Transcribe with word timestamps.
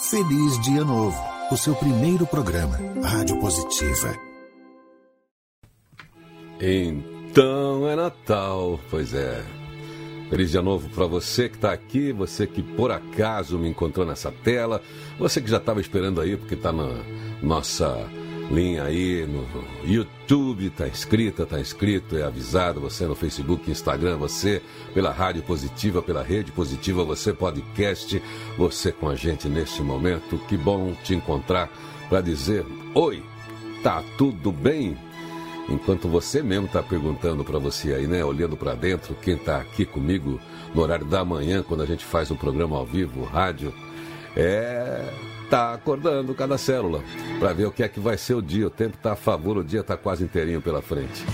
Feliz 0.00 0.60
Dia 0.60 0.84
Novo, 0.84 1.20
o 1.50 1.56
seu 1.56 1.74
primeiro 1.74 2.24
programa, 2.24 2.78
Rádio 3.02 3.40
Positiva. 3.40 4.14
Então 6.60 7.88
é 7.88 7.96
Natal, 7.96 8.78
pois 8.90 9.12
é. 9.12 9.44
Feliz 10.30 10.52
Dia 10.52 10.62
Novo 10.62 10.88
para 10.90 11.04
você 11.06 11.48
que 11.48 11.56
está 11.56 11.72
aqui, 11.72 12.12
você 12.12 12.46
que 12.46 12.62
por 12.62 12.92
acaso 12.92 13.58
me 13.58 13.68
encontrou 13.68 14.06
nessa 14.06 14.30
tela, 14.30 14.80
você 15.18 15.40
que 15.40 15.50
já 15.50 15.56
estava 15.56 15.80
esperando 15.80 16.20
aí 16.20 16.36
porque 16.36 16.54
está 16.54 16.72
na 16.72 17.04
nossa 17.42 18.08
linha 18.50 18.84
aí 18.84 19.26
no 19.26 19.46
YouTube, 19.84 20.70
tá 20.70 20.88
inscrita, 20.88 21.44
tá 21.44 21.60
inscrito, 21.60 22.16
é 22.16 22.22
avisado, 22.22 22.80
você 22.80 23.06
no 23.06 23.14
Facebook, 23.14 23.70
Instagram, 23.70 24.16
você 24.16 24.62
pela 24.94 25.12
Rádio 25.12 25.42
Positiva, 25.42 26.02
pela 26.02 26.22
Rede 26.22 26.50
Positiva, 26.52 27.04
você 27.04 27.32
podcast, 27.32 28.22
você 28.56 28.90
com 28.90 29.08
a 29.08 29.14
gente 29.14 29.48
neste 29.48 29.82
momento. 29.82 30.38
Que 30.48 30.56
bom 30.56 30.94
te 31.04 31.14
encontrar 31.14 31.70
para 32.08 32.20
dizer: 32.20 32.64
"Oi, 32.94 33.22
tá 33.82 34.02
tudo 34.16 34.50
bem?" 34.50 34.96
Enquanto 35.68 36.08
você 36.08 36.42
mesmo 36.42 36.64
está 36.64 36.82
perguntando 36.82 37.44
para 37.44 37.58
você 37.58 37.92
aí, 37.92 38.06
né, 38.06 38.24
olhando 38.24 38.56
para 38.56 38.74
dentro, 38.74 39.14
quem 39.14 39.34
está 39.34 39.58
aqui 39.58 39.84
comigo 39.84 40.40
no 40.74 40.80
horário 40.80 41.04
da 41.04 41.22
manhã, 41.22 41.62
quando 41.62 41.82
a 41.82 41.86
gente 41.86 42.06
faz 42.06 42.30
um 42.30 42.36
programa 42.36 42.78
ao 42.78 42.86
vivo, 42.86 43.22
rádio, 43.22 43.74
é 44.34 45.04
tá 45.48 45.74
acordando 45.74 46.34
cada 46.34 46.58
célula 46.58 47.02
para 47.38 47.52
ver 47.52 47.66
o 47.66 47.72
que 47.72 47.82
é 47.82 47.88
que 47.88 48.00
vai 48.00 48.18
ser 48.18 48.34
o 48.34 48.42
dia. 48.42 48.66
O 48.66 48.70
tempo 48.70 48.96
está 48.96 49.12
a 49.12 49.16
favor, 49.16 49.56
o 49.56 49.64
dia 49.64 49.80
está 49.80 49.96
quase 49.96 50.24
inteirinho 50.24 50.60
pela 50.60 50.82
frente. 50.82 51.24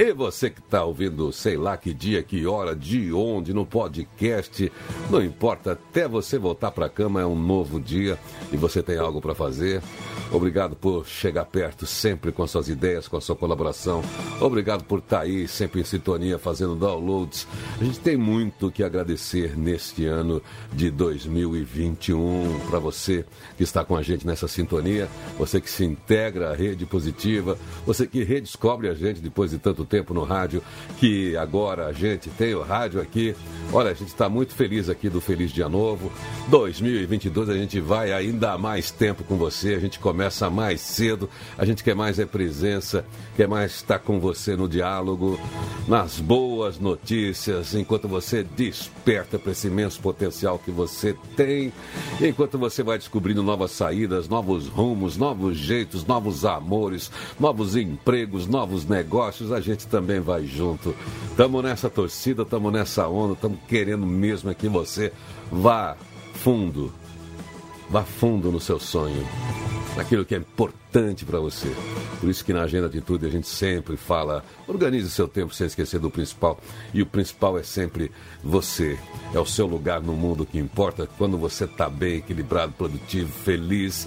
E 0.00 0.12
você 0.12 0.48
que 0.48 0.60
está 0.60 0.84
ouvindo, 0.84 1.32
sei 1.32 1.56
lá 1.56 1.76
que 1.76 1.92
dia, 1.92 2.22
que 2.22 2.46
hora, 2.46 2.76
de 2.76 3.12
onde, 3.12 3.52
no 3.52 3.66
podcast, 3.66 4.70
não 5.10 5.20
importa, 5.20 5.72
até 5.72 6.06
você 6.06 6.38
voltar 6.38 6.70
para 6.70 6.86
a 6.86 6.88
cama 6.88 7.20
é 7.20 7.26
um 7.26 7.34
novo 7.34 7.80
dia 7.80 8.16
e 8.52 8.56
você 8.56 8.80
tem 8.80 8.96
algo 8.96 9.20
para 9.20 9.34
fazer. 9.34 9.82
Obrigado 10.30 10.76
por 10.76 11.04
chegar 11.04 11.46
perto 11.46 11.84
sempre 11.84 12.30
com 12.30 12.46
suas 12.46 12.68
ideias, 12.68 13.08
com 13.08 13.16
a 13.16 13.20
sua 13.20 13.34
colaboração. 13.34 14.02
Obrigado 14.40 14.84
por 14.84 15.00
estar 15.00 15.16
tá 15.16 15.22
aí 15.22 15.48
sempre 15.48 15.80
em 15.80 15.84
sintonia, 15.84 16.38
fazendo 16.38 16.76
downloads. 16.76 17.48
A 17.80 17.82
gente 17.82 17.98
tem 17.98 18.16
muito 18.16 18.70
que 18.70 18.84
agradecer 18.84 19.58
neste 19.58 20.06
ano 20.06 20.40
de 20.72 20.92
2021 20.92 22.60
para 22.70 22.78
você 22.78 23.24
que 23.56 23.64
está 23.64 23.82
com 23.82 23.96
a 23.96 24.02
gente 24.02 24.24
nessa 24.24 24.46
sintonia, 24.46 25.08
você 25.36 25.60
que 25.60 25.70
se 25.70 25.84
integra 25.84 26.50
à 26.50 26.54
rede 26.54 26.86
positiva, 26.86 27.58
você 27.84 28.06
que 28.06 28.22
redescobre 28.22 28.88
a 28.88 28.94
gente 28.94 29.20
depois 29.20 29.50
de 29.50 29.58
tanto 29.58 29.87
tempo 29.88 30.14
no 30.14 30.22
rádio, 30.22 30.62
que 30.98 31.36
agora 31.36 31.86
a 31.86 31.92
gente 31.92 32.30
tem 32.30 32.54
o 32.54 32.62
rádio 32.62 33.00
aqui. 33.00 33.34
Olha, 33.72 33.90
a 33.90 33.94
gente 33.94 34.08
está 34.08 34.28
muito 34.28 34.54
feliz 34.54 34.88
aqui 34.88 35.08
do 35.08 35.20
Feliz 35.20 35.50
Dia 35.50 35.68
Novo. 35.68 36.12
2022 36.48 37.48
a 37.48 37.54
gente 37.54 37.80
vai 37.80 38.12
ainda 38.12 38.56
mais 38.56 38.90
tempo 38.90 39.24
com 39.24 39.36
você, 39.36 39.74
a 39.74 39.80
gente 39.80 39.98
começa 39.98 40.48
mais 40.48 40.80
cedo, 40.80 41.28
a 41.56 41.64
gente 41.64 41.82
quer 41.82 41.94
mais 41.94 42.18
é 42.18 42.26
presença, 42.26 43.04
quer 43.36 43.48
mais 43.48 43.72
estar 43.72 43.98
com 43.98 44.20
você 44.20 44.56
no 44.56 44.68
diálogo, 44.68 45.38
nas 45.86 46.18
boas 46.18 46.78
notícias, 46.78 47.74
enquanto 47.74 48.08
você 48.08 48.42
desperta 48.42 49.38
para 49.38 49.52
esse 49.52 49.66
imenso 49.68 50.00
potencial 50.00 50.58
que 50.58 50.70
você 50.70 51.14
tem, 51.36 51.72
enquanto 52.20 52.58
você 52.58 52.82
vai 52.82 52.98
descobrindo 52.98 53.42
novas 53.42 53.70
saídas, 53.70 54.28
novos 54.28 54.66
rumos, 54.66 55.16
novos 55.16 55.56
jeitos, 55.56 56.04
novos 56.04 56.44
amores, 56.44 57.10
novos 57.38 57.76
empregos, 57.76 58.46
novos 58.46 58.84
negócios, 58.84 59.52
a 59.52 59.60
gente 59.60 59.77
gente 59.78 59.86
também 59.86 60.20
vai 60.20 60.44
junto. 60.44 60.94
Estamos 61.30 61.62
nessa 61.62 61.88
torcida, 61.88 62.42
estamos 62.42 62.72
nessa 62.72 63.08
onda, 63.08 63.34
estamos 63.34 63.58
querendo 63.68 64.04
mesmo 64.04 64.50
é 64.50 64.54
que 64.54 64.68
você 64.68 65.12
vá 65.50 65.96
fundo. 66.34 66.92
Vá 67.90 68.02
fundo 68.02 68.52
no 68.52 68.60
seu 68.60 68.78
sonho, 68.78 69.26
naquilo 69.96 70.24
que 70.24 70.34
é 70.34 70.38
importante 70.38 71.24
para 71.24 71.40
você. 71.40 71.74
Por 72.20 72.28
isso 72.28 72.44
que 72.44 72.52
na 72.52 72.62
Agenda 72.62 72.88
de 72.88 73.00
Tudo 73.00 73.26
a 73.26 73.30
gente 73.30 73.46
sempre 73.46 73.96
fala, 73.96 74.44
organize 74.66 75.08
seu 75.10 75.26
tempo 75.26 75.54
sem 75.54 75.66
esquecer 75.66 75.98
do 75.98 76.10
principal. 76.10 76.60
E 76.92 77.00
o 77.00 77.06
principal 77.06 77.58
é 77.58 77.62
sempre 77.62 78.10
você. 78.42 78.98
É 79.32 79.38
o 79.38 79.46
seu 79.46 79.66
lugar 79.66 80.02
no 80.02 80.12
mundo 80.12 80.44
que 80.44 80.58
importa. 80.58 81.08
Quando 81.16 81.38
você 81.38 81.64
está 81.64 81.88
bem, 81.88 82.16
equilibrado, 82.16 82.72
produtivo, 82.72 83.32
feliz, 83.32 84.06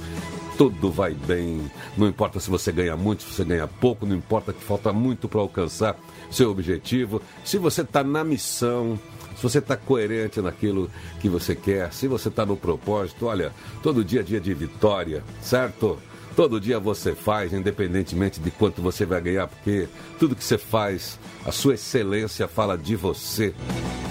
tudo 0.57 0.91
vai 0.91 1.13
bem. 1.15 1.71
Não 1.97 2.07
importa 2.07 2.39
se 2.39 2.49
você 2.49 2.71
ganha 2.71 2.95
muito, 2.95 3.23
se 3.23 3.33
você 3.33 3.43
ganha 3.43 3.67
pouco, 3.67 4.05
não 4.05 4.15
importa 4.15 4.53
que 4.53 4.63
falta 4.63 4.93
muito 4.93 5.27
para 5.27 5.41
alcançar 5.41 5.97
seu 6.29 6.51
objetivo. 6.51 7.21
Se 7.43 7.57
você 7.57 7.81
está 7.81 8.03
na 8.03 8.23
missão, 8.23 8.99
se 9.41 9.49
você 9.49 9.57
está 9.57 9.75
coerente 9.75 10.39
naquilo 10.39 10.87
que 11.19 11.27
você 11.27 11.55
quer, 11.55 11.91
se 11.91 12.07
você 12.07 12.27
está 12.29 12.45
no 12.45 12.55
propósito, 12.55 13.25
olha, 13.25 13.51
todo 13.81 14.05
dia 14.05 14.19
é 14.19 14.23
dia 14.23 14.39
de 14.39 14.53
vitória, 14.53 15.23
certo? 15.41 15.97
Todo 16.35 16.61
dia 16.61 16.79
você 16.79 17.15
faz, 17.15 17.51
independentemente 17.51 18.39
de 18.39 18.51
quanto 18.51 18.83
você 18.83 19.03
vai 19.03 19.19
ganhar, 19.19 19.47
porque 19.47 19.87
tudo 20.19 20.35
que 20.35 20.43
você 20.43 20.59
faz, 20.59 21.17
a 21.43 21.51
sua 21.51 21.73
excelência 21.73 22.47
fala 22.47 22.77
de 22.77 22.95
você, 22.95 23.51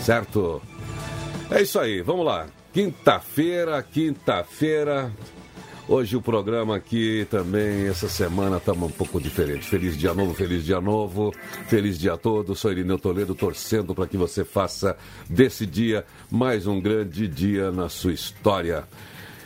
certo? 0.05 0.61
É 1.49 1.63
isso 1.63 1.79
aí, 1.79 2.03
vamos 2.03 2.27
lá. 2.27 2.49
Quinta-feira, 2.73 3.81
quinta-feira, 3.85 5.13
Hoje 5.93 6.17
o 6.17 6.23
programa 6.23 6.77
aqui 6.77 7.27
também, 7.29 7.89
essa 7.89 8.09
semana, 8.09 8.59
está 8.59 8.73
um 8.73 8.89
pouco 8.89 9.21
diferente. 9.21 9.67
Feliz 9.67 9.99
dia 9.99 10.15
novo, 10.15 10.33
feliz 10.33 10.65
dia 10.65 10.81
novo, 10.81 11.35
feliz 11.67 11.99
dia 11.99 12.17
todo. 12.17 12.55
Sou 12.55 12.71
Irineu 12.71 12.97
Toledo, 12.97 13.35
torcendo 13.35 13.93
para 13.93 14.07
que 14.07 14.17
você 14.17 14.45
faça 14.45 14.97
desse 15.29 15.67
dia 15.67 16.07
mais 16.31 16.69
um 16.69 16.81
grande 16.81 17.27
dia 17.27 17.73
na 17.73 17.89
sua 17.89 18.13
história. 18.13 18.85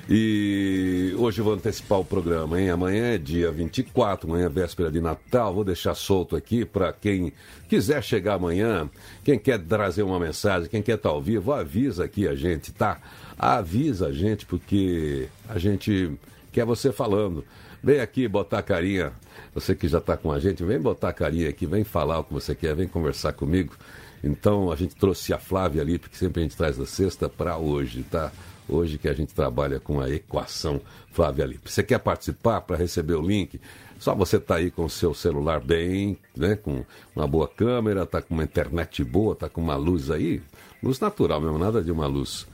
E 0.06 1.15
hoje 1.16 1.41
vou 1.41 1.54
antecipar 1.54 1.99
o 2.00 2.04
programa, 2.04 2.60
hein? 2.60 2.69
Amanhã 2.69 3.15
é 3.15 3.16
dia 3.16 3.50
24, 3.50 4.28
amanhã 4.28 4.44
é 4.44 4.50
véspera 4.50 4.91
de 4.91 5.00
Natal. 5.00 5.54
Vou 5.54 5.65
deixar 5.65 5.94
solto 5.94 6.37
aqui 6.37 6.66
para 6.66 6.93
quem 6.93 7.33
quiser 7.71 8.04
chegar 8.04 8.34
amanhã, 8.34 8.91
quem 9.25 9.38
quer 9.38 9.59
trazer 9.59 10.03
uma 10.03 10.21
mensagem, 10.21 10.69
quem 10.69 10.83
quer 10.83 10.97
estar 10.97 11.09
tá 11.09 11.15
ao 11.15 11.22
vivo, 11.22 11.54
avisa 11.54 12.04
aqui 12.04 12.28
a 12.28 12.34
gente, 12.34 12.71
tá? 12.71 13.00
Avisa 13.38 14.09
a 14.09 14.12
gente, 14.12 14.44
porque 14.44 15.27
a 15.49 15.59
gente 15.59 16.12
quer 16.54 16.65
você 16.65 16.92
falando. 16.92 17.44
Vem 17.82 18.00
aqui 18.00 18.28
botar 18.28 18.62
carinha. 18.62 19.12
Você 19.53 19.75
que 19.75 19.88
já 19.88 19.98
está 19.98 20.16
com 20.16 20.31
a 20.31 20.38
gente, 20.38 20.62
vem 20.62 20.81
botar 20.81 21.12
carinha 21.12 21.48
aqui, 21.48 21.66
vem 21.66 21.82
falar 21.82 22.20
o 22.20 22.25
que 22.25 22.32
você 22.32 22.54
quer, 22.54 22.76
vem 22.76 22.87
conversar 22.87 23.32
comigo. 23.32 23.75
Então 24.22 24.70
a 24.70 24.76
gente 24.76 24.94
trouxe 24.94 25.34
a 25.34 25.38
Flávia 25.38 25.82
ali, 25.82 25.98
porque 25.98 26.16
sempre 26.16 26.41
a 26.41 26.44
gente 26.44 26.56
traz 26.56 26.78
da 26.78 26.87
sexta 26.87 27.28
para 27.28 27.59
hoje, 27.59 28.04
tá? 28.04 28.32
Hoje 28.66 28.97
que 28.97 29.09
a 29.09 29.12
gente 29.12 29.34
trabalha 29.34 29.78
com 29.78 30.00
a 30.00 30.09
equação 30.09 30.81
Flávia 31.12 31.44
ali. 31.44 31.60
Você 31.65 31.82
quer 31.82 31.98
participar 31.98 32.60
para 32.62 32.76
receber 32.76 33.15
o 33.15 33.21
link? 33.21 33.60
Só 33.98 34.15
você 34.15 34.38
tá 34.38 34.56
aí 34.56 34.71
com 34.71 34.84
o 34.84 34.91
seu 34.91 35.12
celular 35.12 35.60
bem, 35.60 36.16
né? 36.36 36.56
Com 36.56 36.84
uma 37.15 37.26
boa 37.26 37.48
câmera, 37.48 38.06
tá 38.06 38.22
com 38.22 38.32
uma 38.32 38.44
internet 38.44 39.03
boa, 39.04 39.34
tá 39.34 39.48
com 39.48 39.60
uma 39.60 39.76
luz 39.76 40.10
aí, 40.10 40.41
luz 40.82 41.00
natural 41.00 41.41
mesmo, 41.41 41.59
nada 41.59 41.82
de 41.82 41.91
uma 41.91 42.06
luz 42.06 42.47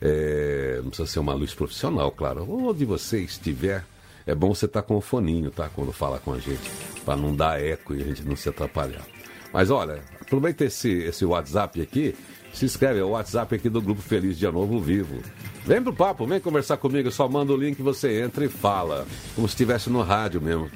é, 0.00 0.80
não 0.82 0.90
precisa 0.90 1.08
ser 1.08 1.18
uma 1.18 1.34
luz 1.34 1.54
profissional, 1.54 2.10
claro. 2.10 2.46
Onde 2.48 2.84
você 2.84 3.20
estiver, 3.20 3.84
é 4.26 4.34
bom 4.34 4.54
você 4.54 4.66
estar 4.66 4.82
tá 4.82 4.86
com 4.86 4.96
o 4.96 5.00
foninho, 5.00 5.50
tá? 5.50 5.68
Quando 5.68 5.92
fala 5.92 6.18
com 6.18 6.32
a 6.32 6.38
gente, 6.38 6.70
para 7.04 7.16
não 7.16 7.34
dar 7.34 7.60
eco 7.60 7.94
e 7.94 8.02
a 8.02 8.04
gente 8.04 8.22
não 8.22 8.36
se 8.36 8.48
atrapalhar. 8.48 9.04
Mas 9.52 9.70
olha, 9.70 10.02
aproveita 10.20 10.64
esse, 10.64 10.90
esse 10.90 11.24
WhatsApp 11.24 11.80
aqui, 11.80 12.14
se 12.52 12.64
inscreve, 12.64 13.00
é 13.00 13.04
o 13.04 13.10
WhatsApp 13.10 13.54
aqui 13.54 13.68
do 13.68 13.80
Grupo 13.80 14.00
Feliz 14.00 14.38
Dia 14.38 14.52
Novo 14.52 14.80
Vivo. 14.80 15.22
Vem 15.64 15.82
pro 15.82 15.92
papo, 15.92 16.26
vem 16.26 16.40
conversar 16.40 16.76
comigo, 16.76 17.10
só 17.10 17.28
manda 17.28 17.52
o 17.52 17.56
link, 17.56 17.80
você 17.82 18.22
entra 18.22 18.44
e 18.44 18.48
fala, 18.48 19.06
como 19.34 19.48
se 19.48 19.52
estivesse 19.52 19.90
no 19.90 20.02
rádio 20.02 20.40
mesmo. 20.40 20.70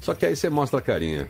Só 0.00 0.14
que 0.14 0.26
aí 0.26 0.36
você 0.36 0.48
mostra 0.48 0.78
a 0.78 0.82
carinha. 0.82 1.28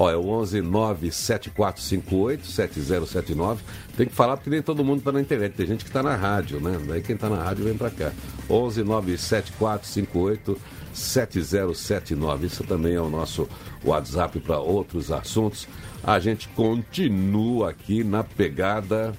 Ó, 0.00 0.08
é 0.08 0.16
o 0.16 0.28
11 0.28 0.62
97458 0.62 2.46
7079. 2.46 3.64
Tem 3.96 4.06
que 4.06 4.14
falar 4.14 4.36
porque 4.36 4.48
nem 4.48 4.62
todo 4.62 4.84
mundo 4.84 5.00
está 5.00 5.10
na 5.10 5.20
internet. 5.20 5.54
Tem 5.56 5.66
gente 5.66 5.84
que 5.84 5.90
está 5.90 6.04
na 6.04 6.14
rádio, 6.14 6.60
né? 6.60 6.80
Daí 6.86 7.02
quem 7.02 7.16
está 7.16 7.28
na 7.28 7.42
rádio 7.42 7.64
vem 7.64 7.76
para 7.76 7.90
cá. 7.90 8.12
11 8.48 8.84
97458 8.84 10.56
7079. 10.94 12.46
Isso 12.46 12.62
também 12.62 12.94
é 12.94 13.00
o 13.00 13.10
nosso 13.10 13.48
WhatsApp 13.84 14.38
para 14.38 14.60
outros 14.60 15.10
assuntos. 15.10 15.66
A 16.04 16.20
gente 16.20 16.48
continua 16.50 17.70
aqui 17.70 18.04
na 18.04 18.22
pegada 18.22 19.12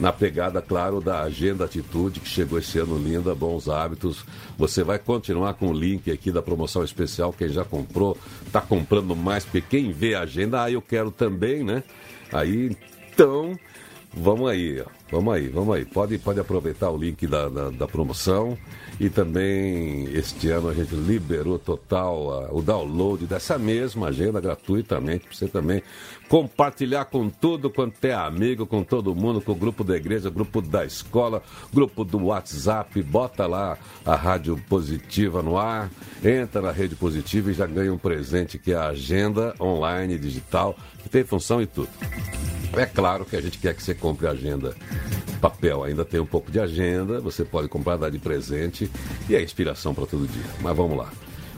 na 0.00 0.12
pegada, 0.12 0.62
claro, 0.62 1.00
da 1.00 1.20
Agenda 1.20 1.66
Atitude, 1.66 2.20
que 2.20 2.28
chegou 2.28 2.58
esse 2.58 2.78
ano 2.78 2.98
linda, 2.98 3.34
bons 3.34 3.68
hábitos. 3.68 4.24
Você 4.58 4.82
vai 4.82 4.98
continuar 4.98 5.54
com 5.54 5.68
o 5.68 5.72
link 5.72 6.10
aqui 6.10 6.32
da 6.32 6.42
promoção 6.42 6.82
especial. 6.82 7.32
Quem 7.32 7.50
já 7.50 7.64
comprou, 7.64 8.16
está 8.46 8.60
comprando 8.60 9.14
mais, 9.14 9.44
porque 9.44 9.60
quem 9.60 9.92
vê 9.92 10.14
a 10.14 10.22
agenda, 10.22 10.64
ah, 10.64 10.70
eu 10.70 10.80
quero 10.80 11.10
também, 11.10 11.62
né? 11.62 11.84
Aí, 12.32 12.76
então, 13.12 13.56
Vamos 14.12 14.50
aí, 14.50 14.80
ó. 14.80 14.99
Vamos 15.10 15.34
aí, 15.34 15.48
vamos 15.48 15.74
aí. 15.74 15.84
Pode, 15.84 16.18
pode 16.18 16.40
aproveitar 16.40 16.90
o 16.90 16.96
link 16.96 17.26
da, 17.26 17.48
da, 17.48 17.70
da 17.70 17.86
promoção. 17.86 18.56
E 18.98 19.08
também 19.08 20.04
este 20.12 20.50
ano 20.50 20.68
a 20.68 20.74
gente 20.74 20.94
liberou 20.94 21.58
total 21.58 22.50
o 22.52 22.60
download 22.60 23.26
dessa 23.26 23.58
mesma 23.58 24.08
agenda 24.08 24.40
gratuitamente 24.40 25.26
para 25.26 25.34
você 25.34 25.48
também 25.48 25.82
compartilhar 26.28 27.06
com 27.06 27.30
tudo 27.30 27.70
quanto 27.70 28.04
é 28.04 28.12
amigo, 28.12 28.66
com 28.66 28.84
todo 28.84 29.14
mundo, 29.14 29.40
com 29.40 29.52
o 29.52 29.54
grupo 29.54 29.82
da 29.82 29.96
igreja, 29.96 30.28
grupo 30.28 30.60
da 30.60 30.84
escola, 30.84 31.42
grupo 31.72 32.04
do 32.04 32.26
WhatsApp. 32.26 33.02
Bota 33.02 33.46
lá 33.46 33.78
a 34.04 34.14
Rádio 34.14 34.62
Positiva 34.68 35.42
no 35.42 35.56
ar, 35.56 35.90
entra 36.22 36.60
na 36.60 36.70
Rede 36.70 36.94
Positiva 36.94 37.50
e 37.50 37.54
já 37.54 37.66
ganha 37.66 37.92
um 37.92 37.98
presente 37.98 38.58
que 38.58 38.72
é 38.72 38.76
a 38.76 38.88
agenda 38.88 39.54
online 39.58 40.18
digital, 40.18 40.76
que 41.02 41.08
tem 41.08 41.24
função 41.24 41.62
e 41.62 41.66
tudo. 41.66 41.88
É 42.76 42.86
claro 42.86 43.24
que 43.24 43.34
a 43.34 43.40
gente 43.40 43.58
quer 43.58 43.74
que 43.74 43.82
você 43.82 43.94
compre 43.94 44.26
a 44.26 44.30
agenda 44.30 44.76
papel. 45.40 45.84
Ainda 45.84 46.04
tem 46.04 46.20
um 46.20 46.26
pouco 46.26 46.50
de 46.50 46.60
agenda, 46.60 47.20
você 47.20 47.44
pode 47.44 47.68
comprar, 47.68 47.96
dar 47.96 48.10
de 48.10 48.18
presente 48.18 48.90
e 49.28 49.34
é 49.34 49.42
inspiração 49.42 49.94
para 49.94 50.06
todo 50.06 50.26
dia. 50.26 50.44
Mas 50.60 50.76
vamos 50.76 50.96
lá. 50.96 51.10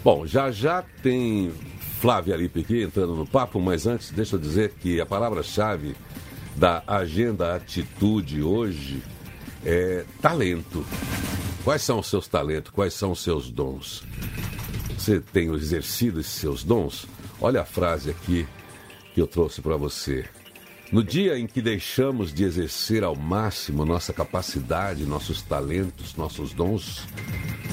Bom, 0.04 0.26
já 0.26 0.50
já 0.50 0.82
tem 1.02 1.52
Flávia 2.00 2.36
Lipe 2.36 2.60
aqui 2.60 2.82
entrando 2.82 3.14
no 3.14 3.26
papo, 3.26 3.60
mas 3.60 3.86
antes 3.86 4.10
deixa 4.10 4.36
eu 4.36 4.40
dizer 4.40 4.72
que 4.80 5.00
a 5.00 5.06
palavra-chave 5.06 5.94
da 6.56 6.82
agenda 6.86 7.54
atitude 7.54 8.42
hoje 8.42 9.02
é 9.64 10.04
talento. 10.20 10.84
Quais 11.64 11.82
são 11.82 12.00
os 12.00 12.08
seus 12.08 12.26
talentos? 12.26 12.72
Quais 12.72 12.94
são 12.94 13.12
os 13.12 13.22
seus 13.22 13.48
dons? 13.48 14.02
Você 14.98 15.20
tem 15.20 15.52
exercido 15.54 16.20
esses 16.20 16.32
seus 16.32 16.64
dons? 16.64 17.06
Olha 17.40 17.62
a 17.62 17.64
frase 17.64 18.10
aqui 18.10 18.46
que 19.14 19.20
eu 19.20 19.26
trouxe 19.26 19.60
para 19.60 19.76
você. 19.76 20.24
No 20.92 21.02
dia 21.02 21.38
em 21.38 21.46
que 21.46 21.62
deixamos 21.62 22.34
de 22.34 22.44
exercer 22.44 23.02
ao 23.02 23.16
máximo 23.16 23.82
nossa 23.86 24.12
capacidade, 24.12 25.06
nossos 25.06 25.40
talentos, 25.40 26.14
nossos 26.16 26.52
dons, 26.52 27.08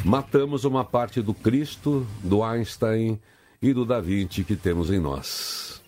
matamos 0.06 0.64
uma 0.64 0.86
parte 0.86 1.22
do 1.22 1.34
Cristo, 1.34 2.08
do 2.24 2.42
Einstein 2.42 3.20
e 3.62 3.74
do 3.74 3.84
Da 3.84 4.00
Vinci 4.00 4.46
que 4.46 4.56
temos 4.56 4.90
em 4.90 5.00
nós. 5.00 5.82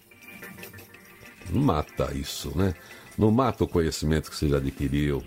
Não 1.49 1.61
mata 1.61 2.13
isso, 2.13 2.51
né? 2.53 2.75
Não 3.17 3.31
mata 3.31 3.63
o 3.63 3.67
conhecimento 3.67 4.29
que 4.29 4.35
você 4.35 4.49
já 4.49 4.57
adquiriu. 4.57 5.23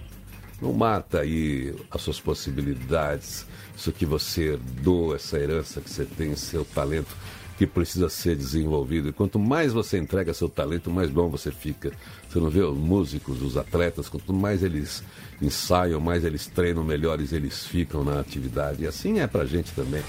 Não 0.61 0.75
mata 0.75 1.21
aí 1.21 1.75
as 1.91 2.03
suas 2.03 2.21
possibilidades, 2.21 3.47
isso 3.75 3.91
que 3.91 4.05
você 4.05 4.53
herdou, 4.53 5.15
essa 5.15 5.39
herança 5.39 5.81
que 5.81 5.89
você 5.89 6.05
tem, 6.05 6.37
seu 6.37 6.67
talento 6.67 7.17
que 7.57 7.67
precisa 7.67 8.09
ser 8.09 8.37
desenvolvido. 8.37 9.09
E 9.09 9.13
quanto 9.13 9.39
mais 9.39 9.73
você 9.73 9.99
entrega 9.99 10.35
seu 10.35 10.49
talento, 10.49 10.91
mais 10.91 11.11
bom 11.11 11.29
você 11.29 11.53
fica. 11.53 11.93
Você 12.29 12.41
não 12.41 12.51
vê 12.51 12.61
os 12.61 12.77
músicos, 12.77 13.41
os 13.43 13.57
atletas, 13.57 14.09
quanto 14.09 14.33
mais 14.33 14.63
eles 14.63 15.05
ensaiam, 15.41 16.01
mais 16.01 16.25
eles 16.25 16.47
treinam, 16.47 16.83
melhores 16.83 17.33
eles 17.33 17.65
ficam 17.65 18.03
na 18.03 18.19
atividade. 18.19 18.83
E 18.83 18.87
assim 18.87 19.21
é 19.21 19.27
pra 19.27 19.45
gente 19.45 19.73
também. 19.73 20.03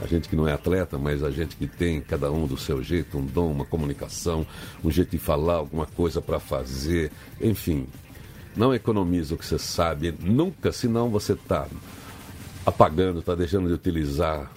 A 0.00 0.06
gente 0.06 0.28
que 0.28 0.36
não 0.36 0.46
é 0.46 0.52
atleta, 0.52 0.96
mas 0.98 1.24
a 1.24 1.30
gente 1.30 1.56
que 1.56 1.66
tem 1.66 2.00
cada 2.00 2.30
um 2.30 2.46
do 2.46 2.56
seu 2.56 2.82
jeito, 2.82 3.18
um 3.18 3.26
dom, 3.26 3.50
uma 3.50 3.64
comunicação, 3.64 4.46
um 4.84 4.90
jeito 4.90 5.10
de 5.10 5.18
falar, 5.18 5.54
alguma 5.54 5.86
coisa 5.86 6.22
para 6.22 6.38
fazer, 6.38 7.10
enfim. 7.40 7.86
Não 8.54 8.74
economiza 8.74 9.34
o 9.34 9.38
que 9.38 9.46
você 9.46 9.58
sabe 9.58 10.14
nunca, 10.20 10.70
senão 10.70 11.08
você 11.08 11.32
está 11.32 11.66
apagando, 12.66 13.20
está 13.20 13.34
deixando 13.34 13.66
de 13.66 13.74
utilizar 13.74 14.52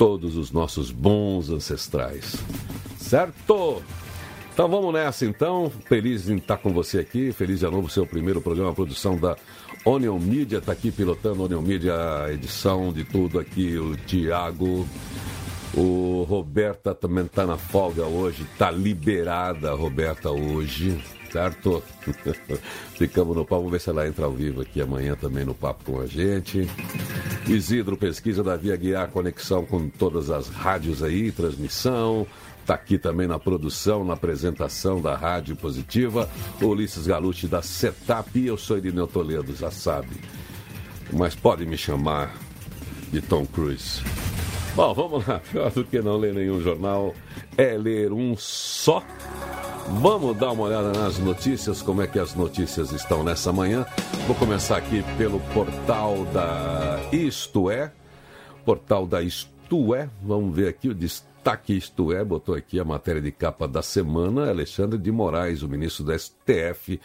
todos 0.00 0.34
os 0.34 0.50
nossos 0.50 0.90
bons 0.90 1.50
ancestrais. 1.50 2.34
Certo? 2.96 3.82
Então 4.50 4.66
vamos 4.66 4.94
nessa 4.94 5.26
então. 5.26 5.70
Feliz 5.84 6.26
em 6.30 6.38
estar 6.38 6.56
com 6.56 6.72
você 6.72 7.00
aqui. 7.00 7.32
Feliz 7.32 7.60
de 7.60 7.66
novo 7.66 7.90
seu 7.90 8.06
primeiro 8.06 8.40
programa, 8.40 8.72
produção 8.72 9.18
da 9.18 9.36
Onion 9.84 10.18
Media. 10.18 10.56
Está 10.56 10.72
aqui 10.72 10.90
pilotando 10.90 11.44
Onion 11.44 11.60
Media, 11.60 11.92
edição 12.32 12.90
de 12.94 13.04
tudo 13.04 13.38
aqui. 13.38 13.76
O 13.76 13.94
Tiago. 13.94 14.88
O 15.74 16.24
Roberta 16.26 16.94
também 16.94 17.26
está 17.26 17.44
na 17.44 17.58
folga 17.58 18.04
hoje. 18.04 18.42
Está 18.54 18.70
liberada 18.70 19.70
a 19.70 19.74
Roberta 19.74 20.30
hoje 20.30 20.98
certo? 21.30 21.82
Ficamos 22.98 23.36
no 23.36 23.44
papo, 23.44 23.56
vamos 23.56 23.72
ver 23.72 23.80
se 23.80 23.90
ela 23.90 24.06
entra 24.06 24.26
ao 24.26 24.32
vivo 24.32 24.62
aqui 24.62 24.80
amanhã 24.80 25.14
também 25.14 25.44
no 25.44 25.54
papo 25.54 25.92
com 25.92 26.00
a 26.00 26.06
gente. 26.06 26.68
Isidro 27.50 27.96
Pesquisa 27.96 28.44
da 28.44 28.56
Via 28.56 28.76
Guiar, 28.76 29.08
conexão 29.08 29.66
com 29.66 29.88
todas 29.88 30.30
as 30.30 30.48
rádios 30.48 31.02
aí, 31.02 31.32
transmissão. 31.32 32.24
Está 32.60 32.74
aqui 32.74 32.96
também 32.96 33.26
na 33.26 33.40
produção, 33.40 34.04
na 34.04 34.14
apresentação 34.14 35.00
da 35.00 35.16
Rádio 35.16 35.56
Positiva. 35.56 36.30
Ulisses 36.62 37.08
Galucci 37.08 37.48
da 37.48 37.60
Setap 37.60 38.38
e 38.38 38.46
eu 38.46 38.56
sou 38.56 38.78
Irineu 38.78 39.08
Toledo, 39.08 39.52
já 39.56 39.68
sabe. 39.68 40.10
Mas 41.12 41.34
pode 41.34 41.66
me 41.66 41.76
chamar 41.76 42.36
de 43.10 43.20
Tom 43.20 43.44
Cruise. 43.44 44.00
Bom, 44.74 44.94
vamos 44.94 45.26
lá. 45.26 45.40
Pior 45.50 45.70
do 45.70 45.84
que 45.84 46.00
não 46.00 46.16
ler 46.16 46.34
nenhum 46.34 46.60
jornal 46.60 47.14
é 47.56 47.76
ler 47.76 48.12
um 48.12 48.36
só 48.36 49.02
Vamos 49.88 50.36
dar 50.36 50.52
uma 50.52 50.64
olhada 50.64 50.92
nas 50.92 51.18
notícias, 51.18 51.82
como 51.82 52.00
é 52.00 52.06
que 52.06 52.18
as 52.18 52.34
notícias 52.34 52.92
estão 52.92 53.24
nessa 53.24 53.52
manhã. 53.52 53.84
Vou 54.26 54.36
começar 54.36 54.76
aqui 54.76 55.02
pelo 55.18 55.40
portal 55.52 56.24
da 56.26 57.00
Isto 57.12 57.70
É. 57.70 57.92
Portal 58.64 59.06
da 59.06 59.20
Isto 59.20 59.94
É. 59.94 60.08
Vamos 60.22 60.54
ver 60.54 60.68
aqui 60.68 60.88
o 60.88 60.94
destaque 60.94 61.76
Isto 61.76 62.12
É. 62.12 62.24
Botou 62.24 62.54
aqui 62.54 62.78
a 62.78 62.84
matéria 62.84 63.20
de 63.20 63.32
capa 63.32 63.66
da 63.66 63.82
semana. 63.82 64.48
Alexandre 64.48 64.96
de 64.96 65.10
Moraes, 65.10 65.62
o 65.62 65.68
ministro 65.68 66.04
do 66.04 66.16
STF, 66.16 67.00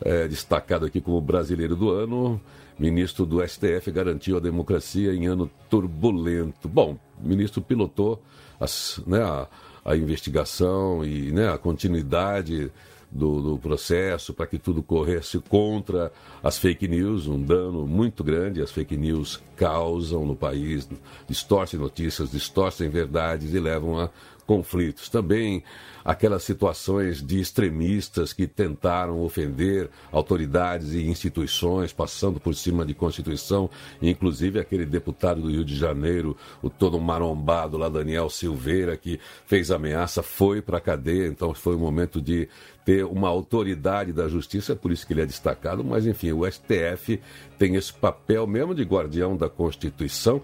é, 0.00 0.26
destacado 0.26 0.86
aqui 0.86 1.00
como 1.00 1.20
brasileiro 1.20 1.76
do 1.76 1.90
ano. 1.90 2.40
Ministro 2.78 3.26
do 3.26 3.46
STF 3.46 3.90
garantiu 3.90 4.36
a 4.36 4.40
democracia 4.40 5.12
em 5.12 5.26
ano 5.26 5.50
turbulento. 5.68 6.68
Bom, 6.68 6.96
o 7.22 7.26
ministro 7.26 7.60
pilotou 7.60 8.22
as, 8.60 9.00
né, 9.06 9.22
a, 9.22 9.48
a 9.84 9.96
investigação 9.96 11.04
e 11.04 11.32
né, 11.32 11.48
a 11.48 11.58
continuidade 11.58 12.70
do, 13.10 13.40
do 13.40 13.58
processo 13.58 14.34
para 14.34 14.46
que 14.46 14.58
tudo 14.58 14.82
corresse 14.82 15.38
contra 15.40 16.12
as 16.42 16.58
fake 16.58 16.86
news, 16.86 17.26
um 17.26 17.42
dano 17.42 17.86
muito 17.86 18.22
grande 18.22 18.62
as 18.62 18.70
fake 18.70 18.96
news 18.96 19.42
causam 19.56 20.26
no 20.26 20.36
país, 20.36 20.88
distorcem 21.26 21.80
notícias, 21.80 22.30
distorcem 22.30 22.88
verdades 22.88 23.54
e 23.54 23.58
levam 23.58 23.98
a 23.98 24.10
conflitos. 24.46 25.08
Também 25.08 25.62
aquelas 26.08 26.42
situações 26.42 27.22
de 27.22 27.38
extremistas 27.38 28.32
que 28.32 28.46
tentaram 28.46 29.20
ofender 29.20 29.90
autoridades 30.10 30.94
e 30.94 31.06
instituições, 31.06 31.92
passando 31.92 32.40
por 32.40 32.54
cima 32.54 32.82
de 32.86 32.94
Constituição, 32.94 33.68
inclusive 34.00 34.58
aquele 34.58 34.86
deputado 34.86 35.42
do 35.42 35.50
Rio 35.50 35.62
de 35.62 35.76
Janeiro, 35.76 36.34
o 36.62 36.70
todo 36.70 36.98
marombado 36.98 37.76
lá, 37.76 37.90
Daniel 37.90 38.30
Silveira, 38.30 38.96
que 38.96 39.20
fez 39.44 39.70
ameaça, 39.70 40.22
foi 40.22 40.62
para 40.62 40.78
a 40.78 40.80
cadeia, 40.80 41.26
então 41.26 41.52
foi 41.52 41.76
o 41.76 41.78
momento 41.78 42.22
de 42.22 42.48
ter 42.86 43.04
uma 43.04 43.28
autoridade 43.28 44.10
da 44.10 44.28
justiça, 44.28 44.74
por 44.74 44.90
isso 44.90 45.06
que 45.06 45.12
ele 45.12 45.20
é 45.20 45.26
destacado, 45.26 45.84
mas 45.84 46.06
enfim, 46.06 46.32
o 46.32 46.50
STF 46.50 47.20
tem 47.58 47.74
esse 47.74 47.92
papel 47.92 48.46
mesmo 48.46 48.74
de 48.74 48.82
guardião 48.82 49.36
da 49.36 49.50
Constituição, 49.50 50.40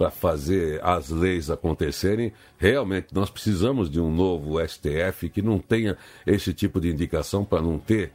para 0.00 0.10
fazer 0.10 0.82
as 0.82 1.10
leis 1.10 1.50
acontecerem, 1.50 2.32
realmente 2.56 3.08
nós 3.12 3.28
precisamos 3.28 3.90
de 3.90 4.00
um 4.00 4.10
novo 4.10 4.58
STF 4.66 5.28
que 5.28 5.42
não 5.42 5.58
tenha 5.58 5.94
esse 6.26 6.54
tipo 6.54 6.80
de 6.80 6.88
indicação 6.88 7.44
para 7.44 7.60
não 7.60 7.78
ter 7.78 8.10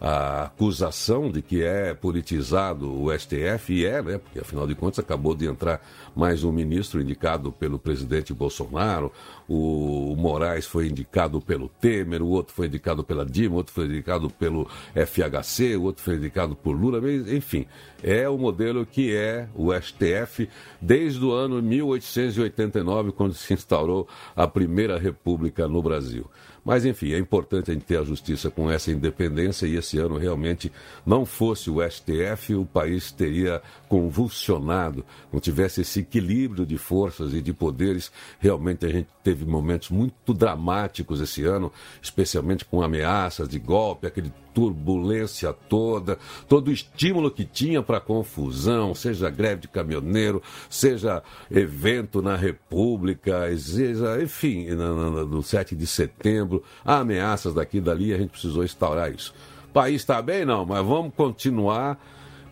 a 0.00 0.44
acusação 0.44 1.30
de 1.30 1.42
que 1.42 1.62
é 1.62 1.92
politizado 1.92 2.90
o 2.90 3.12
STF, 3.16 3.74
e 3.74 3.84
é, 3.84 4.02
né? 4.02 4.18
Porque 4.18 4.38
afinal 4.38 4.66
de 4.66 4.74
contas 4.74 4.98
acabou 4.98 5.34
de 5.34 5.46
entrar 5.46 5.84
mais 6.16 6.42
um 6.42 6.50
ministro 6.50 7.02
indicado 7.02 7.52
pelo 7.52 7.78
presidente 7.78 8.32
Bolsonaro, 8.32 9.12
o 9.46 10.14
Moraes 10.16 10.64
foi 10.64 10.86
indicado 10.86 11.40
pelo 11.40 11.68
Temer, 11.68 12.22
o 12.22 12.28
outro 12.28 12.54
foi 12.54 12.66
indicado 12.66 13.04
pela 13.04 13.26
Dilma, 13.26 13.56
outro 13.56 13.74
foi 13.74 13.86
indicado 13.86 14.30
pelo 14.30 14.66
FHC, 14.94 15.76
o 15.76 15.82
outro 15.82 16.02
foi 16.02 16.16
indicado 16.16 16.56
por 16.56 16.72
Lula, 16.72 17.00
enfim, 17.12 17.66
é 18.02 18.26
o 18.28 18.38
modelo 18.38 18.86
que 18.86 19.14
é 19.14 19.48
o 19.54 19.70
STF 19.74 20.48
desde 20.80 21.22
o 21.22 21.32
ano 21.32 21.60
1889, 21.60 23.12
quando 23.12 23.34
se 23.34 23.52
instaurou 23.52 24.08
a 24.34 24.46
primeira 24.46 24.98
república 24.98 25.68
no 25.68 25.82
Brasil. 25.82 26.26
Mas, 26.70 26.84
enfim, 26.84 27.12
é 27.14 27.18
importante 27.18 27.68
a 27.68 27.74
gente 27.74 27.82
ter 27.82 27.98
a 27.98 28.04
justiça 28.04 28.48
com 28.48 28.70
essa 28.70 28.92
independência 28.92 29.66
e 29.66 29.74
esse 29.74 29.98
ano 29.98 30.16
realmente 30.16 30.70
não 31.04 31.26
fosse 31.26 31.68
o 31.68 31.82
STF, 31.82 32.54
o 32.54 32.64
país 32.64 33.10
teria 33.10 33.60
convulsionado, 33.88 35.04
não 35.32 35.40
tivesse 35.40 35.80
esse 35.80 35.98
equilíbrio 35.98 36.64
de 36.64 36.78
forças 36.78 37.34
e 37.34 37.42
de 37.42 37.52
poderes. 37.52 38.12
Realmente 38.38 38.86
a 38.86 38.88
gente 38.88 39.08
teve 39.24 39.44
momentos 39.44 39.90
muito 39.90 40.32
dramáticos 40.32 41.20
esse 41.20 41.42
ano, 41.42 41.72
especialmente 42.00 42.64
com 42.64 42.80
ameaças 42.80 43.48
de 43.48 43.58
golpe, 43.58 44.06
aquele 44.06 44.32
turbulência 44.54 45.52
toda, 45.52 46.18
todo 46.48 46.68
o 46.68 46.72
estímulo 46.72 47.30
que 47.30 47.44
tinha 47.44 47.82
para 47.82 48.00
confusão, 48.00 48.94
seja 48.94 49.30
greve 49.30 49.62
de 49.62 49.68
caminhoneiro, 49.68 50.42
seja 50.68 51.22
evento 51.50 52.22
na 52.22 52.36
República, 52.36 53.56
seja, 53.56 54.22
enfim, 54.22 54.70
no, 54.70 55.26
no 55.26 55.42
7 55.42 55.74
de 55.74 55.86
setembro, 55.86 56.62
ameaças 56.84 57.54
daqui 57.54 57.78
e 57.78 57.80
dali, 57.80 58.12
a 58.12 58.18
gente 58.18 58.30
precisou 58.30 58.64
instaurar 58.64 59.12
isso. 59.12 59.34
O 59.68 59.72
país 59.72 59.96
está 59.96 60.20
bem? 60.20 60.44
Não, 60.44 60.66
mas 60.66 60.84
vamos 60.84 61.14
continuar 61.14 61.98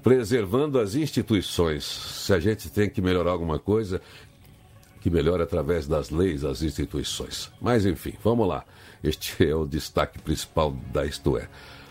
preservando 0.03 0.79
as 0.79 0.95
instituições. 0.95 1.85
Se 1.85 2.33
a 2.33 2.41
gente 2.41 2.71
tem 2.71 2.89
que 2.89 3.03
melhorar 3.03 3.33
alguma 3.33 3.59
coisa, 3.59 4.01
que 5.01 5.11
melhore 5.11 5.43
através 5.43 5.87
das 5.87 6.11
leis 6.11 6.45
as 6.45 6.63
instituições. 6.63 7.51
Mas 7.61 7.87
enfim, 7.87 8.15
vamos 8.23 8.47
lá. 8.47 8.65
Este 9.03 9.49
é 9.49 9.55
o 9.55 9.67
destaque 9.67 10.19
principal 10.19 10.73
da 10.93 11.05
Isto 11.05 11.39
É. 11.39 11.49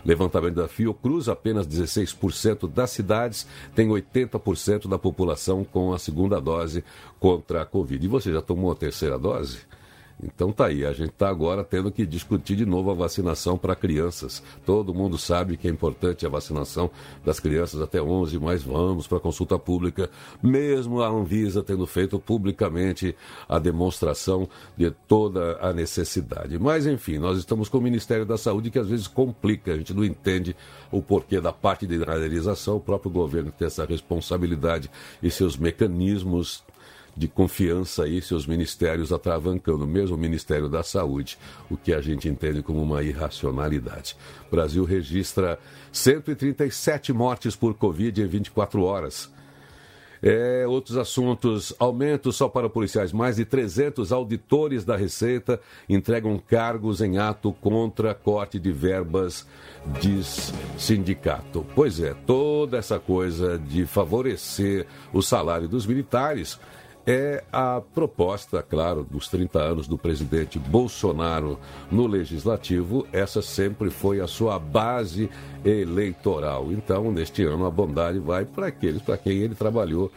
Levantamento 0.08 0.54
da 0.54 0.66
Fiocruz, 0.66 1.28
apenas 1.28 1.68
16% 1.68 2.66
das 2.66 2.88
cidades 2.88 3.46
têm 3.74 3.88
80% 3.88 4.88
da 4.88 4.98
população 4.98 5.62
com 5.62 5.92
a 5.92 5.98
segunda 5.98 6.40
dose 6.40 6.82
contra 7.20 7.60
a 7.60 7.66
Covid. 7.66 8.02
E 8.02 8.08
você 8.08 8.32
já 8.32 8.40
tomou 8.40 8.72
a 8.72 8.74
terceira 8.74 9.18
dose? 9.18 9.58
Então 10.22 10.50
tá 10.50 10.66
aí, 10.66 10.84
a 10.84 10.92
gente 10.92 11.10
está 11.10 11.28
agora 11.28 11.62
tendo 11.62 11.92
que 11.92 12.04
discutir 12.04 12.56
de 12.56 12.66
novo 12.66 12.90
a 12.90 12.94
vacinação 12.94 13.56
para 13.56 13.76
crianças. 13.76 14.42
Todo 14.66 14.92
mundo 14.92 15.16
sabe 15.16 15.56
que 15.56 15.68
é 15.68 15.70
importante 15.70 16.26
a 16.26 16.28
vacinação 16.28 16.90
das 17.24 17.38
crianças 17.38 17.80
até 17.80 18.02
11, 18.02 18.38
mas 18.40 18.62
vamos 18.62 19.06
para 19.06 19.18
a 19.18 19.20
consulta 19.20 19.56
pública, 19.58 20.10
mesmo 20.42 21.02
a 21.02 21.08
Anvisa 21.08 21.62
tendo 21.62 21.86
feito 21.86 22.18
publicamente 22.18 23.14
a 23.48 23.60
demonstração 23.60 24.48
de 24.76 24.90
toda 25.06 25.56
a 25.60 25.72
necessidade. 25.72 26.58
Mas 26.58 26.84
enfim, 26.84 27.18
nós 27.18 27.38
estamos 27.38 27.68
com 27.68 27.78
o 27.78 27.82
Ministério 27.82 28.26
da 28.26 28.36
Saúde 28.36 28.70
que 28.70 28.78
às 28.78 28.88
vezes 28.88 29.06
complica, 29.06 29.72
a 29.72 29.76
gente 29.76 29.94
não 29.94 30.04
entende 30.04 30.56
o 30.90 31.00
porquê 31.00 31.40
da 31.40 31.52
parte 31.52 31.86
de 31.86 31.96
realização, 31.96 32.76
o 32.76 32.80
próprio 32.80 33.10
governo 33.10 33.52
tem 33.52 33.66
essa 33.66 33.84
responsabilidade 33.84 34.90
e 35.22 35.30
seus 35.30 35.56
mecanismos 35.56 36.64
de 37.18 37.26
confiança 37.26 38.04
aí 38.04 38.22
seus 38.22 38.46
ministérios 38.46 39.12
atravancando, 39.12 39.86
mesmo 39.86 40.14
o 40.14 40.18
Ministério 40.18 40.68
da 40.68 40.84
Saúde, 40.84 41.36
o 41.68 41.76
que 41.76 41.92
a 41.92 42.00
gente 42.00 42.28
entende 42.28 42.62
como 42.62 42.80
uma 42.80 43.02
irracionalidade. 43.02 44.16
O 44.46 44.50
Brasil 44.52 44.84
registra 44.84 45.58
137 45.90 47.12
mortes 47.12 47.56
por 47.56 47.74
Covid 47.74 48.22
em 48.22 48.26
24 48.26 48.82
horas. 48.84 49.30
É, 50.20 50.64
outros 50.66 50.96
assuntos, 50.96 51.72
aumento 51.78 52.32
só 52.32 52.48
para 52.48 52.68
policiais. 52.68 53.12
Mais 53.12 53.36
de 53.36 53.44
300 53.44 54.12
auditores 54.12 54.84
da 54.84 54.96
Receita 54.96 55.60
entregam 55.88 56.38
cargos 56.38 57.00
em 57.00 57.18
ato 57.18 57.52
contra 57.52 58.14
corte 58.14 58.58
de 58.58 58.72
verbas, 58.72 59.46
diz 60.00 60.52
sindicato. 60.76 61.64
Pois 61.74 62.00
é, 62.00 62.14
toda 62.26 62.78
essa 62.78 62.98
coisa 62.98 63.58
de 63.58 63.86
favorecer 63.86 64.86
o 65.12 65.22
salário 65.22 65.68
dos 65.68 65.86
militares 65.86 66.58
é 67.10 67.42
a 67.50 67.80
proposta, 67.80 68.62
claro, 68.62 69.02
dos 69.02 69.28
30 69.28 69.58
anos 69.58 69.88
do 69.88 69.96
presidente 69.96 70.58
Bolsonaro 70.58 71.58
no 71.90 72.06
legislativo. 72.06 73.06
Essa 73.10 73.40
sempre 73.40 73.88
foi 73.88 74.20
a 74.20 74.26
sua 74.26 74.58
base 74.58 75.30
eleitoral. 75.64 76.70
Então, 76.70 77.10
neste 77.10 77.44
ano, 77.44 77.64
a 77.64 77.70
bondade 77.70 78.18
vai 78.18 78.44
para 78.44 78.66
aqueles 78.66 79.00
para 79.00 79.16
quem 79.16 79.38
ele 79.38 79.54
trabalhou 79.54 80.12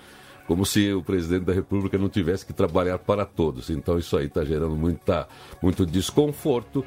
como 0.47 0.65
se 0.65 0.91
o 0.91 1.01
presidente 1.01 1.45
da 1.45 1.53
República 1.53 1.97
não 1.97 2.09
tivesse 2.09 2.45
que 2.45 2.51
trabalhar 2.51 2.97
para 2.97 3.25
todos. 3.25 3.69
Então 3.69 3.97
isso 3.97 4.17
aí 4.17 4.25
está 4.25 4.43
gerando 4.43 4.75
muita, 4.75 5.25
muito 5.61 5.85
desconforto 5.85 6.83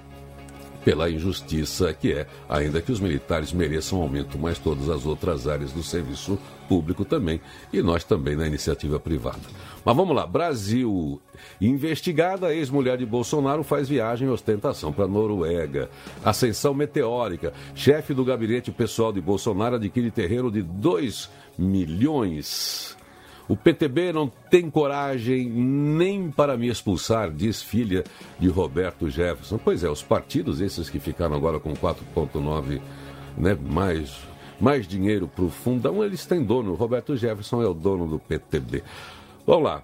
pela 0.84 1.10
injustiça 1.10 1.92
que 1.94 2.12
é, 2.12 2.26
ainda 2.48 2.80
que 2.80 2.92
os 2.92 3.00
militares 3.00 3.52
mereçam 3.52 4.00
aumento, 4.00 4.38
mas 4.38 4.58
todas 4.58 4.88
as 4.88 5.06
outras 5.06 5.48
áreas 5.48 5.72
do 5.72 5.82
serviço 5.82 6.38
público 6.68 7.04
também, 7.04 7.40
e 7.72 7.82
nós 7.82 8.04
também 8.04 8.36
na 8.36 8.46
iniciativa 8.46 9.00
privada. 9.00 9.40
Mas 9.84 9.96
vamos 9.96 10.14
lá, 10.14 10.26
Brasil. 10.26 11.20
Investigada, 11.60 12.54
ex-mulher 12.54 12.96
de 12.96 13.04
Bolsonaro 13.04 13.62
faz 13.62 13.88
viagem 13.88 14.28
e 14.28 14.30
ostentação 14.30 14.92
para 14.92 15.06
Noruega. 15.06 15.90
Ascensão 16.24 16.72
meteórica. 16.72 17.52
Chefe 17.74 18.14
do 18.14 18.24
gabinete 18.24 18.70
pessoal 18.70 19.12
de 19.12 19.20
Bolsonaro 19.20 19.76
adquire 19.76 20.10
terreno 20.10 20.50
de 20.50 20.62
2 20.62 21.30
milhões. 21.58 22.96
O 23.46 23.56
PTB 23.56 24.12
não 24.12 24.30
tem 24.50 24.70
coragem 24.70 25.48
nem 25.48 26.30
para 26.30 26.56
me 26.56 26.68
expulsar, 26.68 27.30
diz 27.30 27.62
filha 27.62 28.02
de 28.38 28.48
Roberto 28.48 29.10
Jefferson. 29.10 29.58
Pois 29.62 29.84
é, 29.84 29.90
os 29.90 30.02
partidos, 30.02 30.60
esses 30.60 30.88
que 30.88 30.98
ficaram 30.98 31.34
agora 31.34 31.60
com 31.60 31.74
4,9, 31.74 32.80
né, 33.36 33.54
mais, 33.54 34.16
mais 34.58 34.86
dinheiro 34.86 35.28
para 35.28 35.44
o 35.44 35.50
fundão, 35.50 36.02
eles 36.02 36.24
têm 36.24 36.42
dono. 36.42 36.74
Roberto 36.74 37.16
Jefferson 37.16 37.62
é 37.62 37.66
o 37.66 37.74
dono 37.74 38.06
do 38.06 38.18
PTB. 38.18 38.82
Vamos 39.46 39.64
lá. 39.64 39.82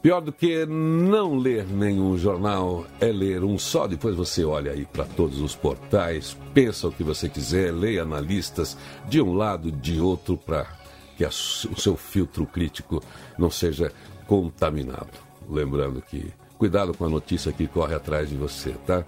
Pior 0.00 0.20
do 0.20 0.32
que 0.32 0.66
não 0.66 1.36
ler 1.36 1.64
nenhum 1.64 2.18
jornal 2.18 2.84
é 2.98 3.06
ler 3.06 3.44
um 3.44 3.56
só. 3.56 3.86
Depois 3.86 4.16
você 4.16 4.42
olha 4.42 4.72
aí 4.72 4.84
para 4.84 5.04
todos 5.04 5.40
os 5.40 5.54
portais, 5.54 6.36
pensa 6.52 6.88
o 6.88 6.92
que 6.92 7.04
você 7.04 7.28
quiser, 7.28 7.72
leia 7.72 8.02
analistas 8.02 8.76
de 9.08 9.22
um 9.22 9.32
lado, 9.32 9.70
de 9.70 10.00
outro, 10.00 10.36
para 10.36 10.81
que 11.22 11.24
a, 11.24 11.28
o 11.28 11.80
seu 11.80 11.96
filtro 11.96 12.44
crítico 12.44 13.02
não 13.38 13.50
seja 13.50 13.92
contaminado. 14.26 15.10
Lembrando 15.48 16.02
que 16.02 16.32
cuidado 16.58 16.94
com 16.94 17.04
a 17.04 17.08
notícia 17.08 17.52
que 17.52 17.66
corre 17.66 17.94
atrás 17.94 18.28
de 18.28 18.36
você, 18.36 18.72
tá? 18.86 19.04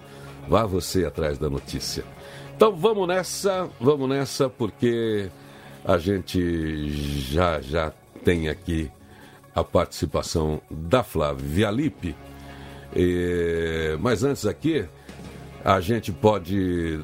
Vá 0.47 0.65
você 0.65 1.05
atrás 1.05 1.37
da 1.37 1.49
notícia. 1.49 2.03
Então 2.55 2.73
vamos 2.75 3.07
nessa, 3.07 3.69
vamos 3.79 4.07
nessa, 4.07 4.49
porque 4.49 5.29
a 5.83 5.97
gente 5.97 6.89
já 7.31 7.59
já 7.59 7.91
tem 8.23 8.47
aqui 8.47 8.89
a 9.53 9.63
participação 9.63 10.61
da 10.69 11.03
Flávia 11.03 11.69
Lippe. 11.69 12.15
E, 12.95 13.97
mas 13.99 14.23
antes 14.23 14.45
aqui, 14.45 14.85
a 15.63 15.81
gente 15.81 16.11
pode 16.13 17.01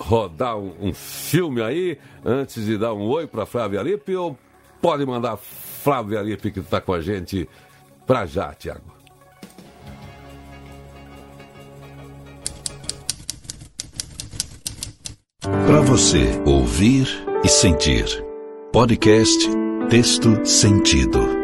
rodar 0.00 0.56
um, 0.56 0.74
um, 0.80 0.94
filme 0.94 1.62
aí, 1.62 1.98
antes 2.24 2.64
de 2.64 2.78
dar 2.78 2.94
um 2.94 3.06
oi 3.06 3.26
para 3.26 3.44
Flávia 3.44 3.82
Lippe, 3.82 4.16
ou 4.16 4.36
pode 4.80 5.04
mandar 5.04 5.36
Flávia 5.36 6.22
Lippe, 6.22 6.50
que 6.50 6.60
está 6.60 6.80
com 6.80 6.94
a 6.94 7.00
gente, 7.00 7.48
para 8.06 8.24
já, 8.24 8.52
Tiago? 8.54 8.82
Para 15.40 15.80
você 15.82 16.40
ouvir 16.46 17.06
e 17.44 17.48
sentir. 17.48 18.24
Podcast 18.72 19.48
Texto 19.88 20.46
Sentido. 20.46 21.40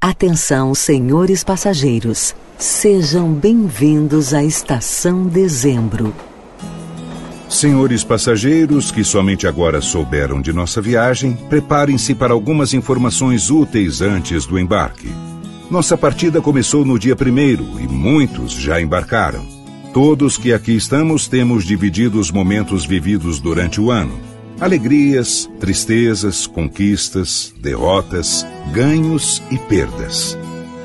Atenção, 0.00 0.74
senhores 0.74 1.42
passageiros. 1.42 2.34
Sejam 2.64 3.30
bem-vindos 3.30 4.32
à 4.32 4.42
Estação 4.42 5.26
Dezembro. 5.26 6.14
Senhores 7.46 8.02
passageiros 8.02 8.90
que 8.90 9.04
somente 9.04 9.46
agora 9.46 9.82
souberam 9.82 10.40
de 10.40 10.50
nossa 10.50 10.80
viagem, 10.80 11.34
preparem-se 11.50 12.14
para 12.14 12.32
algumas 12.32 12.72
informações 12.72 13.50
úteis 13.50 14.00
antes 14.00 14.46
do 14.46 14.58
embarque. 14.58 15.08
Nossa 15.70 15.94
partida 15.94 16.40
começou 16.40 16.86
no 16.86 16.98
dia 16.98 17.14
primeiro 17.14 17.66
e 17.78 17.86
muitos 17.86 18.52
já 18.52 18.80
embarcaram. 18.80 19.44
Todos 19.92 20.38
que 20.38 20.50
aqui 20.50 20.74
estamos 20.74 21.28
temos 21.28 21.64
dividido 21.64 22.18
os 22.18 22.30
momentos 22.30 22.86
vividos 22.86 23.40
durante 23.40 23.78
o 23.78 23.90
ano 23.90 24.18
Alegrias, 24.58 25.50
tristezas, 25.60 26.46
conquistas, 26.46 27.52
derrotas, 27.60 28.46
ganhos 28.72 29.42
e 29.50 29.58
perdas. 29.58 30.38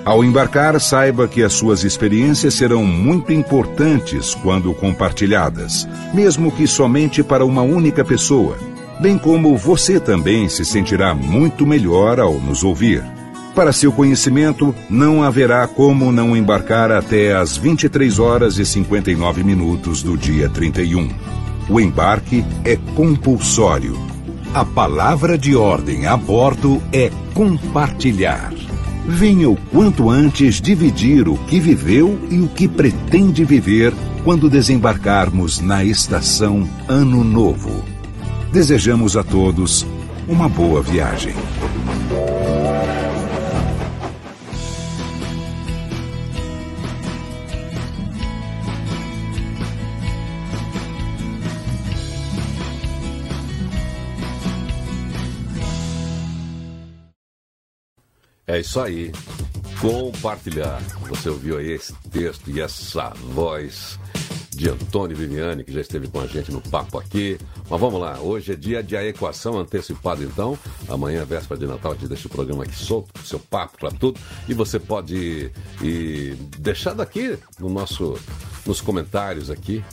Ao 0.06 0.24
embarcar, 0.24 0.80
saiba 0.80 1.28
que 1.28 1.44
as 1.44 1.54
suas 1.54 1.84
experiências 1.84 2.54
serão 2.54 2.84
muito 2.86 3.32
importantes 3.34 4.34
quando 4.34 4.74
compartilhadas, 4.74 5.88
mesmo 6.14 6.52
que 6.52 6.66
somente 6.66 7.22
para 7.22 7.46
uma 7.46 7.62
única 7.62 8.04
pessoa, 8.04 8.58
bem 9.00 9.18
como 9.18 9.56
você 9.58 10.00
também 10.00 10.48
se 10.48 10.64
sentirá 10.64 11.14
muito 11.14 11.68
melhor 11.68 12.20
ao 12.20 12.34
nos 12.36 12.64
ouvir. 12.64 13.04
Para 13.54 13.74
seu 13.74 13.92
conhecimento, 13.92 14.74
não 14.90 15.22
haverá 15.22 15.68
como 15.68 16.12
não 16.12 16.36
embarcar 16.36 16.92
até 16.92 17.36
às 17.36 17.58
23 17.58 18.18
horas 18.18 18.58
e 18.58 18.66
59 18.66 19.44
minutos 19.44 20.02
do 20.02 20.18
dia 20.18 20.48
31. 20.48 21.10
O 21.70 21.80
embarque 21.80 22.46
é 22.64 22.78
compulsório. 22.96 24.00
A 24.54 24.64
palavra 24.64 25.38
de 25.38 25.56
ordem 25.56 26.08
a 26.08 26.16
bordo 26.16 26.82
é 26.92 27.12
compartilhar. 27.34 28.52
Venha 29.12 29.50
o 29.50 29.56
quanto 29.72 30.08
antes 30.08 30.62
dividir 30.62 31.28
o 31.28 31.36
que 31.36 31.60
viveu 31.60 32.28
e 32.30 32.40
o 32.42 32.48
que 32.48 32.68
pretende 32.68 33.44
viver 33.44 33.92
quando 34.24 34.48
desembarcarmos 34.48 35.60
na 35.60 35.84
estação 35.84 36.70
Ano 36.88 37.24
Novo. 37.24 37.84
Desejamos 38.54 39.18
a 39.18 39.24
todos 39.24 39.84
uma 40.28 40.48
boa 40.48 40.84
viagem. 40.84 41.34
É 58.50 58.60
isso 58.60 58.80
aí. 58.80 59.12
compartilhar. 59.80 60.82
Você 61.08 61.30
ouviu 61.30 61.60
aí 61.60 61.72
esse 61.72 61.94
texto 62.10 62.50
e 62.50 62.60
essa 62.60 63.12
voz 63.32 64.00
de 64.50 64.68
Antônio 64.68 65.16
Viviane, 65.16 65.64
que 65.64 65.72
já 65.72 65.80
esteve 65.80 66.08
com 66.08 66.20
a 66.20 66.26
gente 66.26 66.52
no 66.52 66.60
papo 66.60 66.98
aqui. 66.98 67.38
Mas 67.70 67.80
vamos 67.80 68.02
lá, 68.02 68.20
hoje 68.20 68.54
é 68.54 68.56
dia 68.56 68.82
de 68.82 68.98
a 68.98 69.06
equação 69.06 69.60
antecipada, 69.60 70.24
então. 70.24 70.58
Amanhã, 70.88 71.24
véspera 71.26 71.60
de 71.60 71.68
Natal, 71.68 71.92
a 71.92 71.96
gente 71.96 72.08
deixa 72.08 72.28
o 72.28 72.32
programa 72.32 72.64
aqui 72.64 72.76
solto, 72.76 73.14
com 73.14 73.24
seu 73.24 73.40
papo 73.40 73.78
para 73.78 73.92
tudo. 73.92 74.20
E 74.48 74.54
você 74.56 74.80
pode 74.80 75.16
ir, 75.16 75.52
ir 75.84 76.34
deixar 76.58 76.94
daqui 76.94 77.38
no 77.60 77.70
nosso, 77.70 78.20
nos 78.66 78.82
comentários 78.82 79.52
aqui 79.52 79.84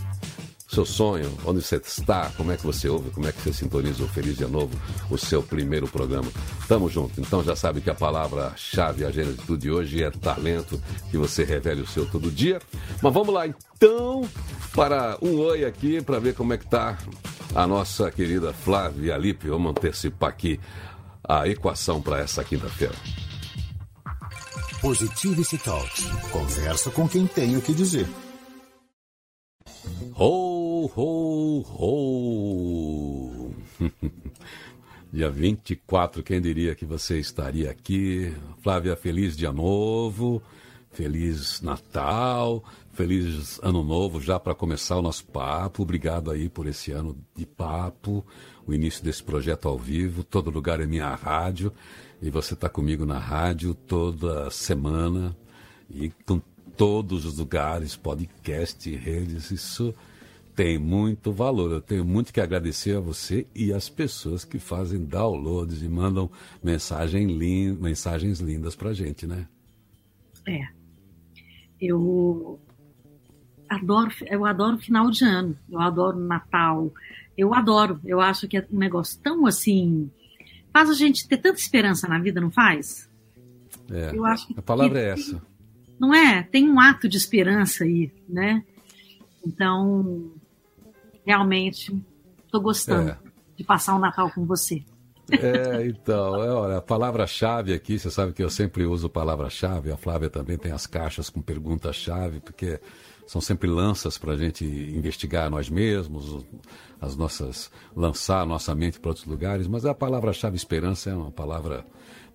seu 0.68 0.84
sonho, 0.84 1.30
onde 1.44 1.62
você 1.62 1.76
está, 1.76 2.30
como 2.36 2.50
é 2.50 2.56
que 2.56 2.66
você 2.66 2.88
ouve, 2.88 3.10
como 3.10 3.26
é 3.28 3.32
que 3.32 3.40
você 3.40 3.52
sintoniza 3.52 4.02
o 4.02 4.08
Feliz 4.08 4.36
Dia 4.36 4.48
Novo, 4.48 4.76
o 5.08 5.16
seu 5.16 5.42
primeiro 5.42 5.86
programa. 5.86 6.30
Tamo 6.66 6.88
junto. 6.88 7.20
Então 7.20 7.42
já 7.44 7.54
sabe 7.54 7.80
que 7.80 7.88
a 7.88 7.94
palavra-chave, 7.94 9.04
a 9.04 9.08
agenda 9.08 9.32
de 9.32 9.38
tudo 9.38 9.58
de 9.58 9.70
hoje 9.70 10.02
é 10.02 10.10
talento, 10.10 10.80
que 11.10 11.16
você 11.16 11.44
revele 11.44 11.82
o 11.82 11.86
seu 11.86 12.04
todo 12.06 12.30
dia. 12.30 12.60
Mas 13.00 13.12
vamos 13.12 13.32
lá 13.32 13.46
então 13.46 14.28
para 14.74 15.16
um 15.22 15.38
oi 15.38 15.64
aqui 15.64 16.02
para 16.02 16.18
ver 16.18 16.34
como 16.34 16.52
é 16.52 16.58
que 16.58 16.66
tá 16.66 16.98
a 17.54 17.66
nossa 17.66 18.10
querida 18.10 18.52
Flávia 18.52 19.16
Lipe. 19.16 19.48
Vamos 19.48 19.70
antecipar 19.70 20.30
aqui 20.30 20.58
a 21.22 21.46
equação 21.48 22.02
para 22.02 22.20
essa 22.20 22.42
quinta-feira. 22.42 22.94
Positivity 24.80 25.58
Talks. 25.58 26.04
Conversa 26.30 26.90
com 26.90 27.08
quem 27.08 27.26
tem 27.26 27.56
o 27.56 27.62
que 27.62 27.72
dizer. 27.72 28.06
Ho, 30.94 31.64
ho, 31.68 33.50
dia 35.12 35.28
24, 35.28 36.22
quem 36.22 36.40
diria 36.40 36.76
que 36.76 36.84
você 36.84 37.18
estaria 37.18 37.68
aqui? 37.70 38.32
Flávia, 38.62 38.94
feliz 38.94 39.36
dia 39.36 39.52
novo, 39.52 40.40
feliz 40.92 41.60
Natal, 41.60 42.62
feliz 42.92 43.58
ano 43.62 43.82
novo 43.82 44.20
já 44.20 44.38
para 44.38 44.54
começar 44.54 44.96
o 44.96 45.02
nosso 45.02 45.24
papo. 45.26 45.82
Obrigado 45.82 46.30
aí 46.30 46.48
por 46.48 46.68
esse 46.68 46.92
ano 46.92 47.18
de 47.34 47.44
papo, 47.44 48.24
o 48.64 48.72
início 48.72 49.02
desse 49.02 49.24
projeto 49.24 49.66
ao 49.66 49.76
vivo. 49.76 50.22
Todo 50.22 50.50
lugar 50.50 50.80
é 50.80 50.86
minha 50.86 51.12
rádio 51.16 51.72
e 52.22 52.30
você 52.30 52.54
está 52.54 52.68
comigo 52.68 53.04
na 53.04 53.18
rádio 53.18 53.74
toda 53.74 54.48
semana 54.50 55.36
e 55.90 56.10
com 56.24 56.40
todos 56.76 57.24
os 57.24 57.38
lugares, 57.38 57.96
podcast, 57.96 58.88
redes, 58.94 59.50
isso 59.50 59.92
tem 60.56 60.78
muito 60.78 61.30
valor. 61.30 61.70
Eu 61.70 61.80
tenho 61.80 62.04
muito 62.04 62.32
que 62.32 62.40
agradecer 62.40 62.96
a 62.96 63.00
você 63.00 63.46
e 63.54 63.72
as 63.72 63.88
pessoas 63.88 64.44
que 64.44 64.58
fazem 64.58 65.04
downloads 65.04 65.82
e 65.82 65.88
mandam 65.88 66.30
mensagem 66.64 67.26
lin 67.26 67.74
mensagens 67.74 68.40
lindas 68.40 68.74
pra 68.74 68.92
gente, 68.92 69.26
né? 69.26 69.46
É. 70.48 70.66
Eu 71.80 72.58
adoro, 73.68 74.10
eu 74.26 74.44
adoro 74.44 74.78
final 74.78 75.10
de 75.10 75.24
ano, 75.24 75.56
eu 75.70 75.78
adoro 75.78 76.18
Natal, 76.18 76.90
eu 77.36 77.52
adoro, 77.52 78.00
eu 78.04 78.20
acho 78.20 78.48
que 78.48 78.56
é 78.56 78.66
um 78.72 78.78
negócio 78.78 79.20
tão 79.20 79.46
assim, 79.46 80.10
faz 80.72 80.88
a 80.88 80.94
gente 80.94 81.28
ter 81.28 81.36
tanta 81.36 81.60
esperança 81.60 82.08
na 82.08 82.18
vida, 82.18 82.40
não 82.40 82.50
faz? 82.50 83.10
É, 83.90 84.16
eu 84.16 84.24
acho 84.24 84.52
a 84.56 84.62
palavra 84.62 84.98
é 84.98 85.10
essa 85.10 85.42
não 85.98 86.14
é? 86.14 86.42
Tem 86.42 86.68
um 86.68 86.78
ato 86.78 87.08
de 87.08 87.16
esperança 87.16 87.84
aí, 87.84 88.12
né? 88.28 88.62
Então, 89.44 90.32
realmente, 91.26 91.92
estou 92.44 92.60
gostando 92.60 93.10
é. 93.10 93.18
de 93.56 93.64
passar 93.64 93.96
o 93.96 93.98
Natal 93.98 94.30
com 94.30 94.46
você. 94.46 94.84
É, 95.30 95.84
então, 95.86 96.42
é, 96.42 96.50
olha, 96.52 96.76
a 96.76 96.82
palavra-chave 96.82 97.74
aqui, 97.74 97.98
você 97.98 98.10
sabe 98.10 98.32
que 98.32 98.42
eu 98.42 98.48
sempre 98.48 98.86
uso 98.86 99.08
palavra-chave, 99.08 99.90
a 99.90 99.96
Flávia 99.96 100.30
também 100.30 100.56
tem 100.56 100.70
as 100.70 100.86
caixas 100.86 101.28
com 101.28 101.42
pergunta-chave, 101.42 102.38
porque 102.38 102.80
são 103.26 103.40
sempre 103.40 103.68
lanças 103.68 104.16
para 104.16 104.34
a 104.34 104.36
gente 104.36 104.64
investigar 104.64 105.50
nós 105.50 105.68
mesmos, 105.68 106.44
as 107.00 107.16
nossas, 107.16 107.72
lançar 107.94 108.42
a 108.42 108.46
nossa 108.46 108.72
mente 108.72 109.00
para 109.00 109.10
outros 109.10 109.26
lugares, 109.26 109.66
mas 109.66 109.84
a 109.84 109.92
palavra-chave 109.92 110.56
esperança 110.56 111.10
é 111.10 111.14
uma 111.14 111.32
palavra, 111.32 111.84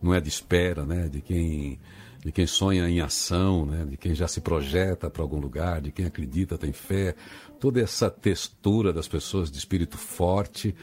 não 0.02 0.14
é 0.14 0.20
de 0.20 0.28
espera, 0.28 0.86
né, 0.86 1.08
de 1.08 1.22
quem 1.22 1.80
de 2.24 2.32
quem 2.32 2.46
sonha 2.46 2.88
em 2.88 3.02
ação, 3.02 3.66
né? 3.66 3.84
de 3.84 3.98
quem 3.98 4.14
já 4.14 4.28
se 4.28 4.42
projeta 4.42 5.10
para 5.10 5.24
algum 5.24 5.40
lugar, 5.40 5.82
de 5.82 5.92
quem 5.92 6.06
acredita, 6.06 6.58
tem 6.58 6.72
fé, 6.72 7.16
toda 7.62 7.80
essa 7.80 8.10
textura 8.10 8.92
das 8.92 9.08
pessoas 9.08 9.52
de 9.52 9.58
espírito 9.60 9.96
forte. 9.96 10.76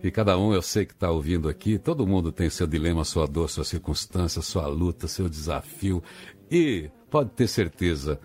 E 0.00 0.08
cada 0.08 0.38
um, 0.38 0.54
eu 0.54 0.62
sei 0.62 0.86
que 0.86 0.92
está 0.92 1.10
ouvindo 1.10 1.48
aqui, 1.48 1.78
todo 1.78 2.06
mundo 2.06 2.30
tem 2.30 2.48
seu 2.48 2.66
dilema, 2.66 3.04
sua 3.04 3.26
dor, 3.26 3.50
sua 3.50 3.64
circunstância, 3.64 4.40
sua 4.40 4.68
luta, 4.68 5.08
seu 5.08 5.28
desafio. 5.28 6.00
E 6.48 6.88
pode 7.10 7.30
ter 7.30 7.48
certeza, 7.48 8.20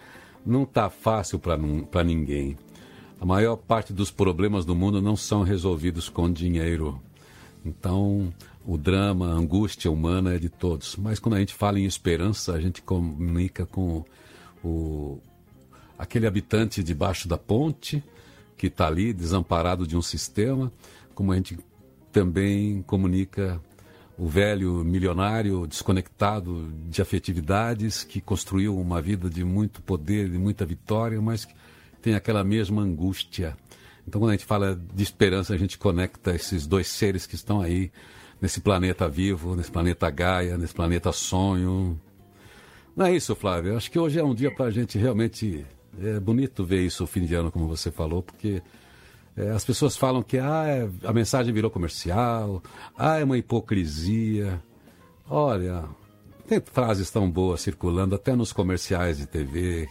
não 0.45 0.62
está 0.62 0.91
fácil 0.91 1.39
para 1.39 2.04
ninguém. 2.04 2.56
A 3.19 3.26
maior 3.26 3.56
parte 3.56 3.91
dos 3.91 4.12
problemas 4.12 4.63
do 4.63 4.76
mundo 4.76 5.02
não 5.02 5.15
são 5.15 5.41
resolvidos 5.41 6.08
com 6.08 6.32
dinheiro. 6.32 7.02
Então, 7.65 8.32
o 8.63 8.78
drama, 8.78 9.30
a 9.32 9.34
angústia 9.34 9.89
humana 9.89 10.36
é 10.36 10.38
de 10.38 10.50
todos. 10.50 10.95
Mas 10.95 11.17
quando 11.17 11.34
a 11.34 11.39
gente 11.39 11.54
fala 11.56 11.80
em 11.80 11.86
esperança, 11.86 12.54
a 12.54 12.62
gente 12.62 12.80
comunica 12.84 13.65
com 13.65 14.06
o, 14.63 15.19
aquele 15.98 16.28
habitante 16.28 16.84
debaixo 16.84 17.28
da 17.28 17.38
ponte 17.38 18.04
que 18.58 18.68
está 18.68 18.88
ali, 18.88 19.14
desamparado 19.14 19.86
de 19.86 19.96
um 19.96 20.02
sistema, 20.02 20.72
como 21.14 21.32
a 21.32 21.36
gente 21.36 21.58
também 22.12 22.82
comunica 22.84 23.62
o 24.18 24.28
velho 24.28 24.84
milionário 24.84 25.68
desconectado 25.68 26.74
de 26.90 27.02
afetividades 27.02 28.04
que 28.04 28.20
construiu 28.20 28.78
uma 28.78 29.00
vida 29.00 29.30
de 29.30 29.44
muito 29.44 29.82
poder, 29.82 30.30
de 30.30 30.38
muita 30.40 30.66
vitória, 30.66 31.22
mas 31.22 31.46
que 31.46 31.54
tem 32.02 32.16
aquela 32.16 32.44
mesma 32.44 32.82
angústia. 32.82 33.56
Então, 34.08 34.20
quando 34.20 34.32
a 34.32 34.34
gente 34.34 34.46
fala 34.46 34.80
de 34.94 35.04
esperança, 35.04 35.54
a 35.54 35.58
gente 35.58 35.78
conecta 35.78 36.34
esses 36.34 36.66
dois 36.66 36.88
seres 36.88 37.28
que 37.28 37.36
estão 37.36 37.62
aí 37.62 37.92
nesse 38.42 38.62
planeta 38.62 39.08
vivo, 39.08 39.56
nesse 39.56 39.72
planeta 39.72 40.10
Gaia, 40.10 40.58
nesse 40.58 40.74
planeta 40.74 41.12
sonho. 41.12 42.00
Não 42.96 43.06
é 43.06 43.16
isso, 43.16 43.36
Flávio? 43.36 43.78
Acho 43.78 43.92
que 43.92 44.00
hoje 44.00 44.18
é 44.18 44.24
um 44.24 44.34
dia 44.34 44.54
para 44.54 44.66
a 44.66 44.72
gente 44.72 44.98
realmente. 44.98 45.64
É 46.02 46.20
bonito 46.20 46.64
ver 46.64 46.86
isso 46.86 47.08
fim 47.08 47.26
de 47.26 47.34
ano, 47.34 47.52
como 47.52 47.68
você 47.68 47.92
falou, 47.92 48.22
porque 48.22 48.62
é, 49.36 49.50
as 49.52 49.64
pessoas 49.64 49.96
falam 49.96 50.22
que 50.22 50.38
ah, 50.38 50.66
é, 50.68 50.90
a 51.08 51.14
mensagem 51.14 51.54
virou 51.54 51.72
comercial, 51.72 52.62
ah, 52.98 53.20
é 53.20 53.24
uma 53.24 53.38
hipocrisia. 53.38 54.62
Olha, 55.30 55.86
tem 56.48 56.62
frases 56.62 57.10
tão 57.10 57.30
boas 57.30 57.62
circulando 57.62 58.16
até 58.16 58.36
nos 58.36 58.54
comerciais 58.54 59.18
de 59.18 59.26
TV, 59.26 59.90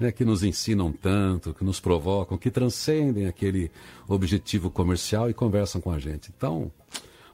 né, 0.00 0.12
que 0.12 0.24
nos 0.24 0.42
ensinam 0.42 0.92
tanto, 0.92 1.54
que 1.54 1.64
nos 1.64 1.80
provocam, 1.80 2.36
que 2.36 2.50
transcendem 2.50 3.26
aquele 3.26 3.70
objetivo 4.06 4.70
comercial 4.70 5.30
e 5.30 5.34
conversam 5.34 5.80
com 5.80 5.90
a 5.90 5.98
gente. 5.98 6.32
Então, 6.36 6.70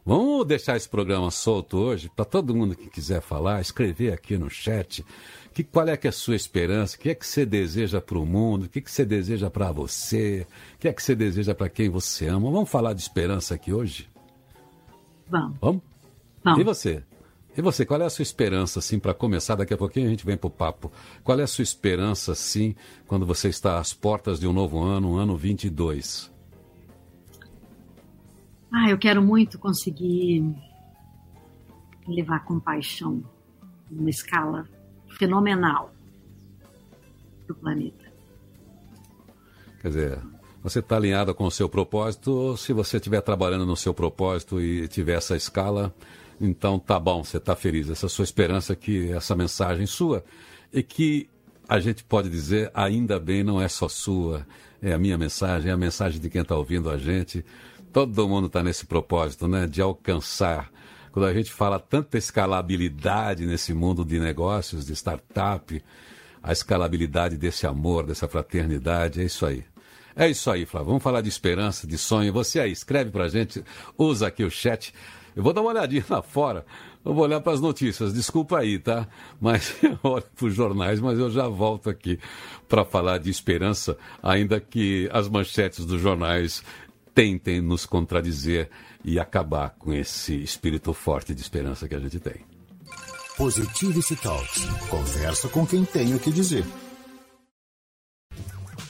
Vamos 0.06 0.46
deixar 0.46 0.76
esse 0.76 0.86
programa 0.86 1.30
solto 1.30 1.78
hoje 1.78 2.10
para 2.14 2.26
todo 2.26 2.54
mundo 2.54 2.76
que 2.76 2.90
quiser 2.90 3.22
falar, 3.22 3.62
escrever 3.62 4.12
aqui 4.12 4.36
no 4.36 4.50
chat. 4.50 5.02
Que, 5.54 5.62
qual 5.62 5.86
é 5.86 5.96
que 5.96 6.08
é 6.08 6.10
a 6.10 6.12
sua 6.12 6.34
esperança? 6.34 6.96
O 6.96 6.98
que 6.98 7.10
é 7.10 7.14
que 7.14 7.24
você 7.24 7.46
deseja 7.46 8.00
para 8.00 8.18
o 8.18 8.26
mundo? 8.26 8.64
O 8.64 8.68
que, 8.68 8.80
é 8.80 8.82
que 8.82 8.90
você 8.90 9.04
deseja 9.04 9.48
para 9.48 9.70
você? 9.70 10.44
O 10.74 10.78
que 10.80 10.88
é 10.88 10.92
que 10.92 11.00
você 11.00 11.14
deseja 11.14 11.54
para 11.54 11.68
quem 11.68 11.88
você 11.88 12.26
ama? 12.26 12.50
Vamos 12.50 12.68
falar 12.68 12.92
de 12.92 13.00
esperança 13.00 13.54
aqui 13.54 13.72
hoje? 13.72 14.10
Vamos. 15.28 15.56
Vamos? 15.60 15.82
Vamos. 16.42 16.60
E 16.60 16.64
você? 16.64 17.04
E 17.56 17.62
você, 17.62 17.86
qual 17.86 18.02
é 18.02 18.04
a 18.04 18.10
sua 18.10 18.24
esperança, 18.24 18.80
assim, 18.80 18.98
para 18.98 19.14
começar? 19.14 19.54
Daqui 19.54 19.72
a 19.72 19.76
pouquinho 19.76 20.08
a 20.08 20.10
gente 20.10 20.26
vem 20.26 20.36
para 20.36 20.48
o 20.48 20.50
papo. 20.50 20.90
Qual 21.22 21.38
é 21.38 21.44
a 21.44 21.46
sua 21.46 21.62
esperança, 21.62 22.32
assim, 22.32 22.74
quando 23.06 23.24
você 23.24 23.48
está 23.48 23.78
às 23.78 23.94
portas 23.94 24.40
de 24.40 24.48
um 24.48 24.52
novo 24.52 24.80
ano, 24.80 25.12
um 25.12 25.16
ano 25.16 25.36
22? 25.36 26.32
Ah, 28.72 28.90
eu 28.90 28.98
quero 28.98 29.22
muito 29.22 29.56
conseguir 29.56 30.52
levar 32.08 32.40
compaixão 32.40 33.22
numa 33.88 34.10
escala 34.10 34.68
fenomenal 35.18 35.92
para 37.46 37.52
o 37.52 37.56
planeta. 37.56 38.04
Quer 39.80 39.88
dizer, 39.88 40.18
você 40.62 40.78
está 40.78 40.96
alinhada 40.96 41.34
com 41.34 41.44
o 41.44 41.50
seu 41.50 41.68
propósito, 41.68 42.56
se 42.56 42.72
você 42.72 42.96
estiver 42.96 43.20
trabalhando 43.20 43.66
no 43.66 43.76
seu 43.76 43.92
propósito 43.92 44.60
e 44.60 44.88
tiver 44.88 45.14
essa 45.14 45.36
escala, 45.36 45.94
então 46.40 46.78
tá 46.78 46.98
bom, 46.98 47.22
você 47.22 47.36
está 47.36 47.54
feliz. 47.54 47.90
Essa 47.90 48.06
é 48.06 48.08
a 48.08 48.10
sua 48.10 48.24
esperança 48.24 48.74
que 48.74 49.12
essa 49.12 49.36
mensagem 49.36 49.86
sua 49.86 50.24
e 50.72 50.82
que 50.82 51.28
a 51.68 51.78
gente 51.78 52.04
pode 52.04 52.28
dizer, 52.28 52.70
ainda 52.74 53.18
bem, 53.18 53.42
não 53.42 53.60
é 53.60 53.68
só 53.68 53.88
sua, 53.88 54.46
é 54.82 54.92
a 54.92 54.98
minha 54.98 55.16
mensagem, 55.16 55.70
é 55.70 55.72
a 55.72 55.76
mensagem 55.76 56.20
de 56.20 56.28
quem 56.30 56.42
está 56.42 56.56
ouvindo 56.56 56.90
a 56.90 56.96
gente 56.98 57.44
todo 57.94 58.28
mundo 58.28 58.48
está 58.48 58.60
nesse 58.60 58.84
propósito, 58.84 59.46
né? 59.46 59.68
De 59.68 59.80
alcançar. 59.80 60.68
Quando 61.14 61.26
a 61.26 61.32
gente 61.32 61.52
fala 61.52 61.78
tanta 61.78 62.18
escalabilidade 62.18 63.46
nesse 63.46 63.72
mundo 63.72 64.04
de 64.04 64.18
negócios, 64.18 64.84
de 64.84 64.94
startup, 64.94 65.80
a 66.42 66.50
escalabilidade 66.50 67.36
desse 67.36 67.68
amor, 67.68 68.04
dessa 68.04 68.26
fraternidade, 68.26 69.20
é 69.20 69.24
isso 69.24 69.46
aí. 69.46 69.64
É 70.16 70.28
isso 70.28 70.50
aí, 70.50 70.66
Flávio. 70.66 70.88
Vamos 70.88 71.04
falar 71.04 71.20
de 71.20 71.28
esperança, 71.28 71.86
de 71.86 71.96
sonho. 71.96 72.32
Você 72.32 72.58
aí, 72.58 72.72
escreve 72.72 73.12
pra 73.12 73.28
gente, 73.28 73.62
usa 73.96 74.26
aqui 74.26 74.42
o 74.42 74.50
chat. 74.50 74.92
Eu 75.36 75.44
vou 75.44 75.52
dar 75.52 75.60
uma 75.60 75.70
olhadinha 75.70 76.04
lá 76.10 76.20
fora. 76.20 76.66
Eu 77.04 77.14
vou 77.14 77.22
olhar 77.22 77.40
para 77.40 77.52
as 77.52 77.60
notícias. 77.60 78.12
Desculpa 78.12 78.58
aí, 78.58 78.80
tá? 78.80 79.06
Mas 79.40 79.76
eu 79.84 79.96
olho 80.02 80.24
para 80.34 80.46
os 80.46 80.52
jornais, 80.52 80.98
mas 80.98 81.16
eu 81.16 81.30
já 81.30 81.46
volto 81.46 81.88
aqui 81.88 82.18
para 82.68 82.84
falar 82.84 83.18
de 83.18 83.30
esperança, 83.30 83.96
ainda 84.20 84.58
que 84.58 85.08
as 85.12 85.28
manchetes 85.28 85.84
dos 85.84 86.00
jornais 86.00 86.64
tentem 87.14 87.60
nos 87.60 87.86
contradizer 87.86 88.68
e 89.04 89.18
acabar 89.18 89.70
com 89.78 89.92
esse 89.92 90.34
espírito 90.42 90.92
forte 90.92 91.34
de 91.34 91.40
esperança 91.40 91.88
que 91.88 91.94
a 91.94 92.00
gente 92.00 92.18
tem. 92.18 92.44
Positivity 93.36 94.16
Talks. 94.16 94.64
Conversa 94.88 95.48
com 95.48 95.66
quem 95.66 95.84
tem 95.84 96.14
o 96.14 96.20
que 96.20 96.30
dizer. 96.30 96.64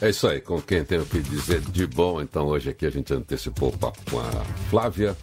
É 0.00 0.10
isso 0.10 0.26
aí, 0.26 0.40
com 0.40 0.60
quem 0.60 0.84
tem 0.84 0.98
o 0.98 1.06
que 1.06 1.20
dizer 1.20 1.60
de 1.60 1.86
bom. 1.86 2.20
Então 2.20 2.46
hoje 2.46 2.70
aqui 2.70 2.84
a 2.84 2.90
gente 2.90 3.12
antecipou 3.14 3.70
o 3.70 3.78
papo 3.78 3.98
com 4.10 4.20
a 4.20 4.44
Flávia. 4.68 5.16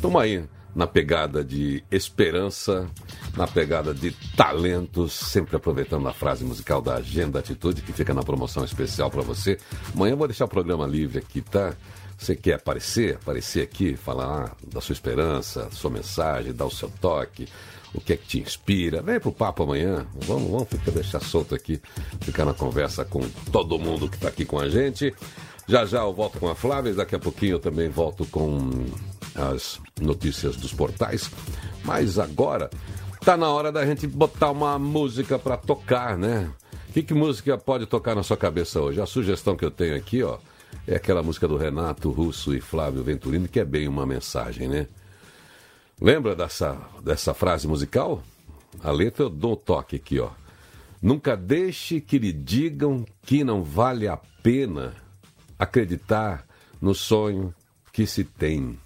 Tamo 0.00 0.18
aí 0.18 0.44
na 0.74 0.86
pegada 0.86 1.42
de 1.42 1.82
esperança, 1.90 2.88
na 3.36 3.48
pegada 3.48 3.92
de 3.92 4.12
talentos, 4.36 5.12
sempre 5.12 5.56
aproveitando 5.56 6.06
a 6.06 6.12
frase 6.12 6.44
musical 6.44 6.80
da 6.80 6.94
Agenda 6.96 7.40
Atitude, 7.40 7.82
que 7.82 7.92
fica 7.92 8.14
na 8.14 8.22
promoção 8.22 8.64
especial 8.64 9.10
para 9.10 9.22
você. 9.22 9.58
Amanhã 9.92 10.12
eu 10.12 10.16
vou 10.16 10.28
deixar 10.28 10.44
o 10.44 10.48
programa 10.48 10.86
livre 10.86 11.18
aqui, 11.18 11.40
tá? 11.40 11.74
Você 12.18 12.34
quer 12.34 12.54
aparecer? 12.54 13.14
Aparecer 13.14 13.62
aqui, 13.62 13.96
falar 13.96 14.56
da 14.66 14.80
sua 14.80 14.92
esperança, 14.92 15.68
sua 15.70 15.88
mensagem, 15.88 16.52
dar 16.52 16.66
o 16.66 16.70
seu 16.70 16.90
toque, 17.00 17.46
o 17.94 18.00
que 18.00 18.12
é 18.12 18.16
que 18.16 18.26
te 18.26 18.40
inspira. 18.40 19.00
Vem 19.00 19.20
pro 19.20 19.30
papo 19.30 19.62
amanhã. 19.62 20.04
Vamos, 20.26 20.50
vamos 20.50 20.68
ficar, 20.68 20.90
deixar 20.90 21.20
solto 21.20 21.54
aqui, 21.54 21.80
ficar 22.20 22.44
na 22.44 22.52
conversa 22.52 23.04
com 23.04 23.20
todo 23.52 23.78
mundo 23.78 24.08
que 24.08 24.16
está 24.16 24.28
aqui 24.28 24.44
com 24.44 24.58
a 24.58 24.68
gente. 24.68 25.14
Já 25.68 25.84
já 25.84 26.00
eu 26.00 26.12
volto 26.12 26.40
com 26.40 26.48
a 26.48 26.56
Flávia, 26.56 26.92
daqui 26.92 27.14
a 27.14 27.20
pouquinho 27.20 27.52
eu 27.52 27.60
também 27.60 27.88
volto 27.88 28.26
com 28.26 28.68
as 29.36 29.80
notícias 30.00 30.56
dos 30.56 30.72
portais. 30.72 31.30
Mas 31.84 32.18
agora 32.18 32.68
tá 33.24 33.36
na 33.36 33.48
hora 33.48 33.70
da 33.70 33.86
gente 33.86 34.06
botar 34.08 34.50
uma 34.50 34.76
música 34.76 35.38
para 35.38 35.56
tocar, 35.56 36.18
né? 36.18 36.50
Que, 36.92 37.02
que 37.02 37.14
música 37.14 37.56
pode 37.56 37.86
tocar 37.86 38.16
na 38.16 38.24
sua 38.24 38.36
cabeça 38.36 38.80
hoje? 38.80 39.00
A 39.00 39.06
sugestão 39.06 39.56
que 39.56 39.64
eu 39.64 39.70
tenho 39.70 39.94
aqui, 39.94 40.22
ó, 40.22 40.38
é 40.86 40.96
aquela 40.96 41.22
música 41.22 41.46
do 41.46 41.56
Renato 41.56 42.10
Russo 42.10 42.54
e 42.54 42.60
Flávio 42.60 43.02
Venturini, 43.02 43.48
que 43.48 43.60
é 43.60 43.64
bem 43.64 43.86
uma 43.86 44.06
mensagem, 44.06 44.68
né? 44.68 44.86
Lembra 46.00 46.34
dessa, 46.34 46.80
dessa 47.02 47.34
frase 47.34 47.66
musical? 47.68 48.22
A 48.82 48.90
letra 48.90 49.24
eu 49.24 49.30
dou 49.30 49.52
um 49.52 49.56
toque 49.56 49.96
aqui, 49.96 50.18
ó. 50.20 50.30
Nunca 51.02 51.36
deixe 51.36 52.00
que 52.00 52.18
lhe 52.18 52.32
digam 52.32 53.04
que 53.22 53.44
não 53.44 53.62
vale 53.62 54.08
a 54.08 54.16
pena 54.16 54.94
acreditar 55.58 56.46
no 56.80 56.94
sonho 56.94 57.54
que 57.92 58.06
se 58.06 58.24
tem, 58.24 58.78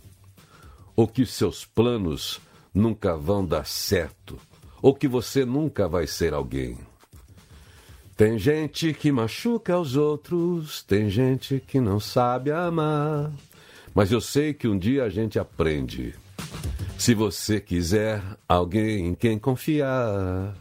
ou 0.96 1.06
que 1.06 1.24
seus 1.26 1.64
planos 1.64 2.40
nunca 2.74 3.16
vão 3.16 3.44
dar 3.44 3.66
certo, 3.66 4.38
ou 4.80 4.94
que 4.94 5.06
você 5.06 5.44
nunca 5.44 5.86
vai 5.86 6.06
ser 6.06 6.34
alguém. 6.34 6.78
Tem 8.22 8.38
gente 8.38 8.94
que 8.94 9.10
machuca 9.10 9.76
os 9.76 9.96
outros, 9.96 10.80
tem 10.84 11.10
gente 11.10 11.58
que 11.58 11.80
não 11.80 11.98
sabe 11.98 12.52
amar, 12.52 13.32
mas 13.92 14.12
eu 14.12 14.20
sei 14.20 14.54
que 14.54 14.68
um 14.68 14.78
dia 14.78 15.02
a 15.02 15.08
gente 15.08 15.40
aprende. 15.40 16.14
Se 16.96 17.16
você 17.16 17.60
quiser 17.60 18.22
alguém 18.48 19.08
em 19.08 19.14
quem 19.16 19.40
confiar, 19.40 20.54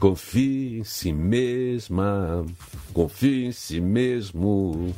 confie 0.00 0.80
em 0.80 0.82
si 0.82 1.12
mesma, 1.12 2.44
confie 2.92 3.46
em 3.46 3.52
si 3.52 3.80
mesmo. 3.80 4.92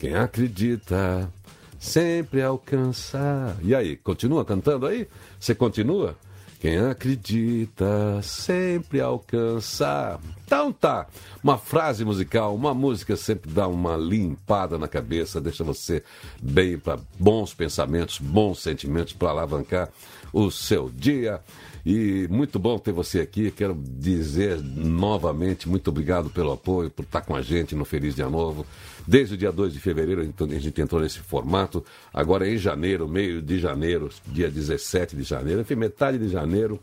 Quem 0.00 0.16
acredita 0.16 1.32
sempre 1.78 2.42
alcança. 2.42 3.56
E 3.62 3.72
aí, 3.72 3.96
continua 3.96 4.44
cantando 4.44 4.84
aí? 4.84 5.06
Você 5.38 5.54
continua? 5.54 6.16
Quem 6.60 6.76
acredita 6.76 8.20
sempre 8.22 9.00
alcança. 9.00 10.20
Então 10.44 10.70
tá, 10.70 11.06
uma 11.42 11.56
frase 11.56 12.04
musical, 12.04 12.54
uma 12.54 12.74
música 12.74 13.16
sempre 13.16 13.50
dá 13.50 13.66
uma 13.66 13.96
limpada 13.96 14.76
na 14.76 14.86
cabeça, 14.86 15.40
deixa 15.40 15.64
você 15.64 16.04
bem 16.42 16.78
para 16.78 17.00
bons 17.18 17.54
pensamentos, 17.54 18.18
bons 18.18 18.60
sentimentos 18.60 19.14
para 19.14 19.30
alavancar 19.30 19.88
o 20.34 20.50
seu 20.50 20.90
dia. 20.90 21.40
E 21.84 22.28
muito 22.28 22.58
bom 22.58 22.78
ter 22.78 22.92
você 22.92 23.20
aqui. 23.20 23.50
Quero 23.50 23.74
dizer 23.74 24.60
novamente 24.60 25.68
muito 25.68 25.88
obrigado 25.88 26.30
pelo 26.30 26.52
apoio, 26.52 26.90
por 26.90 27.04
estar 27.04 27.22
com 27.22 27.34
a 27.34 27.42
gente 27.42 27.74
no 27.74 27.84
Feliz 27.84 28.14
Dia 28.14 28.28
Novo. 28.28 28.66
Desde 29.06 29.34
o 29.34 29.36
dia 29.36 29.50
2 29.50 29.72
de 29.72 29.80
fevereiro 29.80 30.20
a 30.20 30.58
gente 30.58 30.80
entrou 30.80 31.00
nesse 31.00 31.20
formato. 31.20 31.84
Agora 32.12 32.48
em 32.48 32.58
janeiro, 32.58 33.08
meio 33.08 33.40
de 33.40 33.58
janeiro, 33.58 34.10
dia 34.26 34.50
17 34.50 35.16
de 35.16 35.22
janeiro, 35.22 35.60
enfim, 35.60 35.74
metade 35.74 36.18
de 36.18 36.28
janeiro, 36.28 36.80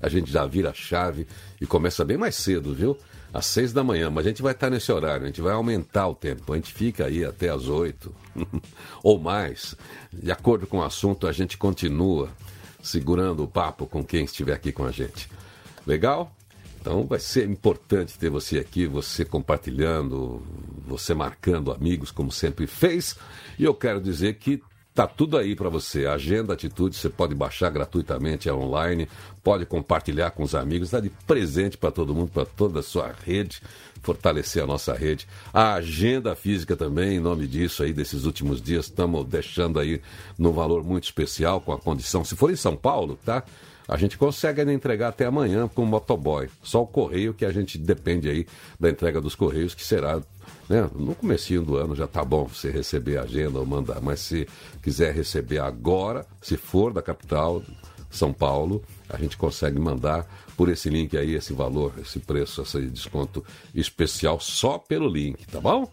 a 0.00 0.08
gente 0.08 0.30
já 0.30 0.44
vira 0.44 0.70
a 0.70 0.74
chave 0.74 1.26
e 1.60 1.66
começa 1.66 2.04
bem 2.04 2.18
mais 2.18 2.34
cedo, 2.34 2.74
viu? 2.74 2.96
Às 3.32 3.46
seis 3.46 3.72
da 3.72 3.82
manhã, 3.82 4.10
mas 4.10 4.26
a 4.26 4.28
gente 4.28 4.42
vai 4.42 4.52
estar 4.52 4.70
nesse 4.70 4.92
horário, 4.92 5.24
a 5.24 5.26
gente 5.26 5.40
vai 5.40 5.52
aumentar 5.54 6.06
o 6.06 6.14
tempo, 6.14 6.52
a 6.52 6.56
gente 6.56 6.72
fica 6.72 7.06
aí 7.06 7.24
até 7.24 7.48
às 7.48 7.66
oito 7.66 8.14
ou 9.02 9.18
mais. 9.18 9.74
De 10.12 10.30
acordo 10.30 10.66
com 10.66 10.78
o 10.78 10.84
assunto, 10.84 11.26
a 11.26 11.32
gente 11.32 11.56
continua 11.56 12.28
segurando 12.84 13.42
o 13.42 13.48
papo 13.48 13.86
com 13.86 14.04
quem 14.04 14.24
estiver 14.24 14.52
aqui 14.52 14.70
com 14.70 14.84
a 14.84 14.92
gente. 14.92 15.28
Legal? 15.86 16.34
Então 16.80 17.06
vai 17.06 17.18
ser 17.18 17.48
importante 17.48 18.18
ter 18.18 18.28
você 18.28 18.58
aqui, 18.58 18.86
você 18.86 19.24
compartilhando, 19.24 20.42
você 20.86 21.14
marcando 21.14 21.72
amigos, 21.72 22.10
como 22.10 22.30
sempre 22.30 22.66
fez. 22.66 23.16
E 23.58 23.64
eu 23.64 23.74
quero 23.74 24.00
dizer 24.00 24.34
que 24.34 24.62
Tá 24.94 25.08
tudo 25.08 25.36
aí 25.36 25.56
para 25.56 25.68
você. 25.68 26.06
Agenda 26.06 26.52
Atitude, 26.52 26.94
você 26.94 27.10
pode 27.10 27.34
baixar 27.34 27.68
gratuitamente, 27.68 28.48
é 28.48 28.54
online, 28.54 29.08
pode 29.42 29.66
compartilhar 29.66 30.30
com 30.30 30.44
os 30.44 30.54
amigos, 30.54 30.90
dá 30.90 31.00
de 31.00 31.10
presente 31.26 31.76
para 31.76 31.90
todo 31.90 32.14
mundo, 32.14 32.30
para 32.30 32.46
toda 32.46 32.78
a 32.78 32.82
sua 32.82 33.12
rede, 33.26 33.60
fortalecer 34.02 34.62
a 34.62 34.66
nossa 34.68 34.94
rede. 34.94 35.26
A 35.52 35.74
agenda 35.74 36.36
física 36.36 36.76
também, 36.76 37.16
em 37.16 37.20
nome 37.20 37.48
disso 37.48 37.82
aí, 37.82 37.92
desses 37.92 38.24
últimos 38.24 38.62
dias, 38.62 38.84
estamos 38.84 39.26
deixando 39.26 39.80
aí 39.80 40.00
num 40.38 40.52
valor 40.52 40.84
muito 40.84 41.02
especial, 41.02 41.60
com 41.60 41.72
a 41.72 41.78
condição. 41.78 42.24
Se 42.24 42.36
for 42.36 42.52
em 42.52 42.56
São 42.56 42.76
Paulo, 42.76 43.18
tá? 43.24 43.42
A 43.86 43.96
gente 43.96 44.16
consegue 44.16 44.60
ainda 44.60 44.72
entregar 44.72 45.08
até 45.08 45.26
amanhã 45.26 45.68
com 45.68 45.82
o 45.82 45.86
motoboy. 45.86 46.48
Só 46.62 46.82
o 46.82 46.86
correio 46.86 47.34
que 47.34 47.44
a 47.44 47.52
gente 47.52 47.76
depende 47.76 48.28
aí 48.28 48.46
da 48.80 48.88
entrega 48.88 49.20
dos 49.20 49.34
correios, 49.34 49.74
que 49.74 49.84
será 49.84 50.20
né? 50.68 50.88
No 50.94 51.14
comecinho 51.14 51.62
do 51.62 51.76
ano 51.76 51.94
já 51.94 52.06
tá 52.06 52.24
bom 52.24 52.46
você 52.46 52.70
receber 52.70 53.18
a 53.18 53.22
agenda 53.22 53.58
ou 53.58 53.66
mandar, 53.66 54.00
mas 54.00 54.20
se 54.20 54.48
quiser 54.82 55.14
receber 55.14 55.58
agora, 55.58 56.26
se 56.40 56.56
for 56.56 56.92
da 56.92 57.02
capital, 57.02 57.62
São 58.10 58.32
Paulo, 58.32 58.82
a 59.08 59.18
gente 59.18 59.36
consegue 59.36 59.78
mandar 59.78 60.26
por 60.56 60.68
esse 60.68 60.88
link 60.88 61.16
aí, 61.16 61.34
esse 61.34 61.52
valor, 61.52 61.92
esse 62.00 62.18
preço, 62.18 62.62
esse 62.62 62.80
desconto 62.86 63.44
especial 63.74 64.40
só 64.40 64.78
pelo 64.78 65.08
link, 65.08 65.46
tá 65.46 65.60
bom? 65.60 65.90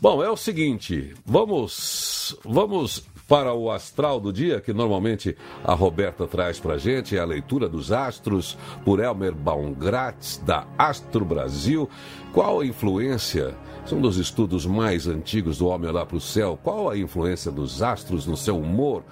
Bom, 0.00 0.22
é 0.22 0.28
o 0.28 0.36
seguinte, 0.36 1.14
vamos 1.24 2.36
vamos 2.44 3.04
para 3.26 3.54
o 3.54 3.70
astral 3.70 4.20
do 4.20 4.32
dia, 4.32 4.60
que 4.60 4.72
normalmente 4.72 5.36
a 5.64 5.72
Roberta 5.74 6.26
traz 6.26 6.60
para 6.60 6.78
gente, 6.78 7.16
é 7.16 7.20
a 7.20 7.24
leitura 7.24 7.68
dos 7.68 7.90
astros 7.90 8.56
por 8.84 9.00
Elmer 9.00 9.34
Baumgratz, 9.34 10.42
da 10.44 10.66
Astro 10.76 11.24
Brasil. 11.24 11.88
Qual 12.32 12.60
a 12.60 12.66
influência 12.66 13.54
são 13.86 14.00
dos 14.00 14.16
estudos 14.16 14.64
mais 14.64 15.06
antigos 15.06 15.58
do 15.58 15.66
homem 15.66 15.90
olhar 15.90 16.06
para 16.06 16.16
o 16.16 16.20
céu. 16.20 16.58
Qual 16.62 16.88
a 16.88 16.96
influência 16.96 17.50
dos 17.50 17.82
astros 17.82 18.26
no 18.26 18.36
seu 18.36 18.58
humor? 18.58 19.02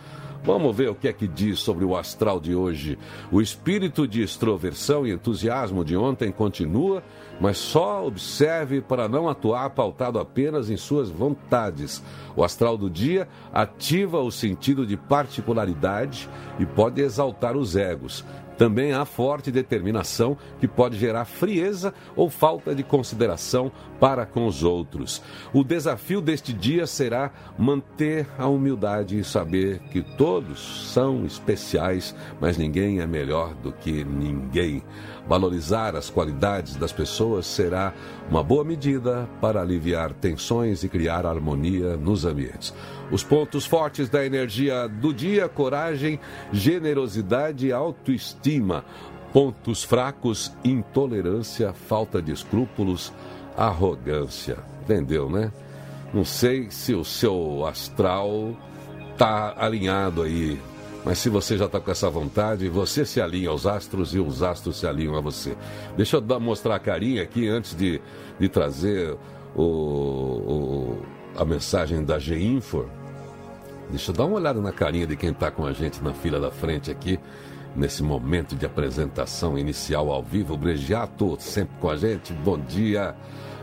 Vamos 0.45 0.77
ver 0.77 0.91
o 0.91 0.95
que 0.95 1.07
é 1.07 1.13
que 1.13 1.29
diz 1.29 1.61
sobre 1.61 1.85
o 1.85 1.97
astral 1.97 2.41
de 2.41 2.53
hoje. 2.53 2.99
O 3.31 3.41
espírito 3.41 4.09
de 4.09 4.23
extroversão 4.23 5.07
e 5.07 5.13
entusiasmo 5.13 5.85
de 5.85 5.97
ontem 5.97 6.33
continua, 6.33 7.01
mas 7.41 7.59
só 7.59 8.05
observe 8.05 8.81
para 8.81 9.09
não 9.09 9.29
atuar 9.29 9.71
pautado 9.71 10.19
apenas 10.19 10.69
em 10.69 10.77
suas 10.77 11.09
vontades. 11.09 12.03
O 12.35 12.43
astral 12.43 12.77
do 12.77 12.91
dia 12.91 13.29
ativa 13.53 14.19
o 14.19 14.33
sentido 14.33 14.85
de 14.85 14.97
particularidade 14.97 16.29
e 16.59 16.67
pode 16.67 17.01
exaltar 17.01 17.57
os 17.57 17.77
egos. 17.77 18.25
Também 18.63 18.93
há 18.93 19.05
forte 19.05 19.51
determinação 19.51 20.39
que 20.61 20.69
pode 20.69 20.97
gerar 20.97 21.25
frieza 21.25 21.93
ou 22.15 22.31
falta 22.31 22.73
de 22.73 22.85
consideração 22.85 23.73
para 23.99 24.25
com 24.25 24.47
os 24.47 24.63
outros. 24.63 25.21
O 25.53 25.65
desafio 25.65 26.21
deste 26.21 26.53
dia 26.53 26.87
será 26.87 27.33
manter 27.59 28.25
a 28.39 28.47
humildade 28.47 29.19
e 29.19 29.25
saber 29.25 29.81
que 29.91 30.01
todos 30.01 30.93
são 30.93 31.27
especiais, 31.27 32.15
mas 32.41 32.57
ninguém 32.57 33.01
é 33.01 33.07
melhor 33.07 33.53
do 33.55 33.73
que 33.73 34.05
ninguém. 34.05 34.81
Valorizar 35.27 35.97
as 35.97 36.09
qualidades 36.09 36.77
das 36.77 36.93
pessoas 36.93 37.47
será 37.47 37.93
uma 38.31 38.45
boa 38.45 38.63
medida 38.63 39.29
para 39.41 39.61
aliviar 39.61 40.13
tensões 40.13 40.85
e 40.85 40.89
criar 40.89 41.27
harmonia 41.27 41.97
nos 41.97 42.25
ambientes. 42.25 42.73
Os 43.13 43.23
pontos 43.23 43.67
fortes 43.67 44.09
da 44.09 44.25
energia 44.25 44.89
do 44.89 45.13
dia: 45.13 45.49
coragem, 45.49 46.19
generosidade 46.51 47.67
e 47.67 47.73
autoestima. 47.73 48.85
Pontos 49.35 49.85
fracos: 49.85 50.51
intolerância, 50.65 51.75
falta 51.75 52.23
de 52.23 52.33
escrúpulos, 52.33 53.13
arrogância. 53.55 54.57
Entendeu, 54.83 55.29
né? 55.29 55.53
Não 56.13 56.25
sei 56.25 56.71
se 56.71 56.95
o 56.95 57.05
seu 57.05 57.67
astral 57.67 58.57
tá 59.17 59.55
alinhado 59.57 60.23
aí 60.23 60.59
Mas 61.05 61.19
se 61.19 61.29
você 61.29 61.59
já 61.59 61.67
está 61.67 61.81
com 61.81 61.91
essa 61.91 62.09
vontade, 62.09 62.69
você 62.69 63.05
se 63.05 63.21
alinha 63.21 63.51
aos 63.51 63.67
astros 63.67 64.15
e 64.15 64.21
os 64.21 64.43
astros 64.43 64.79
se 64.79 64.87
alinham 64.87 65.17
a 65.17 65.21
você. 65.21 65.57
Deixa 65.97 66.17
eu 66.17 66.41
mostrar 66.41 66.77
a 66.77 66.79
carinha 66.79 67.23
aqui 67.23 67.49
antes 67.49 67.75
de, 67.75 68.01
de 68.39 68.49
trazer 68.49 69.17
o, 69.55 69.63
o, 69.63 71.03
a 71.37 71.45
mensagem 71.45 72.05
da 72.05 72.19
G-Infor. 72.19 72.87
Deixa 73.91 74.11
eu 74.11 74.15
dar 74.15 74.25
uma 74.25 74.37
olhada 74.37 74.61
na 74.61 74.73
carinha 74.73 75.07
de 75.07 75.17
quem 75.17 75.31
está 75.31 75.51
com 75.51 75.67
a 75.67 75.73
gente 75.73 76.03
na 76.03 76.13
fila 76.13 76.41
da 76.41 76.51
frente 76.51 76.91
aqui, 76.91 77.19
nesse 77.77 78.03
momento 78.03 78.57
de 78.57 78.65
apresentação 78.65 79.59
inicial 79.59 80.11
ao 80.11 80.23
vivo. 80.23 80.57
Bregiato, 80.57 81.37
sempre 81.39 81.75
com 81.81 81.91
a 81.91 81.97
gente. 81.97 82.33
Bom 82.33 82.59
dia. 82.59 83.15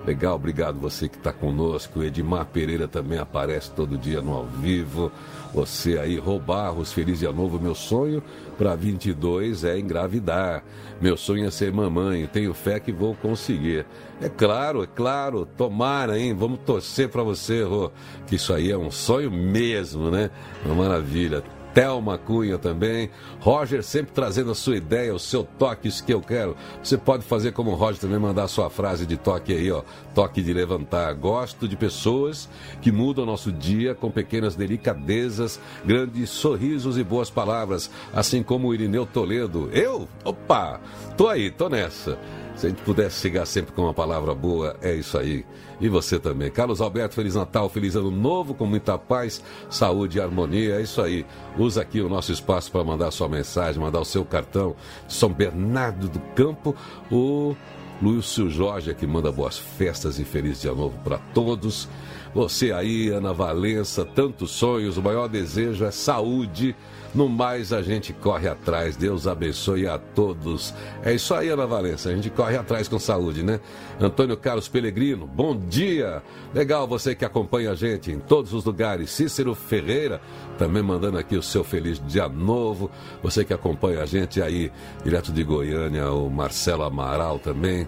Legal, 0.06 0.36
obrigado 0.36 0.80
você 0.80 1.10
que 1.10 1.18
está 1.18 1.34
conosco. 1.34 2.02
Edmar 2.02 2.46
Pereira 2.46 2.88
também 2.88 3.20
aparece 3.20 3.72
todo 3.72 3.98
dia 3.98 4.22
no 4.22 4.34
ao 4.34 4.46
vivo. 4.46 5.12
Você 5.54 6.00
aí, 6.00 6.18
Robarros, 6.18 6.94
feliz 6.94 7.20
dia 7.20 7.32
novo. 7.32 7.60
Meu 7.60 7.76
sonho 7.76 8.24
para 8.60 8.76
22 8.76 9.64
é 9.64 9.80
engravidar. 9.80 10.66
Meu 11.00 11.16
sonho 11.16 11.48
é 11.48 11.50
ser 11.50 11.72
mamãe. 11.72 12.28
Tenho 12.28 12.54
fé 12.54 12.78
que 12.78 12.92
vou 12.92 13.16
conseguir. 13.16 13.86
É 14.22 14.28
claro, 14.28 14.84
é 14.84 14.88
claro. 14.88 15.46
Tomara, 15.46 16.20
hein? 16.20 16.34
Vamos 16.34 16.60
torcer 16.66 17.08
para 17.08 17.24
você, 17.24 17.64
Rô. 17.64 17.90
Que 18.28 18.36
isso 18.36 18.54
aí 18.54 18.70
é 18.70 18.78
um 18.78 18.92
sonho 18.92 19.32
mesmo, 19.32 20.12
né? 20.12 20.30
Uma 20.66 20.76
maravilha. 20.76 21.42
Thelma 21.74 22.18
Cunha 22.18 22.58
também. 22.58 23.10
Roger 23.40 23.84
sempre 23.84 24.12
trazendo 24.14 24.52
a 24.52 24.56
sua 24.56 24.78
ideia, 24.78 25.14
o 25.14 25.20
seu 25.20 25.44
toque, 25.44 25.88
isso 25.88 26.04
que 26.04 26.14
eu 26.14 26.22
quero. 26.22 26.56
Você 26.84 26.98
pode 26.98 27.24
fazer 27.24 27.52
como 27.52 27.72
o 27.72 27.76
Roger 27.76 28.02
também, 28.02 28.20
mandar 28.20 28.44
a 28.44 28.48
sua 28.48 28.70
frase 28.70 29.06
de 29.06 29.18
toque 29.18 29.54
aí, 29.54 29.72
ó. 29.72 29.84
Toque 30.14 30.42
de 30.42 30.54
levantar. 30.54 31.14
Gosto 31.14 31.68
de 31.68 31.76
pessoas 31.76 32.50
que 32.82 32.92
mudam 32.92 33.26
nosso 33.26 33.52
dia 33.52 33.96
com 33.96 34.12
pequenas 34.12 34.56
delicadezas, 34.56 35.60
grandes 35.86 36.30
sorrisos 36.30 36.98
e 36.98 37.04
boas 37.04 37.30
palavras, 37.30 37.90
assim 38.14 38.44
como 38.44 38.68
o 38.68 38.74
Irineu 38.74 39.06
Toledo. 39.06 39.70
Eu? 39.72 40.08
Opa! 40.24 40.80
Tô 41.16 41.28
aí, 41.28 41.52
tô 41.52 41.70
nessa. 41.70 42.18
Se 42.56 42.66
a 42.66 42.70
gente 42.70 42.82
pudesse 42.82 43.22
chegar 43.22 43.46
sempre 43.46 43.72
com 43.72 43.84
uma 43.84 43.94
palavra 43.94 44.36
boa, 44.36 44.76
é 44.82 44.94
isso 44.94 45.18
aí. 45.18 45.46
E 45.80 45.88
você 45.88 46.20
também. 46.20 46.52
Carlos 46.52 46.82
Alberto, 46.82 47.16
Feliz 47.16 47.36
Natal, 47.36 47.70
Feliz 47.70 47.96
Ano 47.96 48.12
Novo, 48.12 48.54
com 48.54 48.66
muita 48.66 48.98
paz, 48.98 49.42
saúde 49.70 50.18
e 50.18 50.22
harmonia. 50.22 50.76
É 50.76 50.82
isso 50.82 51.02
aí. 51.02 51.26
Usa 51.58 51.82
aqui 51.82 52.02
o 52.02 52.10
nosso 52.10 52.32
espaço 52.32 52.72
para 52.72 52.84
mandar 52.84 53.12
sua 53.12 53.30
mensagem, 53.30 53.82
mandar 53.82 54.00
o 54.00 54.06
seu 54.06 54.26
cartão. 54.26 54.76
São 55.08 55.30
Bernardo 55.30 56.10
do 56.10 56.20
Campo, 56.36 56.76
o 57.10 57.56
Lúcio 58.02 58.50
Jorge 58.50 58.94
que 58.94 59.06
manda 59.06 59.32
boas 59.32 59.58
festas 59.58 60.20
e 60.20 60.24
feliz 60.24 60.62
dia 60.62 60.74
novo 60.74 60.98
para 61.04 61.18
todos. 61.34 61.88
Você 62.34 62.72
aí, 62.72 63.10
Ana 63.10 63.34
Valença, 63.34 64.06
tantos 64.06 64.52
sonhos, 64.52 64.98
o 64.98 65.02
maior 65.02 65.28
desejo 65.28 65.84
é 65.84 65.92
saúde 65.92 66.76
no 67.14 67.28
mais, 67.28 67.74
a 67.74 67.82
gente 67.82 68.14
corre 68.14 68.48
atrás. 68.48 68.96
Deus 68.96 69.28
abençoe 69.28 69.88
a 69.88 69.98
todos. 69.98 70.74
É 71.04 71.14
isso 71.14 71.34
aí, 71.34 71.50
Ana 71.50 71.66
Valença. 71.66 72.10
A 72.10 72.16
gente 72.16 72.30
corre 72.30 72.56
atrás 72.58 72.88
com 72.88 73.00
saúde, 73.00 73.44
né? 73.44 73.60
Antônio 74.00 74.38
Carlos 74.38 74.68
Pelegrino, 74.68 75.26
bom 75.26 75.56
dia. 75.56 76.22
Legal 76.54 76.88
você 76.88 77.16
que 77.16 77.26
acompanha 77.26 77.72
a 77.72 77.76
gente 77.76 78.12
em 78.12 78.20
todos 78.20 78.54
os 78.54 78.64
lugares. 78.64 79.10
Cícero 79.10 79.56
Ferreira, 79.56 80.22
também 80.58 80.84
mandando 80.84 81.18
aqui 81.18 81.36
o 81.36 81.44
seu 81.44 81.64
feliz 81.64 82.02
dia 82.08 82.30
novo. 82.30 82.92
Você 83.24 83.44
que 83.44 83.54
acompanha 83.54 84.04
a 84.04 84.06
gente 84.06 84.42
aí, 84.42 84.72
direto 85.04 85.32
de 85.32 85.44
Goiânia, 85.44 86.12
o 86.12 86.30
Marcelo 86.30 86.84
Amaral 86.84 87.40
também. 87.40 87.88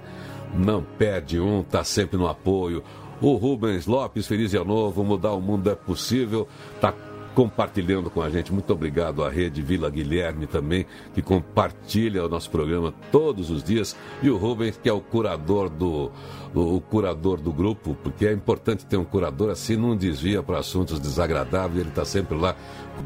Não 0.54 0.84
perde 0.84 1.40
um, 1.40 1.64
tá 1.64 1.84
sempre 1.84 2.18
no 2.18 2.28
apoio. 2.28 2.84
O 3.22 3.36
Rubens 3.36 3.86
Lopes, 3.86 4.26
feliz 4.26 4.50
dia 4.50 4.64
novo. 4.64 5.04
Mudar 5.04 5.34
o 5.34 5.40
mundo 5.40 5.70
é 5.70 5.76
possível. 5.76 6.48
Tá 6.82 6.92
compartilhando 7.36 8.10
com 8.10 8.22
a 8.22 8.30
gente. 8.30 8.52
Muito 8.52 8.72
obrigado 8.74 9.24
à 9.24 9.30
Rede 9.30 9.62
Vila 9.62 9.90
Guilherme 9.90 10.48
também, 10.48 10.86
que 11.14 11.22
compartilha 11.22 12.26
o 12.26 12.30
nosso 12.30 12.50
programa 12.50 12.94
todos 13.12 13.50
os 13.50 13.64
dias. 13.64 13.96
E 14.22 14.30
o 14.30 14.38
Rubens, 14.38 14.78
que 14.78 14.90
é 14.90 14.94
o 14.94 15.02
curador 15.02 15.70
do, 15.70 16.12
o, 16.54 16.76
o 16.76 16.82
curador 16.82 17.40
do 17.40 17.52
grupo, 17.52 17.96
porque 18.04 18.28
é 18.28 18.34
importante 18.34 18.86
ter 18.86 18.98
um 18.98 19.06
curador 19.06 19.50
assim, 19.50 19.76
não 19.76 19.96
desvia 19.96 20.44
para 20.44 20.60
assuntos 20.60 21.00
desagradáveis, 21.00 21.80
ele 21.80 21.90
está 21.90 22.06
sempre 22.06 22.38
lá 22.38 22.56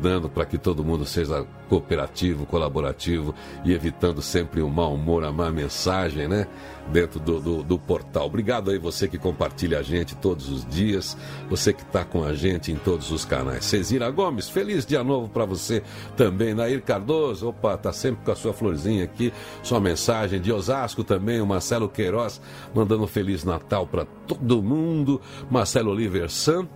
dando 0.01 0.29
para 0.29 0.45
que 0.45 0.57
todo 0.57 0.83
mundo 0.83 1.05
seja 1.05 1.45
cooperativo, 1.69 2.45
colaborativo 2.45 3.33
e 3.63 3.73
evitando 3.73 4.21
sempre 4.21 4.61
o 4.61 4.69
mau 4.69 4.93
humor, 4.93 5.23
a 5.23 5.31
má 5.31 5.49
mensagem, 5.51 6.27
né? 6.27 6.47
Dentro 6.91 7.19
do, 7.19 7.39
do, 7.39 7.63
do 7.63 7.79
portal. 7.79 8.27
Obrigado 8.27 8.69
aí 8.69 8.77
você 8.77 9.07
que 9.07 9.17
compartilha 9.17 9.79
a 9.79 9.81
gente 9.81 10.15
todos 10.15 10.49
os 10.49 10.65
dias, 10.65 11.17
você 11.49 11.73
que 11.73 11.81
está 11.81 12.05
com 12.05 12.23
a 12.23 12.33
gente 12.33 12.71
em 12.71 12.75
todos 12.75 13.11
os 13.11 13.25
canais. 13.25 13.65
Cezira 13.65 14.09
Gomes, 14.11 14.49
feliz 14.49 14.85
dia 14.85 15.03
novo 15.03 15.27
para 15.27 15.45
você 15.45 15.81
também. 16.15 16.53
Nair 16.53 16.81
Cardoso, 16.83 17.49
opa, 17.49 17.75
tá 17.75 17.91
sempre 17.91 18.23
com 18.23 18.31
a 18.31 18.35
sua 18.35 18.53
florzinha 18.53 19.03
aqui, 19.03 19.33
sua 19.63 19.79
mensagem. 19.79 20.39
De 20.39 20.51
Osasco 20.51 21.03
também, 21.03 21.41
o 21.41 21.45
Marcelo 21.45 21.89
Queiroz 21.89 22.39
mandando 22.73 23.03
um 23.03 23.07
Feliz 23.07 23.43
Natal 23.43 23.87
para 23.87 24.05
todo 24.27 24.61
mundo. 24.61 25.19
Marcelo 25.49 25.91
Oliver 25.91 26.29
San. 26.29 26.67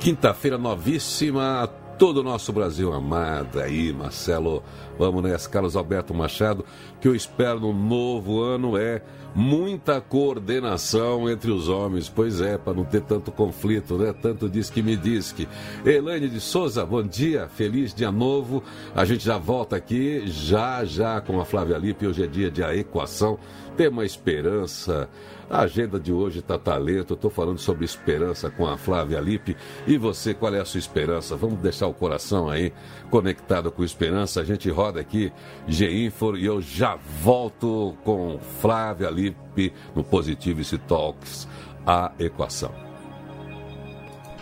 Quinta-feira 0.00 0.58
novíssima 0.58 1.70
todo 1.98 2.18
o 2.18 2.22
nosso 2.22 2.52
Brasil 2.52 2.92
amado. 2.92 3.60
Aí, 3.60 3.92
Marcelo, 3.92 4.62
vamos 4.98 5.22
nessa. 5.22 5.48
Carlos 5.48 5.76
Alberto 5.76 6.14
Machado, 6.14 6.64
que 7.00 7.08
eu 7.08 7.14
espero 7.14 7.60
no 7.60 7.72
novo 7.72 8.40
ano 8.40 8.76
é 8.76 9.02
muita 9.34 10.00
coordenação 10.00 11.28
entre 11.28 11.50
os 11.50 11.68
homens. 11.68 12.08
Pois 12.08 12.40
é, 12.40 12.56
para 12.56 12.74
não 12.74 12.84
ter 12.84 13.02
tanto 13.02 13.32
conflito, 13.32 13.96
né? 13.96 14.12
Tanto 14.12 14.48
diz 14.48 14.70
que 14.70 14.82
me 14.82 14.96
diz 14.96 15.32
que. 15.32 15.48
Elaine 15.84 16.28
de 16.28 16.40
Souza, 16.40 16.84
bom 16.84 17.02
dia, 17.02 17.48
feliz 17.48 17.94
dia 17.94 18.12
novo. 18.12 18.62
A 18.94 19.04
gente 19.04 19.24
já 19.24 19.38
volta 19.38 19.76
aqui, 19.76 20.24
já, 20.26 20.84
já 20.84 21.20
com 21.20 21.40
a 21.40 21.44
Flávia 21.44 21.78
Lippe. 21.78 22.06
Hoje 22.06 22.24
é 22.24 22.26
dia 22.26 22.50
de 22.50 22.62
a 22.62 22.74
equação. 22.74 23.38
Tem 23.76 23.88
uma 23.88 24.04
esperança 24.04 25.08
a 25.50 25.60
agenda 25.60 25.98
de 25.98 26.12
hoje 26.12 26.40
está 26.40 26.58
talento. 26.58 27.14
Estou 27.14 27.30
falando 27.30 27.58
sobre 27.58 27.84
esperança 27.84 28.50
com 28.50 28.66
a 28.66 28.76
Flávia 28.76 29.20
Lippe. 29.20 29.56
E 29.86 29.96
você, 29.96 30.34
qual 30.34 30.54
é 30.54 30.60
a 30.60 30.64
sua 30.64 30.78
esperança? 30.78 31.36
Vamos 31.36 31.58
deixar 31.58 31.86
o 31.86 31.94
coração 31.94 32.48
aí 32.48 32.72
conectado 33.10 33.70
com 33.70 33.84
esperança. 33.84 34.40
A 34.40 34.44
gente 34.44 34.70
roda 34.70 35.00
aqui 35.00 35.32
G-Infor 35.66 36.38
e 36.38 36.44
eu 36.44 36.60
já 36.60 36.96
volto 37.22 37.96
com 38.04 38.38
Flávia 38.60 39.10
Lippe 39.10 39.72
no 39.94 40.02
Positivity 40.04 40.78
Talks, 40.78 41.48
a 41.86 42.12
equação. 42.18 42.93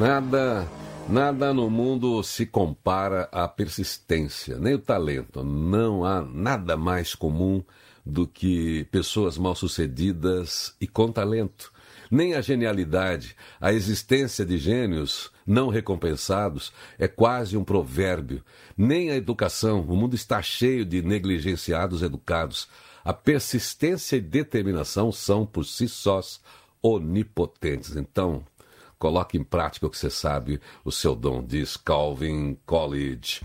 Nada, 0.00 0.66
nada 1.10 1.52
no 1.52 1.68
mundo 1.68 2.22
se 2.22 2.46
compara 2.46 3.28
à 3.30 3.46
persistência, 3.46 4.58
nem 4.58 4.72
o 4.72 4.78
talento. 4.78 5.44
Não 5.44 6.06
há 6.06 6.22
nada 6.22 6.74
mais 6.74 7.14
comum 7.14 7.62
do 8.04 8.26
que 8.26 8.84
pessoas 8.84 9.36
mal-sucedidas 9.36 10.74
e 10.80 10.86
com 10.86 11.12
talento. 11.12 11.70
Nem 12.10 12.32
a 12.32 12.40
genialidade, 12.40 13.36
a 13.60 13.74
existência 13.74 14.42
de 14.42 14.56
gênios 14.56 15.30
não 15.46 15.68
recompensados 15.68 16.72
é 16.98 17.06
quase 17.06 17.58
um 17.58 17.62
provérbio. 17.62 18.42
Nem 18.74 19.10
a 19.10 19.16
educação, 19.16 19.82
o 19.82 19.94
mundo 19.94 20.14
está 20.14 20.40
cheio 20.40 20.86
de 20.86 21.02
negligenciados 21.02 22.00
educados. 22.00 22.70
A 23.04 23.12
persistência 23.12 24.16
e 24.16 24.22
determinação 24.22 25.12
são 25.12 25.44
por 25.44 25.66
si 25.66 25.86
sós 25.86 26.40
onipotentes. 26.82 27.96
Então, 27.96 28.46
Coloque 29.00 29.38
em 29.38 29.42
prática 29.42 29.86
o 29.86 29.90
que 29.90 29.96
você 29.96 30.10
sabe, 30.10 30.60
o 30.84 30.92
seu 30.92 31.16
dom, 31.16 31.42
diz 31.42 31.74
Calvin 31.74 32.54
College. 32.66 33.40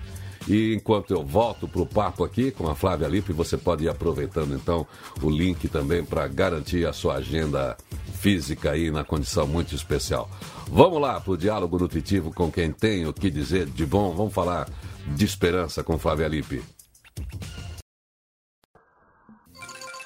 E 0.50 0.76
enquanto 0.76 1.12
eu 1.12 1.24
volto 1.24 1.66
para 1.66 1.82
o 1.82 1.86
papo 1.86 2.26
aqui 2.26 2.52
com 2.52 2.68
a 2.68 2.76
Flávia 2.76 3.08
Lippe, 3.08 3.32
você 3.32 3.58
pode 3.58 3.86
ir 3.86 3.90
aproveitando 3.90 4.54
então 4.54 4.86
o 5.22 5.30
link 5.30 5.70
também 5.70 6.04
para 6.04 6.28
garantir 6.28 6.86
a 6.86 6.92
sua 6.92 7.16
agenda 7.16 7.78
física 8.16 8.72
aí 8.72 8.92
na 8.92 9.06
condição 9.06 9.48
muito 9.48 9.74
especial. 9.74 10.30
Vamos 10.68 11.00
lá 11.00 11.22
para 11.22 11.32
o 11.32 11.38
diálogo 11.38 11.80
nutritivo 11.80 12.34
com 12.34 12.52
quem 12.52 12.74
tem 12.74 13.08
o 13.08 13.14
que 13.14 13.32
dizer 13.32 13.66
de 13.66 13.86
bom. 13.86 14.14
Vamos 14.14 14.34
falar 14.34 14.70
de 15.08 15.24
esperança 15.24 15.86
com 15.86 15.98
Flávia 15.98 16.28
Lippe. 16.28 16.62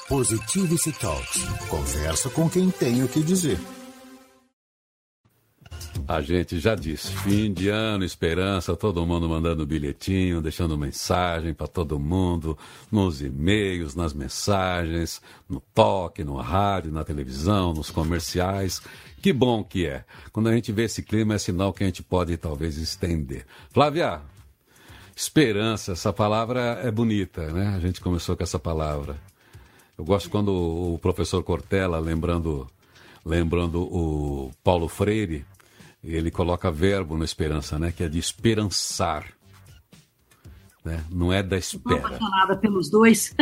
Positivity 0.07 0.91
Talks. 0.91 1.43
Conversa 1.69 2.29
com 2.29 2.47
quem 2.47 2.69
tem 2.69 3.03
o 3.03 3.07
que 3.07 3.23
dizer. 3.23 3.59
A 6.07 6.21
gente 6.21 6.59
já 6.59 6.75
disse, 6.75 7.11
fim 7.17 7.53
de 7.53 7.69
ano, 7.69 8.03
esperança, 8.03 8.75
todo 8.75 9.05
mundo 9.05 9.29
mandando 9.29 9.65
bilhetinho, 9.65 10.41
deixando 10.41 10.77
mensagem 10.77 11.53
para 11.53 11.67
todo 11.67 11.99
mundo, 11.99 12.57
nos 12.91 13.21
e-mails, 13.21 13.95
nas 13.95 14.13
mensagens, 14.13 15.21
no 15.47 15.61
toque, 15.73 16.23
no 16.23 16.35
rádio, 16.37 16.91
na 16.91 17.03
televisão, 17.03 17.73
nos 17.73 17.91
comerciais. 17.91 18.81
Que 19.21 19.33
bom 19.33 19.63
que 19.63 19.85
é. 19.85 20.03
Quando 20.31 20.49
a 20.49 20.53
gente 20.53 20.71
vê 20.71 20.83
esse 20.83 21.03
clima, 21.03 21.35
é 21.35 21.37
sinal 21.37 21.73
que 21.73 21.83
a 21.83 21.87
gente 21.87 22.01
pode 22.01 22.35
talvez 22.37 22.77
estender. 22.77 23.45
Flávia, 23.71 24.21
esperança, 25.15 25.91
essa 25.91 26.13
palavra 26.13 26.79
é 26.83 26.89
bonita, 26.89 27.51
né? 27.51 27.73
A 27.75 27.79
gente 27.79 28.01
começou 28.01 28.35
com 28.37 28.43
essa 28.43 28.57
palavra. 28.57 29.17
Eu 29.97 30.05
gosto 30.05 30.29
quando 30.29 30.49
o 30.53 30.97
professor 30.99 31.43
Cortella, 31.43 31.99
lembrando, 31.99 32.65
lembrando 33.25 33.81
o 33.81 34.49
Paulo 34.63 34.87
Freire, 34.87 35.45
ele 36.03 36.31
coloca 36.31 36.71
verbo 36.71 37.17
na 37.17 37.25
esperança, 37.25 37.77
né? 37.77 37.91
Que 37.91 38.03
é 38.03 38.09
de 38.09 38.19
esperançar. 38.19 39.25
Né? 40.83 41.03
Não 41.09 41.31
é 41.31 41.43
da 41.43 41.57
espera. 41.57 41.95
Estou 41.95 42.07
apaixonada 42.07 42.57
pelos 42.57 42.89
dois. 42.89 43.35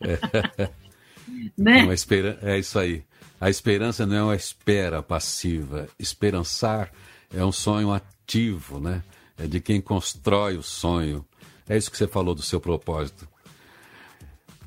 é. 0.00 0.70
né? 1.56 1.94
Espera... 1.94 2.38
é 2.42 2.58
isso 2.58 2.78
aí. 2.78 3.02
A 3.40 3.50
esperança 3.50 4.06
não 4.06 4.16
é 4.16 4.22
uma 4.22 4.36
espera 4.36 5.02
passiva. 5.02 5.88
Esperançar 5.98 6.92
é 7.32 7.44
um 7.44 7.52
sonho 7.52 7.92
ativo, 7.92 8.78
né? 8.78 9.02
É 9.36 9.46
de 9.46 9.60
quem 9.60 9.80
constrói 9.80 10.56
o 10.56 10.62
sonho. 10.62 11.24
É 11.68 11.76
isso 11.76 11.90
que 11.90 11.96
você 11.96 12.06
falou 12.06 12.34
do 12.34 12.42
seu 12.42 12.60
propósito. 12.60 13.26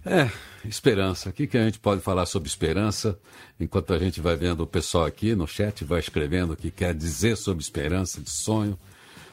É, 0.09 0.31
esperança. 0.65 1.29
O 1.29 1.33
que, 1.33 1.45
que 1.47 1.57
a 1.57 1.65
gente 1.65 1.79
pode 1.79 2.01
falar 2.01 2.25
sobre 2.25 2.47
esperança? 2.47 3.19
Enquanto 3.59 3.93
a 3.93 3.99
gente 3.99 4.21
vai 4.21 4.37
vendo 4.37 4.61
o 4.61 4.67
pessoal 4.67 5.05
aqui 5.05 5.35
no 5.35 5.45
chat, 5.45 5.83
vai 5.83 5.99
escrevendo 5.99 6.53
o 6.53 6.55
que 6.55 6.71
quer 6.71 6.93
dizer 6.93 7.35
sobre 7.35 7.61
esperança, 7.61 8.21
de 8.21 8.29
sonho. 8.29 8.79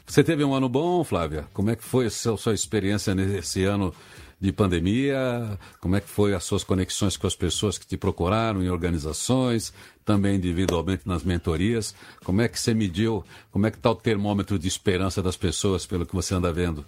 Você 0.05 0.25
teve 0.25 0.43
um 0.45 0.53
ano 0.53 0.69
bom, 0.69 1.05
Flávia? 1.05 1.47
Como 1.55 1.71
é 1.71 1.77
que 1.77 1.85
foi 1.85 2.07
a 2.07 2.11
sua, 2.11 2.37
sua 2.37 2.55
experiência 2.55 3.15
nesse 3.15 3.65
ano 3.65 3.95
de 4.41 4.53
pandemia? 4.53 5.59
Como 5.81 5.95
é 5.95 6.01
que 6.01 6.09
foi 6.09 6.35
as 6.35 6.43
suas 6.43 6.65
conexões 6.65 7.17
com 7.17 7.27
as 7.27 7.37
pessoas 7.37 7.79
que 7.79 7.87
te 7.87 7.97
procuraram 7.97 8.63
em 8.63 8.69
organizações, 8.69 9.73
também 10.05 10.37
individualmente 10.37 11.07
nas 11.07 11.23
mentorias? 11.23 11.95
Como 12.25 12.43
é 12.43 12.49
que 12.49 12.59
você 12.59 12.75
mediu? 12.75 13.25
Como 13.53 13.65
é 13.67 13.71
que 13.71 13.77
está 13.77 13.91
o 13.91 13.95
termômetro 13.95 14.59
de 14.59 14.67
esperança 14.67 15.23
das 15.23 15.37
pessoas 15.37 15.87
pelo 15.87 16.05
que 16.05 16.15
você 16.15 16.35
anda 16.35 16.53
vendo? 16.53 16.85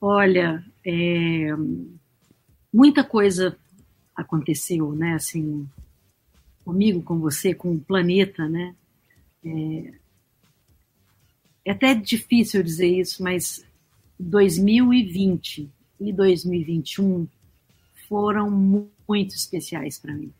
Olha, 0.00 0.62
é, 0.84 1.48
muita 2.72 3.04
coisa 3.04 3.56
aconteceu, 4.14 4.92
né? 4.92 5.14
Assim, 5.14 5.68
comigo, 6.64 7.02
com 7.02 7.18
você, 7.18 7.54
com 7.54 7.74
o 7.74 7.80
planeta, 7.80 8.48
né? 8.48 8.74
É, 9.44 9.94
é 11.64 11.70
até 11.70 11.94
difícil 11.94 12.62
dizer 12.62 12.88
isso, 12.88 13.22
mas 13.22 13.64
2020 14.18 15.70
e 16.00 16.12
2021 16.12 17.26
foram 18.08 18.50
muito 18.50 19.34
especiais 19.34 19.98
para 19.98 20.14
mim. 20.14 20.32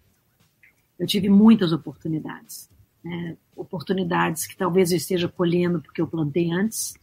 Eu 0.98 1.06
tive 1.06 1.28
muitas 1.28 1.72
oportunidades, 1.72 2.68
né? 3.02 3.36
oportunidades 3.56 4.46
que 4.46 4.56
talvez 4.56 4.90
eu 4.90 4.96
esteja 4.96 5.28
colhendo 5.28 5.80
porque 5.80 6.00
eu 6.00 6.06
plantei 6.06 6.50
antes, 6.50 6.94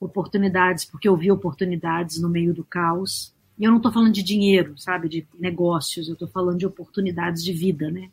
oportunidades 0.00 0.84
porque 0.84 1.08
eu 1.08 1.16
vi 1.16 1.30
oportunidades 1.30 2.20
no 2.20 2.28
meio 2.28 2.54
do 2.54 2.64
caos, 2.64 3.32
e 3.58 3.64
eu 3.64 3.70
não 3.70 3.78
estou 3.78 3.92
falando 3.92 4.12
de 4.12 4.22
dinheiro, 4.22 4.78
sabe, 4.78 5.08
de 5.08 5.26
negócios, 5.38 6.06
eu 6.06 6.12
estou 6.12 6.28
falando 6.28 6.58
de 6.58 6.66
oportunidades 6.66 7.42
de 7.42 7.52
vida, 7.52 7.90
né? 7.90 8.08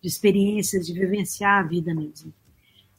De 0.00 0.08
experiências, 0.08 0.86
de 0.86 0.94
vivenciar 0.94 1.60
a 1.60 1.66
vida 1.66 1.94
mesmo. 1.94 2.32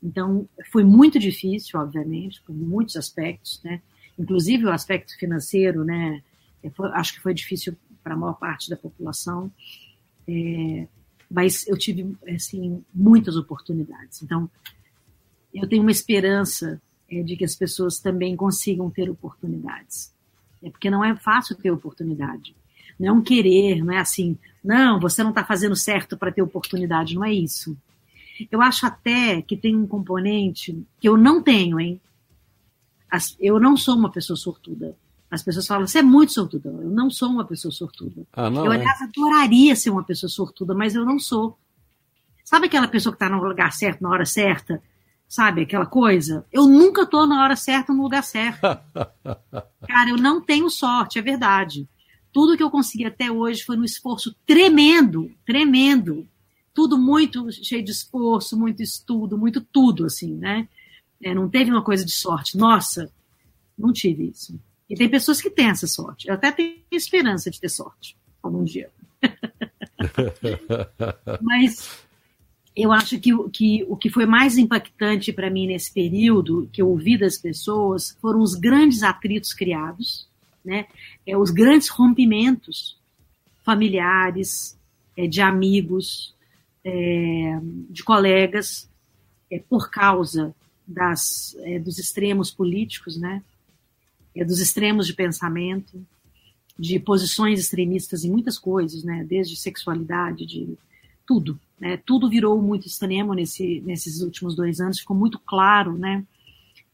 Então, 0.02 0.48
foi 0.72 0.84
muito 0.84 1.18
difícil, 1.18 1.80
obviamente, 1.80 2.42
por 2.44 2.54
muitos 2.54 2.96
aspectos, 2.96 3.60
né? 3.64 3.82
Inclusive 4.20 4.66
o 4.66 4.72
aspecto 4.72 5.18
financeiro, 5.18 5.84
né? 5.84 6.22
É, 6.62 6.70
foi, 6.70 6.90
acho 6.92 7.16
que 7.16 7.22
foi 7.22 7.34
difícil 7.34 7.76
para 8.04 8.14
a 8.14 8.18
maior 8.18 8.34
parte 8.34 8.70
da 8.70 8.78
população. 8.78 9.52
É, 10.28 10.88
mas 11.32 11.66
eu 11.68 11.76
tive, 11.76 12.16
assim, 12.28 12.84
muitas 12.94 13.36
oportunidades. 13.36 14.22
Então, 14.22 14.48
eu 15.52 15.68
tenho 15.68 15.82
uma 15.82 15.92
esperança 15.92 16.80
é, 17.10 17.24
de 17.24 17.36
que 17.36 17.44
as 17.44 17.56
pessoas 17.56 17.98
também 17.98 18.36
consigam 18.36 18.92
ter 18.92 19.10
oportunidades. 19.10 20.13
É 20.64 20.70
porque 20.70 20.90
não 20.90 21.04
é 21.04 21.16
fácil 21.16 21.56
ter 21.56 21.72
oportunidade. 21.72 22.56
Não 23.00 23.08
é 23.10 23.12
um 23.12 23.22
querer, 23.22 23.84
não 23.84 23.94
é 23.94 23.98
assim, 23.98 24.38
não, 24.64 25.00
você 25.00 25.24
não 25.24 25.32
está 25.32 25.44
fazendo 25.44 25.76
certo 25.76 26.18
para 26.18 26.32
ter 26.32 26.42
oportunidade, 26.42 27.16
não 27.16 27.26
é 27.26 27.34
isso. 27.34 27.76
Eu 28.52 28.62
acho 28.62 28.86
até 28.86 29.42
que 29.42 29.58
tem 29.58 29.76
um 29.76 29.86
componente 29.86 30.84
que 31.00 31.08
eu 31.08 31.18
não 31.18 31.42
tenho, 31.42 31.80
hein? 31.80 32.00
eu 33.40 33.60
não 33.60 33.78
sou 33.78 33.96
uma 33.96 34.10
pessoa 34.10 34.36
sortuda. 34.36 34.96
As 35.30 35.44
pessoas 35.44 35.68
falam, 35.68 35.86
você 35.88 36.00
é 36.00 36.04
muito 36.04 36.34
sortuda. 36.34 36.70
Eu 36.70 36.90
não 36.90 37.10
sou 37.10 37.30
uma 37.30 37.46
pessoa 37.46 37.72
sortuda. 37.72 38.24
Ah, 38.34 38.50
não, 38.50 38.66
eu, 38.66 38.72
aliás, 38.72 39.02
é? 39.02 39.04
adoraria 39.04 39.76
ser 39.76 39.90
uma 39.90 40.04
pessoa 40.04 40.30
sortuda, 40.30 40.74
mas 40.74 40.96
eu 40.96 41.06
não 41.06 41.20
sou. 41.20 41.58
Sabe 42.44 42.68
aquela 42.68 42.88
pessoa 42.88 43.14
que 43.14 43.24
está 43.24 43.36
no 43.36 43.44
lugar 43.44 43.72
certo, 43.74 44.02
na 44.02 44.10
hora 44.10 44.26
certa? 44.26 44.82
Sabe 45.34 45.64
aquela 45.64 45.88
coisa? 45.88 46.46
Eu 46.54 46.68
nunca 46.68 47.02
estou 47.02 47.26
na 47.26 47.42
hora 47.42 47.56
certa, 47.56 47.92
no 47.92 48.04
lugar 48.04 48.24
certo. 48.24 48.62
Cara, 48.62 50.12
eu 50.12 50.16
não 50.16 50.40
tenho 50.40 50.70
sorte, 50.70 51.18
é 51.18 51.24
verdade. 51.24 51.90
Tudo 52.32 52.56
que 52.56 52.62
eu 52.62 52.70
consegui 52.70 53.04
até 53.04 53.32
hoje 53.32 53.64
foi 53.64 53.76
um 53.76 53.84
esforço 53.84 54.36
tremendo, 54.46 55.32
tremendo. 55.44 56.28
Tudo 56.72 57.00
muito 57.00 57.52
cheio 57.52 57.84
de 57.84 57.90
esforço, 57.90 58.56
muito 58.56 58.84
estudo, 58.84 59.36
muito 59.36 59.60
tudo, 59.60 60.06
assim, 60.06 60.36
né? 60.36 60.70
É, 61.20 61.34
não 61.34 61.50
teve 61.50 61.72
uma 61.72 61.82
coisa 61.82 62.06
de 62.06 62.12
sorte. 62.12 62.56
Nossa, 62.56 63.12
não 63.76 63.92
tive 63.92 64.30
isso. 64.30 64.54
E 64.88 64.96
tem 64.96 65.10
pessoas 65.10 65.42
que 65.42 65.50
têm 65.50 65.72
essa 65.72 65.88
sorte. 65.88 66.28
Eu 66.28 66.36
até 66.36 66.52
tenho 66.52 66.78
esperança 66.92 67.50
de 67.50 67.60
ter 67.60 67.70
sorte 67.70 68.16
algum 68.44 68.64
dia. 68.64 68.92
Mas 71.42 72.06
eu 72.76 72.92
acho 72.92 73.20
que, 73.20 73.32
que 73.50 73.86
o 73.88 73.96
que 73.96 74.10
foi 74.10 74.26
mais 74.26 74.58
impactante 74.58 75.32
para 75.32 75.50
mim 75.50 75.68
nesse 75.68 75.94
período, 75.94 76.68
que 76.74 76.82
eu 76.82 76.90
ouvi 76.90 77.18
das 77.18 77.38
pessoas, 77.38 78.18
foram 78.20 78.42
os 78.42 78.56
grandes 78.56 79.04
atritos 79.04 79.54
criados, 79.54 80.28
né? 80.66 80.88
É, 81.26 81.38
os 81.38 81.52
grandes 81.52 81.90
rompimentos 81.90 82.98
familiares, 83.64 84.78
é, 85.16 85.28
de 85.28 85.42
amigos, 85.42 86.34
é, 86.84 87.60
de 87.90 88.04
colegas, 88.04 88.90
é, 89.52 89.60
por 89.60 89.92
causa 89.92 90.54
das, 90.88 91.56
é, 91.60 91.78
dos 91.80 92.00
extremos 92.00 92.50
políticos, 92.52 93.18
né? 93.18 93.44
É, 94.36 94.44
dos 94.44 94.60
extremos 94.60 95.06
de 95.06 95.14
pensamento, 95.14 96.04
de 96.78 97.00
posições 97.00 97.60
extremistas 97.60 98.24
em 98.24 98.32
muitas 98.32 98.58
coisas, 98.58 99.04
né? 99.04 99.24
Desde 99.30 99.56
sexualidade, 99.56 100.46
de 100.48 100.76
tudo. 101.26 101.60
Né? 101.84 101.98
Tudo 101.98 102.30
virou 102.30 102.62
muito 102.62 102.88
extremo 102.88 103.34
nesse, 103.34 103.82
nesses 103.82 104.22
últimos 104.22 104.56
dois 104.56 104.80
anos, 104.80 105.02
ficou 105.02 105.18
muito 105.18 105.38
claro, 105.38 105.98
né? 105.98 106.24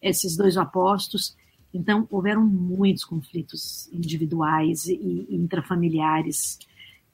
Esses 0.02 0.36
dois 0.36 0.58
opostos. 0.58 1.38
Então, 1.72 2.08
houveram 2.10 2.44
muitos 2.44 3.06
conflitos 3.06 3.88
individuais 3.94 4.88
e, 4.88 5.28
intrafamiliares, 5.30 6.58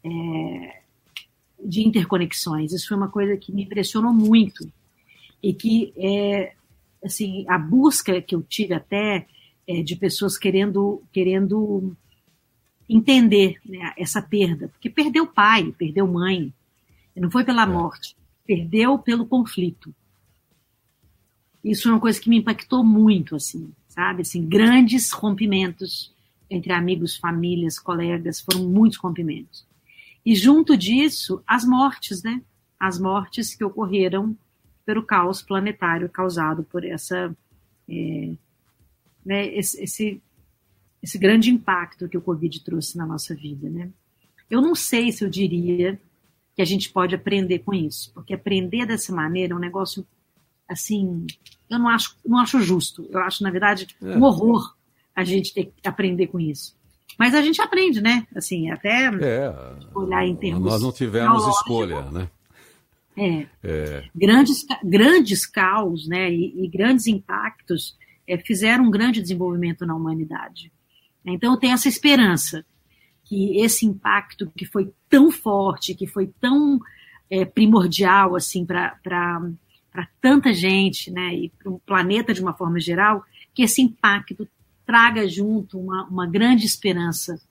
é, 0.02 0.82
de 1.62 1.86
interconexões. 1.86 2.72
Isso 2.72 2.88
foi 2.88 2.96
uma 2.96 3.10
coisa 3.10 3.36
que 3.36 3.52
me 3.52 3.64
impressionou 3.64 4.14
muito 4.14 4.72
e 5.44 5.54
que, 5.54 5.92
é, 5.98 6.54
assim, 7.04 7.44
a 7.50 7.58
busca 7.58 8.22
que 8.22 8.34
eu 8.34 8.42
tive 8.42 8.74
até 8.74 9.28
é, 9.68 9.84
de 9.84 9.98
pessoas 9.98 10.38
querendo, 10.38 11.04
querendo 11.12 11.94
entender 12.88 13.58
né, 13.66 13.94
essa 13.98 14.22
perda, 14.22 14.70
porque 14.70 14.90
perdeu 14.90 15.28
pai, 15.28 15.74
perdeu 15.78 16.08
mãe, 16.08 16.54
não 17.20 17.32
foi 17.32 17.44
pela 17.44 17.64
é. 17.64 17.66
morte, 17.66 18.16
perdeu 18.46 18.98
pelo 19.00 19.26
conflito. 19.26 19.94
Isso 21.64 21.88
é 21.88 21.92
uma 21.92 22.00
coisa 22.00 22.20
que 22.20 22.30
me 22.30 22.38
impactou 22.38 22.84
muito, 22.84 23.36
assim, 23.36 23.72
sabe? 23.88 24.22
Assim, 24.22 24.46
grandes 24.46 25.12
rompimentos 25.12 26.14
entre 26.50 26.72
amigos, 26.74 27.16
famílias, 27.16 27.80
colegas, 27.80 28.40
foram 28.40 28.70
muitos 28.70 29.00
rompimentos. 29.00 29.66
E 30.26 30.36
junto 30.36 30.78
disso, 30.78 31.42
as 31.46 31.66
mortes, 31.66 32.22
né? 32.24 32.42
As 32.80 33.00
mortes 33.00 33.56
que 33.56 33.64
ocorreram 33.64 34.38
pelo 34.86 35.04
caos 35.04 35.42
planetário 35.42 36.10
causado 36.10 36.64
por 36.64 36.86
essa, 36.86 37.36
é, 37.90 38.32
né, 39.26 39.48
esse, 39.56 39.82
esse, 39.82 40.22
esse 41.02 41.18
grande 41.18 41.50
impacto 41.50 42.08
que 42.08 42.18
o 42.18 42.22
Covid 42.22 42.64
trouxe 42.64 42.98
na 42.98 43.06
nossa 43.06 43.34
vida, 43.34 43.70
né? 43.70 43.90
Eu 44.50 44.62
não 44.62 44.76
sei 44.76 45.12
se 45.12 45.24
eu 45.24 45.30
diria 45.30 46.00
que 46.56 46.62
a 46.62 46.66
gente 46.66 46.90
pode 46.90 47.14
aprender 47.14 47.60
com 47.60 47.74
isso, 47.74 48.12
porque 48.14 48.34
aprender 48.34 48.86
dessa 48.86 49.14
maneira 49.14 49.54
é 49.54 49.56
um 49.56 49.60
negócio 49.60 50.06
assim, 50.68 51.28
eu 51.70 51.78
não 51.78 51.90
acho, 51.90 52.16
não 52.26 52.40
acho 52.40 52.60
justo. 52.62 53.08
Eu 53.12 53.20
acho, 53.20 53.44
na 53.44 53.52
verdade, 53.52 53.88
é. 54.02 54.18
um 54.18 54.24
horror 54.24 54.76
a 55.16 55.24
gente 55.24 55.54
ter 55.54 55.66
que 55.66 55.88
aprender 55.88 56.28
com 56.28 56.40
isso. 56.40 56.76
Mas 57.18 57.34
a 57.34 57.42
gente 57.42 57.62
aprende, 57.62 58.02
né? 58.02 58.28
Assim, 58.36 58.70
até 58.70 59.06
é, 59.06 59.54
olhar 59.94 60.26
em 60.26 60.36
termos. 60.36 60.64
Nós 60.64 60.82
não 60.82 60.92
tivemos 60.92 61.48
escolha, 61.48 62.02
né? 62.12 62.30
É. 63.18 63.48
é. 63.64 64.04
Grandes, 64.14 64.66
grandes 64.84 65.46
caos 65.46 66.08
né, 66.08 66.30
e, 66.30 66.66
e 66.66 66.68
grandes 66.68 67.08
impactos 67.08 67.96
é, 68.28 68.38
fizeram 68.38 68.86
um 68.86 68.92
grande 68.92 69.22
desenvolvimento 69.22 69.86
na 69.86 69.96
humanidade. 69.96 70.72
Então, 71.26 71.54
eu 71.54 71.60
tenho 71.60 71.74
essa 71.74 71.88
esperança 71.88 72.66
que 73.26 73.60
esse 73.60 73.86
impacto 73.86 74.52
que 74.56 74.66
foi 74.66 74.94
tão 75.10 75.32
forte, 75.32 75.96
que 75.96 76.08
foi 76.08 76.28
tão 76.40 76.80
é, 77.30 77.44
primordial 77.44 78.36
assim 78.36 78.66
para 78.66 78.98
tanta 80.22 80.54
gente, 80.54 81.12
né, 81.12 81.34
e 81.34 81.50
para 81.50 81.72
o 81.72 81.80
planeta 81.80 82.34
de 82.34 82.42
uma 82.42 82.54
forma 82.54 82.80
geral, 82.80 83.24
que 83.54 83.64
esse 83.64 83.82
impacto 83.82 84.48
traga 84.86 85.28
junto 85.28 85.80
uma, 85.80 86.06
uma 86.06 86.28
grande 86.28 86.66
esperança 86.66 87.42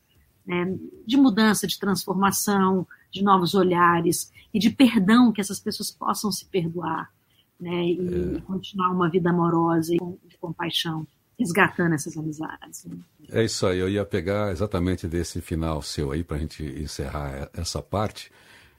né, 0.46 0.76
de 1.06 1.16
mudança, 1.16 1.66
de 1.66 1.78
transformação, 1.78 2.86
de 3.10 3.22
novos 3.22 3.54
olhares 3.54 4.32
e 4.52 4.58
de 4.58 4.70
perdão, 4.70 5.32
que 5.32 5.40
essas 5.40 5.58
pessoas 5.58 5.90
possam 5.90 6.30
se 6.30 6.44
perdoar 6.46 7.10
né, 7.58 7.84
e 7.86 8.36
é. 8.36 8.40
continuar 8.42 8.90
uma 8.90 9.08
vida 9.08 9.30
amorosa 9.30 9.94
e 9.94 9.98
de 10.28 10.36
compaixão, 10.38 11.06
resgatando 11.38 11.94
essas 11.94 12.16
amizades. 12.16 12.84
Né? 12.84 12.96
É 13.36 13.42
isso 13.42 13.66
aí, 13.66 13.80
eu 13.80 13.88
ia 13.88 14.04
pegar 14.04 14.52
exatamente 14.52 15.08
desse 15.08 15.40
final 15.40 15.82
seu 15.82 16.12
aí 16.12 16.22
para 16.22 16.36
a 16.36 16.38
gente 16.38 16.62
encerrar 16.62 17.50
essa 17.52 17.82
parte. 17.82 18.30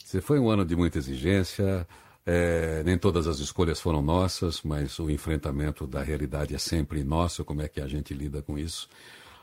Você 0.01 0.21
foi 0.21 0.39
um 0.39 0.49
ano 0.49 0.63
de 0.63 0.77
muita 0.77 0.97
exigência, 0.97 1.85
é, 2.25 2.81
nem 2.85 2.97
todas 2.97 3.27
as 3.27 3.39
escolhas 3.39 3.81
foram 3.81 4.01
nossas, 4.01 4.61
mas 4.61 4.97
o 4.97 5.09
enfrentamento 5.09 5.85
da 5.85 6.01
realidade 6.01 6.55
é 6.55 6.57
sempre 6.57 7.03
nosso, 7.03 7.43
como 7.43 7.63
é 7.63 7.67
que 7.67 7.81
a 7.81 7.87
gente 7.89 8.13
lida 8.13 8.41
com 8.41 8.57
isso. 8.57 8.87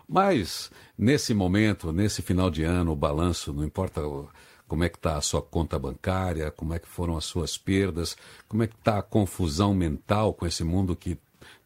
Mas, 0.08 0.70
nesse 0.96 1.34
momento, 1.34 1.92
nesse 1.92 2.22
final 2.22 2.50
de 2.50 2.64
ano, 2.64 2.92
o 2.92 2.96
balanço, 2.96 3.52
não 3.52 3.64
importa 3.64 4.00
como 4.66 4.82
é 4.82 4.88
que 4.88 4.96
está 4.96 5.18
a 5.18 5.20
sua 5.20 5.42
conta 5.42 5.78
bancária, 5.78 6.50
como 6.50 6.72
é 6.72 6.78
que 6.78 6.88
foram 6.88 7.18
as 7.18 7.26
suas 7.26 7.58
perdas, 7.58 8.16
como 8.48 8.62
é 8.62 8.66
que 8.66 8.76
está 8.76 9.00
a 9.00 9.02
confusão 9.02 9.74
mental 9.74 10.32
com 10.32 10.46
esse 10.46 10.64
mundo 10.64 10.96
que 10.96 11.18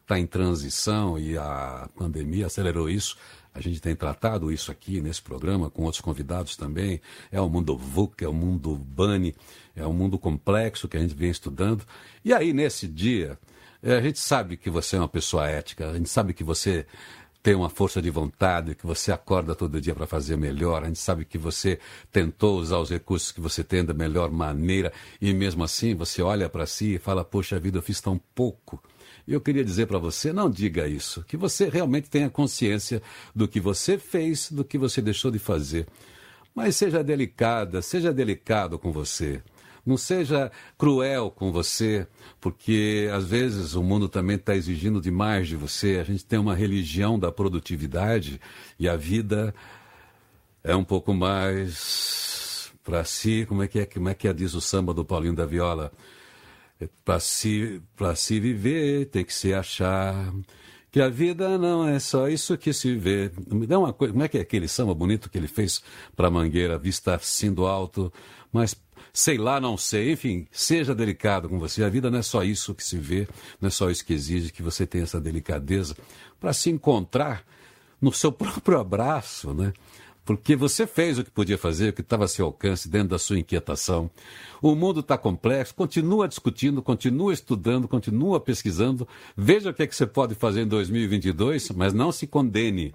está 0.07 0.17
em 0.17 0.25
transição 0.25 1.19
e 1.19 1.37
a 1.37 1.89
pandemia 1.97 2.45
acelerou 2.45 2.89
isso. 2.89 3.17
A 3.53 3.59
gente 3.59 3.81
tem 3.81 3.93
tratado 3.93 4.51
isso 4.51 4.71
aqui 4.71 5.01
nesse 5.01 5.21
programa 5.21 5.69
com 5.69 5.83
outros 5.83 5.99
convidados 5.99 6.55
também. 6.55 7.01
É 7.29 7.41
o 7.41 7.49
mundo 7.49 7.77
VUC, 7.77 8.23
é 8.23 8.27
o 8.27 8.33
mundo 8.33 8.73
BANI, 8.75 9.35
é 9.75 9.85
um 9.85 9.91
mundo 9.91 10.17
complexo 10.17 10.87
que 10.87 10.95
a 10.95 10.99
gente 10.99 11.13
vem 11.13 11.29
estudando. 11.29 11.83
E 12.23 12.33
aí, 12.33 12.53
nesse 12.53 12.87
dia, 12.87 13.37
eh, 13.83 13.97
a 13.97 14.01
gente 14.01 14.19
sabe 14.19 14.55
que 14.55 14.69
você 14.69 14.95
é 14.95 14.99
uma 14.99 15.09
pessoa 15.09 15.45
ética, 15.47 15.89
a 15.89 15.93
gente 15.95 16.07
sabe 16.07 16.33
que 16.33 16.43
você 16.43 16.85
tem 17.43 17.55
uma 17.55 17.69
força 17.69 18.01
de 18.01 18.09
vontade, 18.09 18.75
que 18.75 18.85
você 18.85 19.11
acorda 19.11 19.55
todo 19.55 19.81
dia 19.81 19.95
para 19.95 20.07
fazer 20.07 20.37
melhor. 20.37 20.83
A 20.83 20.87
gente 20.87 20.99
sabe 20.99 21.25
que 21.25 21.37
você 21.37 21.79
tentou 22.11 22.59
usar 22.59 22.77
os 22.77 22.89
recursos 22.89 23.31
que 23.31 23.41
você 23.41 23.63
tem 23.63 23.83
da 23.83 23.93
melhor 23.93 24.31
maneira 24.31 24.93
e 25.19 25.33
mesmo 25.33 25.63
assim 25.63 25.95
você 25.95 26.21
olha 26.21 26.49
para 26.49 26.65
si 26.65 26.95
e 26.95 26.99
fala: 26.99 27.25
Poxa 27.25 27.59
vida, 27.59 27.77
eu 27.77 27.81
fiz 27.81 27.99
tão 27.99 28.17
pouco. 28.33 28.81
Eu 29.27 29.41
queria 29.41 29.63
dizer 29.63 29.87
para 29.87 29.99
você, 29.99 30.31
não 30.31 30.49
diga 30.49 30.87
isso, 30.87 31.23
que 31.23 31.35
você 31.35 31.67
realmente 31.67 32.09
tenha 32.09 32.29
consciência 32.29 33.01
do 33.35 33.47
que 33.47 33.59
você 33.59 33.97
fez, 33.97 34.49
do 34.49 34.63
que 34.63 34.77
você 34.77 35.01
deixou 35.01 35.29
de 35.29 35.37
fazer. 35.37 35.85
Mas 36.55 36.77
seja 36.77 37.03
delicada, 37.03 37.81
seja 37.81 38.13
delicado 38.13 38.79
com 38.79 38.91
você. 38.91 39.43
Não 39.85 39.97
seja 39.97 40.51
cruel 40.77 41.29
com 41.29 41.51
você, 41.51 42.07
porque 42.41 43.09
às 43.13 43.25
vezes 43.25 43.75
o 43.75 43.83
mundo 43.83 44.09
também 44.09 44.35
está 44.37 44.55
exigindo 44.55 44.99
demais 44.99 45.47
de 45.47 45.55
você. 45.55 45.97
A 45.99 46.03
gente 46.03 46.25
tem 46.25 46.39
uma 46.39 46.55
religião 46.55 47.19
da 47.19 47.31
produtividade 47.31 48.39
e 48.79 48.87
a 48.87 48.95
vida 48.95 49.53
é 50.63 50.75
um 50.75 50.83
pouco 50.83 51.13
mais 51.13 52.71
para 52.83 53.03
si. 53.03 53.45
Como 53.47 53.63
é 53.63 53.67
que 53.67 53.79
é? 53.79 53.85
Como 53.85 54.09
é 54.09 54.13
que 54.13 54.27
é, 54.27 54.33
diz 54.33 54.53
o 54.53 54.61
samba 54.61 54.93
do 54.93 55.05
Paulinho 55.05 55.35
da 55.35 55.45
Viola? 55.45 55.91
Para 57.03 57.19
se, 57.19 57.81
se 58.15 58.39
viver, 58.39 59.05
tem 59.05 59.23
que 59.23 59.33
se 59.33 59.53
achar. 59.53 60.33
Que 60.91 61.01
a 61.01 61.09
vida 61.09 61.57
não 61.57 61.87
é 61.87 61.99
só 61.99 62.27
isso 62.27 62.57
que 62.57 62.71
se 62.73 62.95
vê. 62.95 63.31
Me 63.47 63.67
dá 63.67 63.77
uma 63.79 63.93
coisa. 63.93 64.13
Como 64.13 64.23
é 64.23 64.27
que 64.27 64.37
é 64.37 64.41
aquele 64.41 64.67
samba 64.67 64.93
bonito 64.93 65.29
que 65.29 65.37
ele 65.37 65.47
fez 65.47 65.81
para 66.15 66.29
Mangueira, 66.29 66.77
vista 66.77 67.19
sendo 67.21 67.65
alto, 67.65 68.11
mas 68.51 68.75
sei 69.13 69.37
lá, 69.37 69.59
não 69.59 69.77
sei. 69.77 70.11
Enfim, 70.11 70.47
seja 70.51 70.93
delicado 70.93 71.49
com 71.49 71.59
você. 71.59 71.83
A 71.83 71.89
vida 71.89 72.09
não 72.09 72.19
é 72.19 72.21
só 72.21 72.43
isso 72.43 72.75
que 72.75 72.83
se 72.83 72.97
vê, 72.97 73.27
não 73.59 73.67
é 73.67 73.71
só 73.71 73.89
isso 73.89 74.05
que 74.05 74.13
exige 74.13 74.51
que 74.51 74.61
você 74.61 74.85
tenha 74.85 75.03
essa 75.03 75.19
delicadeza 75.19 75.95
para 76.39 76.53
se 76.53 76.69
encontrar 76.69 77.43
no 77.99 78.13
seu 78.13 78.31
próprio 78.33 78.79
abraço, 78.79 79.53
né? 79.53 79.73
Porque 80.27 80.57
você 80.57 80.85
fez 80.85 81.17
o 81.17 81.23
que 81.23 81.31
podia 81.31 81.57
fazer, 81.57 81.87
o 81.87 81.93
que 81.93 82.01
estava 82.01 82.25
a 82.25 82.27
seu 82.27 82.47
alcance 82.47 82.89
dentro 82.89 83.07
da 83.07 83.17
sua 83.17 83.39
inquietação. 83.39 84.11
O 84.61 84.75
mundo 84.75 84.99
está 84.99 85.17
complexo, 85.17 85.73
continua 85.73 86.27
discutindo, 86.27 86.81
continua 86.81 87.31
estudando, 87.31 87.87
continua 87.87 88.37
pesquisando. 88.37 89.07
Veja 89.37 89.69
o 89.69 89.73
que, 89.73 89.83
é 89.83 89.87
que 89.87 89.95
você 89.95 90.05
pode 90.05 90.35
fazer 90.35 90.63
em 90.63 90.67
2022, 90.67 91.69
mas 91.69 91.93
não 91.93 92.11
se 92.11 92.27
condene. 92.27 92.93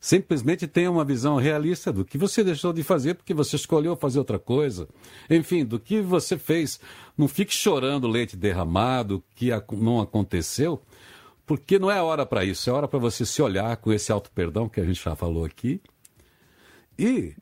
Simplesmente 0.00 0.66
tenha 0.66 0.90
uma 0.90 1.04
visão 1.04 1.36
realista 1.36 1.92
do 1.92 2.02
que 2.02 2.16
você 2.16 2.42
deixou 2.42 2.72
de 2.72 2.82
fazer 2.82 3.12
porque 3.12 3.34
você 3.34 3.56
escolheu 3.56 3.94
fazer 3.94 4.18
outra 4.18 4.38
coisa. 4.38 4.88
Enfim, 5.28 5.66
do 5.66 5.78
que 5.78 6.00
você 6.00 6.38
fez. 6.38 6.80
Não 7.14 7.28
fique 7.28 7.52
chorando 7.52 8.08
leite 8.08 8.38
derramado, 8.38 9.22
que 9.36 9.50
não 9.76 10.00
aconteceu, 10.00 10.80
porque 11.44 11.78
não 11.78 11.90
é 11.90 12.00
hora 12.00 12.24
para 12.24 12.42
isso. 12.42 12.70
É 12.70 12.72
hora 12.72 12.88
para 12.88 12.98
você 12.98 13.26
se 13.26 13.42
olhar 13.42 13.76
com 13.76 13.92
esse 13.92 14.10
auto-perdão 14.10 14.66
que 14.66 14.80
a 14.80 14.84
gente 14.86 15.04
já 15.04 15.14
falou 15.14 15.44
aqui 15.44 15.78
e 17.00 17.34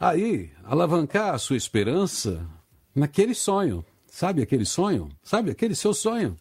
aí 0.00 0.50
alavancar 0.64 1.32
a 1.32 1.38
sua 1.38 1.56
esperança 1.56 2.44
naquele 2.92 3.34
sonho. 3.34 3.84
Sabe 4.08 4.42
aquele 4.42 4.64
sonho? 4.64 5.08
Sabe 5.22 5.52
aquele 5.52 5.76
seu 5.76 5.94
sonho? 5.94 6.36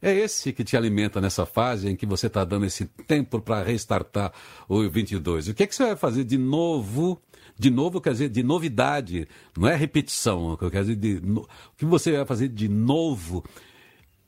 É 0.00 0.14
esse 0.14 0.52
que 0.52 0.62
te 0.62 0.76
alimenta 0.76 1.20
nessa 1.20 1.44
fase 1.44 1.88
em 1.88 1.96
que 1.96 2.06
você 2.06 2.28
está 2.28 2.44
dando 2.44 2.66
esse 2.66 2.84
tempo 3.08 3.40
para 3.40 3.64
restartar 3.64 4.32
o 4.68 4.88
22. 4.88 5.48
O 5.48 5.54
que, 5.54 5.64
é 5.64 5.66
que 5.66 5.74
você 5.74 5.86
vai 5.86 5.96
fazer 5.96 6.22
de 6.22 6.38
novo? 6.38 7.20
De 7.58 7.70
novo 7.70 8.00
quer 8.00 8.12
dizer 8.12 8.28
de 8.28 8.44
novidade, 8.44 9.26
não 9.56 9.66
é 9.66 9.74
repetição. 9.74 10.56
Quer 10.56 10.82
dizer 10.82 10.94
de, 10.94 11.20
no, 11.20 11.40
o 11.40 11.76
que 11.76 11.84
você 11.84 12.12
vai 12.12 12.24
fazer 12.24 12.48
de 12.48 12.68
novo 12.68 13.44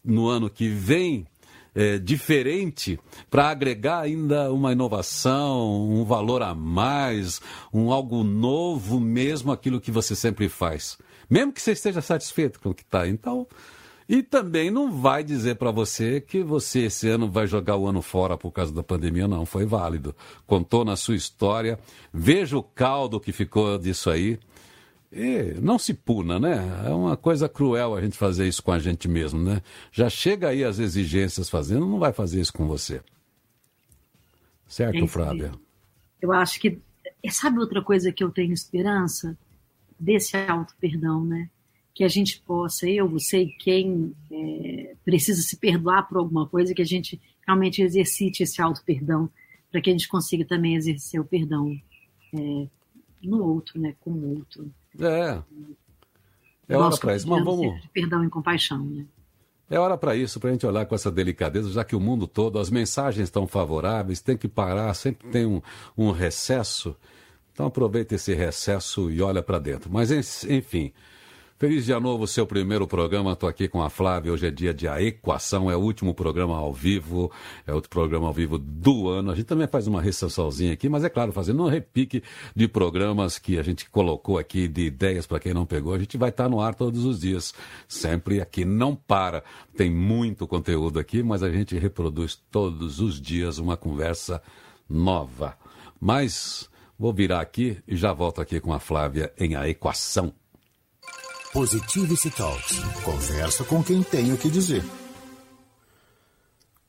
no 0.05 0.27
ano 0.27 0.51
que 0.51 0.69
vem 0.69 1.29
é, 1.75 1.99
diferente 1.99 2.99
para 3.31 3.51
agregar 3.51 4.01
ainda 4.01 4.53
uma 4.53 4.73
inovação, 4.73 5.89
um 5.91 6.05
valor 6.05 6.43
a 6.43 6.55
mais, 6.55 7.41
um 7.73 7.93
algo 7.93 8.25
novo 8.25 8.99
mesmo 9.01 9.53
aquilo 9.53 9.81
que 9.81 9.91
você 9.91 10.15
sempre 10.15 10.49
faz. 10.49 10.99
Mesmo 11.29 11.53
que 11.53 11.63
você 11.63 11.73
esteja 11.73 12.01
satisfeito 12.01 12.59
com 12.61 12.71
o 12.71 12.75
que 12.75 12.83
está. 12.83 13.07
Então, 13.07 13.47
e 14.13 14.25
também 14.25 14.73
não 14.73 14.91
vai 14.91 15.23
dizer 15.23 15.55
para 15.55 15.71
você 15.71 16.21
que 16.21 16.43
você 16.43 16.87
esse 16.87 17.09
ano 17.09 17.31
vai 17.31 17.47
jogar 17.47 17.77
o 17.77 17.87
ano 17.87 18.03
fora 18.03 18.37
por 18.37 18.51
causa 18.51 18.75
da 18.75 18.83
pandemia, 18.83 19.29
não. 19.29 19.47
Foi 19.47 19.65
válido. 19.65 20.17
Contou 20.49 20.85
na 20.85 20.97
sua 20.97 21.15
história. 21.15 21.79
Veja 22.13 22.59
o 22.59 22.63
caldo 22.65 23.21
que 23.21 23.31
ficou 23.31 23.79
disso 23.79 24.11
aí. 24.11 24.37
E 25.13 25.55
não 25.61 25.77
se 25.77 25.93
puna, 25.93 26.39
né? 26.39 26.85
É 26.87 26.91
uma 26.91 27.17
coisa 27.17 27.49
cruel 27.49 27.97
a 27.97 28.01
gente 28.01 28.17
fazer 28.17 28.47
isso 28.47 28.63
com 28.63 28.71
a 28.71 28.79
gente 28.79 29.09
mesmo, 29.09 29.43
né? 29.43 29.61
Já 29.91 30.09
chega 30.09 30.49
aí 30.49 30.63
as 30.63 30.79
exigências 30.79 31.51
fazendo, 31.51 31.87
não 31.87 31.99
vai 31.99 32.13
fazer 32.13 32.41
isso 32.41 32.53
com 32.53 32.67
você. 32.67 33.03
Certo, 34.69 35.05
Flávia? 35.09 35.51
Eu 36.23 36.33
acho 36.33 36.61
que. 36.61 36.79
Sabe 37.29 37.59
outra 37.59 37.83
coisa 37.83 38.13
que 38.13 38.23
eu 38.23 38.31
tenho 38.31 38.53
esperança? 38.53 39.37
Desse 39.99 40.37
auto-perdão, 40.37 41.25
né? 41.25 41.51
Que 41.93 42.05
a 42.05 42.09
gente 42.09 42.41
possa, 42.43 42.89
eu, 42.89 43.09
você 43.09 43.43
e 43.43 43.53
quem 43.57 44.15
é, 44.31 44.95
precisa 45.05 45.43
se 45.43 45.57
perdoar 45.57 46.09
por 46.09 46.19
alguma 46.19 46.47
coisa, 46.47 46.73
que 46.73 46.81
a 46.81 46.87
gente 46.87 47.21
realmente 47.45 47.83
exercite 47.83 48.45
esse 48.45 48.63
auto-perdão, 48.63 49.29
para 49.71 49.81
que 49.81 49.91
a 49.91 49.93
gente 49.93 50.09
consiga 50.09 50.45
também 50.45 50.77
exercer 50.77 51.21
o 51.21 51.25
perdão 51.25 51.77
é, 52.33 52.69
no 53.23 53.45
outro, 53.45 53.79
né? 53.79 53.97
Com 54.01 54.13
o 54.13 54.39
outro. 54.39 54.73
É. 54.99 55.43
É 56.69 56.77
hora 56.77 56.97
para 56.97 57.17
isso. 57.17 57.29
Mas 57.29 57.45
vamos. 57.45 57.81
Perdão 57.93 58.25
e 58.25 58.31
compaixão, 58.31 58.85
né? 58.85 59.05
É 59.69 59.79
hora 59.79 59.97
para 59.97 60.17
isso, 60.17 60.41
para 60.41 60.51
a 60.51 60.53
gente 60.53 60.67
olhar 60.67 60.85
com 60.85 60.97
essa 60.97 61.13
delicadeza, 61.13 61.71
já 61.71 61.85
que 61.85 61.95
o 61.95 62.01
mundo 62.01 62.27
todo, 62.27 62.59
as 62.59 62.71
mensagens 62.71 63.29
estão 63.29 63.47
favoráveis, 63.47 64.21
tem 64.21 64.37
que 64.37 64.49
parar, 64.49 64.93
sempre 64.95 65.29
tem 65.29 65.47
um, 65.47 65.63
um 65.97 66.11
recesso. 66.11 66.97
Então 67.53 67.67
aproveita 67.67 68.17
esse 68.17 68.35
recesso 68.35 69.11
e 69.13 69.23
olha 69.23 69.43
para 69.43 69.61
dentro. 69.61 69.89
Mas, 69.93 70.11
enfim, 70.45 70.93
Feliz 71.61 71.85
dia 71.85 72.01
novo, 72.01 72.27
seu 72.27 72.47
primeiro 72.47 72.87
programa. 72.87 73.33
Estou 73.33 73.47
aqui 73.47 73.69
com 73.69 73.83
a 73.83 73.91
Flávia. 73.91 74.33
Hoje 74.33 74.47
é 74.47 74.51
dia 74.51 74.73
de 74.73 74.89
A 74.89 75.03
Equação, 75.03 75.71
é 75.71 75.77
o 75.77 75.81
último 75.81 76.15
programa 76.15 76.57
ao 76.57 76.73
vivo, 76.73 77.31
é 77.67 77.75
outro 77.75 77.91
programa 77.91 78.29
ao 78.29 78.33
vivo 78.33 78.57
do 78.57 79.11
ano. 79.11 79.31
A 79.31 79.35
gente 79.35 79.45
também 79.45 79.67
faz 79.67 79.87
uma 79.87 80.01
recessãozinha 80.01 80.73
aqui, 80.73 80.89
mas 80.89 81.05
é 81.05 81.11
claro, 81.11 81.33
fazendo 81.33 81.63
um 81.63 81.69
repique 81.69 82.23
de 82.57 82.67
programas 82.67 83.39
que 83.39 83.59
a 83.59 83.63
gente 83.63 83.91
colocou 83.91 84.39
aqui, 84.39 84.67
de 84.67 84.87
ideias 84.87 85.27
para 85.27 85.39
quem 85.39 85.53
não 85.53 85.67
pegou. 85.67 85.93
A 85.93 85.99
gente 85.99 86.17
vai 86.17 86.31
estar 86.31 86.45
tá 86.45 86.49
no 86.49 86.63
ar 86.63 86.75
todos 86.75 87.05
os 87.05 87.21
dias, 87.21 87.53
sempre 87.87 88.41
aqui. 88.41 88.65
Não 88.65 88.97
para. 88.97 89.45
Tem 89.77 89.91
muito 89.91 90.49
conteúdo 90.49 90.99
aqui, 90.99 91.23
mas 91.23 91.43
a 91.43 91.51
gente 91.51 91.77
reproduz 91.77 92.37
todos 92.51 93.01
os 93.01 93.21
dias 93.21 93.59
uma 93.59 93.77
conversa 93.77 94.41
nova. 94.89 95.59
Mas 96.01 96.71
vou 96.99 97.13
virar 97.13 97.43
aqui 97.43 97.77
e 97.87 97.97
já 97.97 98.15
volto 98.15 98.41
aqui 98.41 98.59
com 98.61 98.73
a 98.73 98.81
Flávia 98.81 99.31
em 99.39 99.57
A 99.57 99.69
Equação. 99.69 100.33
Positivity 101.53 102.31
Talks. 102.31 102.79
Conversa 103.03 103.65
com 103.65 103.83
quem 103.83 104.05
tem 104.05 104.33
o 104.33 104.37
que 104.37 104.49
dizer. 104.49 104.85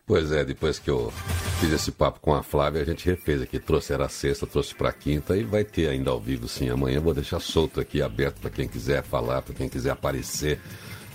Pois 0.06 0.32
é, 0.32 0.46
depois 0.46 0.78
que 0.78 0.88
eu 0.88 1.12
fiz 1.60 1.72
esse 1.72 1.92
papo 1.92 2.20
com 2.20 2.36
a 2.36 2.44
Flávia, 2.44 2.84
a 2.84 2.86
gente 2.86 3.04
refez 3.08 3.42
aqui. 3.42 3.60
Trouxe 3.60 3.92
era 3.92 4.08
sexta, 4.08 4.46
trouxe 4.46 4.76
para 4.76 4.94
quinta 4.94 5.36
e 5.36 5.44
vai 5.44 5.64
ter 5.64 5.90
ainda 5.90 6.12
ao 6.12 6.20
vivo 6.20 6.48
sim. 6.48 6.70
Amanhã 6.70 7.02
vou 7.02 7.12
deixar 7.12 7.40
solto 7.40 7.80
aqui, 7.80 8.04
aberto 8.04 8.40
para 8.40 8.52
quem 8.52 8.68
quiser 8.68 9.02
falar, 9.02 9.42
para 9.42 9.56
quem 9.56 9.68
quiser 9.68 9.92
aparecer. 9.92 10.60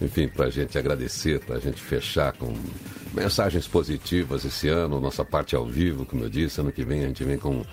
Enfim, 0.03 0.27
para 0.27 0.47
a 0.47 0.51
gente 0.51 0.77
agradecer, 0.77 1.39
para 1.39 1.55
a 1.55 1.61
gente 1.61 1.81
fechar 1.81 2.33
com 2.33 2.53
mensagens 3.15 3.69
positivas 3.69 4.45
esse 4.45 4.67
ano, 4.69 5.01
nossa 5.01 5.25
parte 5.25 5.55
ao 5.55 5.65
vivo, 5.65 6.05
como 6.05 6.25
eu 6.25 6.29
disse. 6.29 6.61
Ano 6.61 6.73
que 6.73 6.85
vem 6.85 7.05
a 7.05 7.07
gente 7.07 7.23
vem 7.23 7.39
com 7.39 7.65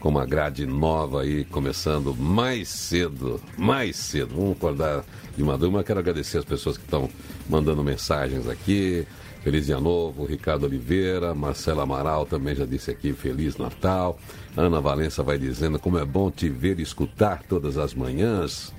com 0.00 0.08
uma 0.08 0.24
grade 0.24 0.66
nova 0.66 1.22
aí, 1.22 1.44
começando 1.44 2.14
mais 2.14 2.68
cedo, 2.68 3.40
mais 3.56 3.96
cedo. 3.96 4.34
Vamos 4.34 4.52
acordar 4.52 5.04
de 5.36 5.42
madrugada. 5.42 5.84
Quero 5.84 5.98
agradecer 5.98 6.38
as 6.38 6.44
pessoas 6.44 6.76
que 6.76 6.84
estão 6.84 7.08
mandando 7.48 7.82
mensagens 7.82 8.48
aqui. 8.48 9.06
Feliz 9.42 9.66
Dia 9.66 9.80
Novo, 9.80 10.24
Ricardo 10.24 10.64
Oliveira, 10.64 11.34
Marcela 11.34 11.84
Amaral 11.84 12.26
também 12.26 12.54
já 12.54 12.66
disse 12.66 12.90
aqui 12.90 13.12
Feliz 13.12 13.56
Natal. 13.56 14.18
Ana 14.56 14.80
Valença 14.80 15.22
vai 15.22 15.38
dizendo 15.38 15.78
como 15.78 15.98
é 15.98 16.04
bom 16.04 16.30
te 16.30 16.48
ver 16.48 16.78
e 16.78 16.82
escutar 16.82 17.42
todas 17.48 17.78
as 17.78 17.94
manhãs. 17.94 18.74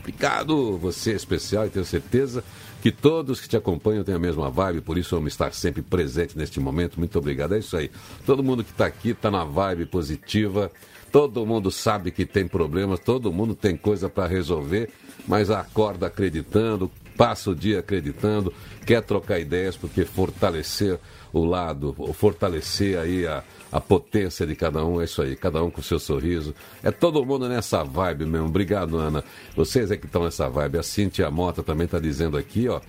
Obrigado, 0.00 0.76
você 0.76 1.12
é 1.12 1.16
especial 1.16 1.66
e 1.66 1.70
tenho 1.70 1.84
certeza 1.84 2.44
que 2.82 2.92
todos 2.92 3.40
que 3.40 3.48
te 3.48 3.56
acompanham 3.56 4.04
têm 4.04 4.14
a 4.14 4.18
mesma 4.18 4.50
vibe, 4.50 4.80
por 4.80 4.96
isso 4.96 5.16
vamos 5.16 5.32
estar 5.32 5.52
sempre 5.52 5.82
presente 5.82 6.36
neste 6.36 6.60
momento. 6.60 6.98
Muito 6.98 7.18
obrigado. 7.18 7.54
É 7.54 7.58
isso 7.58 7.76
aí. 7.76 7.90
Todo 8.24 8.42
mundo 8.42 8.62
que 8.62 8.70
está 8.70 8.86
aqui 8.86 9.10
está 9.10 9.30
na 9.30 9.44
vibe 9.44 9.86
positiva. 9.86 10.70
Todo 11.10 11.46
mundo 11.46 11.70
sabe 11.70 12.10
que 12.10 12.26
tem 12.26 12.46
problemas, 12.46 13.00
todo 13.00 13.32
mundo 13.32 13.54
tem 13.54 13.76
coisa 13.76 14.08
para 14.08 14.26
resolver, 14.26 14.90
mas 15.26 15.50
acorda 15.50 16.08
acreditando, 16.08 16.90
passa 17.16 17.50
o 17.50 17.54
dia 17.54 17.78
acreditando, 17.78 18.52
quer 18.84 19.02
trocar 19.02 19.40
ideias 19.40 19.76
porque 19.76 20.04
fortalecer 20.04 20.98
o 21.32 21.44
lado, 21.44 21.94
fortalecer 22.12 22.98
aí 22.98 23.26
a, 23.26 23.42
a 23.70 23.80
potência 23.80 24.46
de 24.46 24.54
cada 24.54 24.84
um, 24.84 25.00
é 25.00 25.04
isso 25.04 25.20
aí, 25.20 25.34
cada 25.34 25.62
um 25.62 25.70
com 25.70 25.82
seu 25.82 25.98
sorriso. 25.98 26.54
É 26.82 26.90
todo 26.90 27.24
mundo 27.24 27.48
nessa 27.48 27.82
vibe 27.82 28.24
mesmo. 28.24 28.46
Obrigado, 28.46 28.96
Ana. 28.96 29.24
Vocês 29.54 29.90
é 29.90 29.96
que 29.96 30.06
estão 30.06 30.24
nessa 30.24 30.48
vibe. 30.48 30.78
A 30.78 30.82
Cintia 30.82 31.30
Mota 31.30 31.62
também 31.62 31.84
está 31.84 31.98
dizendo 31.98 32.36
aqui, 32.36 32.68
ó, 32.68 32.80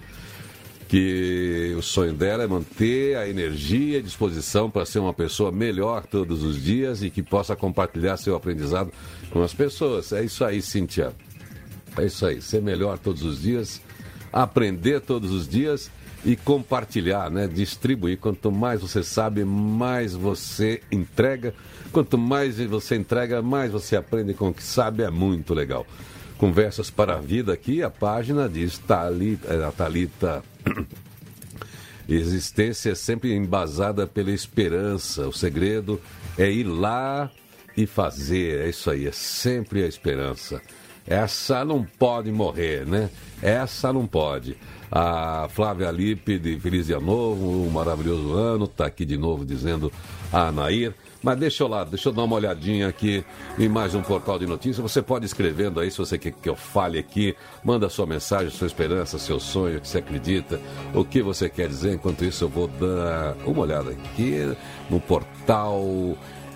que 0.88 1.76
o 1.78 1.82
sonho 1.82 2.14
dela 2.14 2.44
é 2.44 2.48
manter 2.48 3.18
a 3.18 3.28
energia 3.28 3.98
e 3.98 4.02
disposição 4.02 4.70
para 4.70 4.86
ser 4.86 5.00
uma 5.00 5.14
pessoa 5.14 5.52
melhor 5.52 6.06
todos 6.06 6.44
os 6.44 6.62
dias 6.62 7.04
e 7.04 7.10
que 7.10 7.22
possa 7.22 7.56
compartilhar 7.56 8.16
seu 8.18 8.36
aprendizado 8.36 8.92
com 9.32 9.42
as 9.42 9.54
pessoas. 9.54 10.14
É 10.14 10.24
isso 10.24 10.46
aí, 10.46 10.62
Cintia. 10.62 11.12
É 11.98 12.06
isso 12.06 12.26
aí, 12.26 12.42
ser 12.42 12.62
melhor 12.62 13.00
todos 13.00 13.24
os 13.24 13.42
dias, 13.42 13.82
aprender 14.32 15.02
todos 15.02 15.32
os 15.32 15.48
dias 15.48 15.90
e 16.26 16.36
compartilhar, 16.36 17.30
né? 17.30 17.48
Distribuir. 17.48 18.18
Quanto 18.18 18.52
mais 18.52 18.82
você 18.82 19.04
sabe, 19.04 19.46
mais 19.46 20.14
você 20.14 20.82
entrega. 20.92 21.54
Quanto 21.92 22.18
mais 22.18 22.58
você 22.60 22.96
entrega, 22.96 23.42
mais 23.42 23.72
você 23.72 23.96
aprende 23.96 24.34
com 24.34 24.50
o 24.50 24.54
que 24.54 24.64
sabe. 24.64 25.04
É 25.04 25.10
muito 25.10 25.54
legal. 25.54 25.86
Conversas 26.38 26.90
para 26.90 27.16
a 27.16 27.20
Vida 27.20 27.54
aqui, 27.54 27.82
a 27.82 27.90
página 27.90 28.48
diz 28.48 28.78
Thalita, 28.78 29.54
é, 29.54 29.64
a 29.64 29.72
Thalita. 29.72 30.44
Existência 32.08 32.92
é 32.92 32.96
sempre 32.96 33.34
embasada 33.34 34.06
pela 34.06 34.32
esperança. 34.32 35.28
O 35.28 35.34
segredo 35.34 36.00
é 36.38 36.50
ir 36.50 36.64
lá 36.64 37.32
e 37.76 37.86
fazer. 37.86 38.62
É 38.62 38.70
isso 38.70 38.90
aí, 38.90 39.08
é 39.08 39.12
sempre 39.12 39.84
a 39.84 39.88
esperança. 39.88 40.62
Essa 41.08 41.66
não 41.66 41.84
pode 41.84 42.32
morrer, 42.32 42.86
né? 42.86 43.10
Essa 43.42 43.92
não 43.92 44.06
pode. 44.06 44.58
A 44.92 45.48
Flávia 45.50 45.92
Lipe, 45.92 46.40
de 46.40 46.58
Feliz 46.60 46.88
Dia 46.88 47.00
Novo, 47.00 47.66
um 47.66 47.70
maravilhoso 47.70 48.34
ano, 48.34 48.66
está 48.66 48.86
aqui 48.86 49.06
de 49.06 49.18
novo 49.18 49.46
dizendo 49.46 49.92
a 50.32 50.48
Anair. 50.48 50.94
Mas 51.22 51.38
deixa 51.40 51.64
eu 51.64 51.68
lá, 51.68 51.84
deixa 51.84 52.10
eu 52.10 52.14
dar 52.14 52.24
uma 52.24 52.36
olhadinha 52.36 52.88
aqui 52.88 53.24
em 53.58 53.68
mais 53.68 53.94
um 53.96 54.02
portal 54.02 54.40
de 54.40 54.46
notícias. 54.46 54.78
Você 54.78 55.02
pode 55.02 55.26
escrevendo 55.26 55.80
aí 55.80 55.92
se 55.92 55.98
você 55.98 56.18
quer 56.18 56.32
que 56.32 56.48
eu 56.48 56.56
fale 56.56 56.98
aqui. 56.98 57.36
Manda 57.64 57.90
sua 57.90 58.06
mensagem, 58.06 58.50
sua 58.50 58.68
esperança, 58.68 59.18
seu 59.18 59.40
sonho, 59.40 59.82
que 59.82 59.88
você 59.88 59.98
acredita, 59.98 60.60
o 60.94 61.04
que 61.04 61.22
você 61.22 61.50
quer 61.50 61.68
dizer. 61.68 61.94
Enquanto 61.94 62.24
isso, 62.24 62.46
eu 62.46 62.50
vou 62.50 62.68
dar 62.68 63.36
uma 63.46 63.62
olhada 63.62 63.92
aqui 63.92 64.56
no 64.90 65.02
portal 65.02 65.84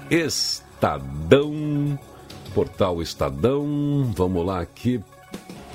Estadão. 0.10 2.00
Portal 2.54 3.02
Estadão. 3.02 4.12
Vamos 4.16 4.46
lá 4.46 4.62
aqui 4.62 5.02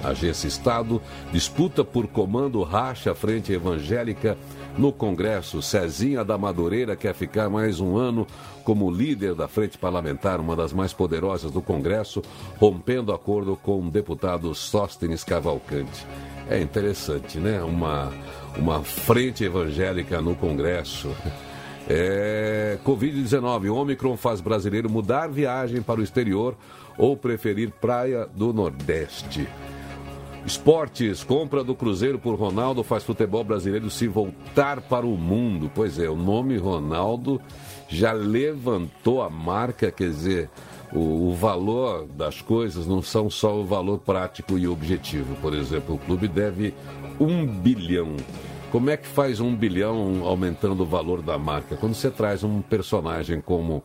Agência 0.03 0.47
Estado 0.47 1.01
disputa 1.33 1.85
por 1.85 2.07
comando 2.07 2.63
racha 2.63 3.15
frente 3.15 3.53
evangélica 3.53 4.37
no 4.77 4.93
Congresso. 4.93 5.63
Cezinha 5.63 6.25
da 6.25 6.37
Madureira 6.37 6.95
quer 6.95 7.15
ficar 7.15 7.49
mais 7.49 7.81
um 7.81 7.97
ano 7.97 8.27
como 8.65 8.91
líder 8.91 9.35
da 9.35 9.49
frente 9.49 9.79
parlamentar, 9.79 10.41
uma 10.41 10.57
das 10.57 10.73
mais 10.73 10.93
poderosas 10.93 11.51
do 11.51 11.63
Congresso, 11.63 12.23
rompendo 12.59 13.13
acordo 13.13 13.57
com 13.57 13.81
o 13.81 13.91
deputado 13.91 14.55
Sóstenes 14.55 15.25
Cavalcante. 15.25 16.07
É 16.49 16.61
interessante, 16.61 17.39
né? 17.39 17.63
Uma, 17.63 18.13
uma 18.57 18.83
frente 18.83 19.45
evangélica 19.45 20.21
no 20.21 20.35
Congresso. 20.35 21.11
É, 21.89 22.79
Covid-19. 22.85 23.73
Omicron 23.73 24.17
faz 24.17 24.41
brasileiro 24.41 24.91
mudar 24.91 25.29
viagem 25.29 25.81
para 25.83 26.01
o 26.01 26.03
exterior 26.03 26.57
ou 26.99 27.17
preferir 27.17 27.71
praia 27.71 28.27
do 28.27 28.53
Nordeste. 28.53 29.47
Esportes, 30.47 31.25
compra 31.25 31.65
do 31.65 31.75
Cruzeiro 31.75 32.21
por 32.21 32.37
Ronaldo 32.37 32.85
faz 32.85 33.03
futebol 33.03 33.43
brasileiro 33.43 33.91
se 33.91 34.07
voltar 34.07 34.81
para 34.81 35.05
o 35.05 35.17
mundo. 35.17 35.69
Pois 35.75 35.99
é, 35.99 36.09
o 36.09 36.15
nome 36.15 36.57
Ronaldo 36.57 37.41
já 37.89 38.13
levantou 38.13 39.23
a 39.23 39.29
marca, 39.29 39.91
quer 39.91 40.09
dizer, 40.11 40.49
o, 40.93 41.31
o, 41.31 41.35
valor 41.35 42.07
das 42.07 42.41
coisas 42.41 42.87
não 42.87 43.03
são 43.03 43.29
só 43.29 43.57
o 43.57 43.65
valor 43.65 43.99
prático 43.99 44.57
e 44.57 44.69
objetivo. 44.69 45.35
Por 45.43 45.53
exemplo, 45.53 45.97
o 45.97 45.99
clube 45.99 46.29
deve 46.29 46.73
um 47.19 47.45
bilhão. 47.45 48.15
Como 48.71 48.89
é 48.89 48.97
que 48.97 49.07
faz 49.09 49.41
um 49.41 49.55
bilhão 49.55 50.25
aumentando 50.25 50.85
o 50.85 50.87
valor 50.87 51.23
da 51.23 51.37
marca? 51.37 51.77
Quando 51.77 51.95
você 51.95 52.11
traz 52.11 52.45
um 52.45 52.63
personagem 52.63 53.41
como 53.41 53.83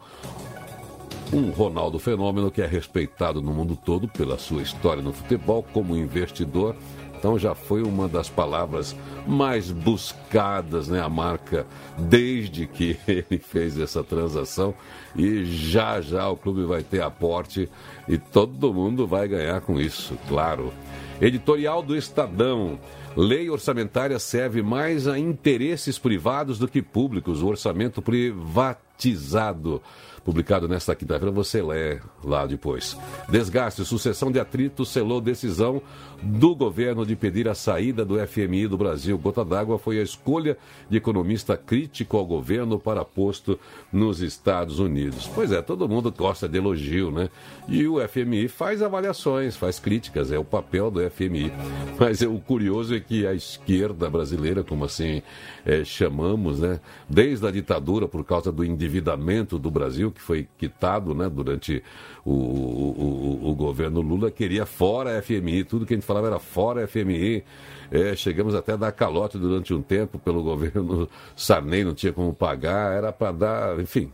um 1.33 1.49
Ronaldo 1.49 1.97
Fenômeno 1.97 2.51
que 2.51 2.61
é 2.61 2.65
respeitado 2.65 3.41
no 3.41 3.53
mundo 3.53 3.75
todo 3.75 4.07
pela 4.07 4.37
sua 4.37 4.61
história 4.61 5.01
no 5.01 5.13
futebol 5.13 5.63
como 5.71 5.95
investidor. 5.95 6.75
Então 7.17 7.37
já 7.37 7.53
foi 7.53 7.83
uma 7.83 8.07
das 8.07 8.29
palavras 8.29 8.95
mais 9.27 9.69
buscadas, 9.71 10.87
né, 10.87 10.99
a 10.99 11.07
marca, 11.07 11.67
desde 11.97 12.65
que 12.65 12.97
ele 13.07 13.37
fez 13.37 13.79
essa 13.79 14.03
transação. 14.03 14.73
E 15.15 15.45
já 15.45 16.01
já 16.01 16.27
o 16.27 16.35
clube 16.35 16.63
vai 16.63 16.83
ter 16.83 17.01
aporte 17.01 17.69
e 18.07 18.17
todo 18.17 18.73
mundo 18.73 19.05
vai 19.05 19.27
ganhar 19.27 19.61
com 19.61 19.79
isso, 19.79 20.17
claro. 20.27 20.73
Editorial 21.21 21.83
do 21.83 21.95
Estadão. 21.95 22.79
Lei 23.15 23.49
orçamentária 23.49 24.17
serve 24.17 24.63
mais 24.63 25.07
a 25.07 25.19
interesses 25.19 25.99
privados 25.99 26.57
do 26.57 26.67
que 26.67 26.81
públicos. 26.81 27.41
O 27.41 27.47
orçamento 27.47 28.01
privatizado 28.01 29.81
publicado 30.23 30.67
nesta 30.67 30.95
quinta-feira, 30.95 31.31
você 31.31 31.61
lê 31.61 31.99
lá 32.23 32.45
depois. 32.45 32.97
Desgaste, 33.29 33.83
sucessão 33.83 34.31
de 34.31 34.39
atritos 34.39 34.89
selou 34.89 35.19
decisão 35.19 35.81
do 36.21 36.55
governo 36.55 37.05
de 37.05 37.15
pedir 37.15 37.47
a 37.47 37.55
saída 37.55 38.05
do 38.05 38.15
FMI 38.27 38.67
do 38.67 38.77
Brasil. 38.77 39.17
Gota 39.17 39.43
d'água 39.43 39.79
foi 39.79 39.99
a 39.99 40.03
escolha 40.03 40.57
de 40.89 40.97
economista 40.97 41.57
crítico 41.57 42.17
ao 42.17 42.25
governo 42.25 42.79
para 42.79 43.03
posto 43.03 43.59
nos 43.91 44.21
Estados 44.21 44.79
Unidos. 44.79 45.27
Pois 45.33 45.51
é, 45.51 45.61
todo 45.61 45.89
mundo 45.89 46.11
gosta 46.11 46.47
de 46.47 46.57
elogio, 46.57 47.11
né? 47.11 47.29
E 47.67 47.87
o 47.87 47.97
FMI 48.07 48.47
faz 48.47 48.81
avaliações, 48.81 49.55
faz 49.55 49.79
críticas, 49.79 50.31
é 50.31 50.37
o 50.37 50.43
papel 50.43 50.91
do 50.91 50.99
FMI. 51.09 51.51
Mas 51.99 52.21
é, 52.21 52.27
o 52.27 52.39
curioso 52.39 52.95
é 52.95 52.99
que 52.99 53.25
a 53.25 53.33
esquerda 53.33 54.09
brasileira, 54.09 54.63
como 54.63 54.85
assim 54.85 55.21
é, 55.65 55.83
chamamos, 55.83 56.59
né? 56.59 56.79
Desde 57.09 57.47
a 57.47 57.51
ditadura, 57.51 58.07
por 58.07 58.23
causa 58.23 58.51
do 58.51 58.63
endividamento 58.63 59.57
do 59.57 59.71
Brasil, 59.71 60.11
que 60.11 60.21
foi 60.21 60.47
quitado 60.57 61.15
né, 61.15 61.29
durante 61.29 61.83
o, 62.23 62.31
o, 62.31 63.39
o, 63.43 63.49
o 63.51 63.55
governo 63.55 64.01
Lula, 64.01 64.29
queria 64.29 64.65
fora 64.65 65.17
a 65.17 65.21
FMI, 65.21 65.63
tudo 65.63 65.85
que 65.85 65.93
a 65.93 65.97
gente 65.97 66.05
falava 66.11 66.27
era 66.27 66.39
fora 66.39 66.87
FMI. 66.87 67.43
É, 67.89 68.15
chegamos 68.15 68.55
até 68.55 68.73
a 68.73 68.77
dar 68.77 68.91
calote 68.91 69.37
durante 69.37 69.73
um 69.73 69.81
tempo 69.81 70.19
pelo 70.19 70.43
governo 70.43 71.09
Sarney, 71.35 71.83
não 71.83 71.93
tinha 71.93 72.13
como 72.13 72.33
pagar, 72.33 72.93
era 72.93 73.11
para 73.11 73.31
dar, 73.31 73.79
enfim. 73.79 74.11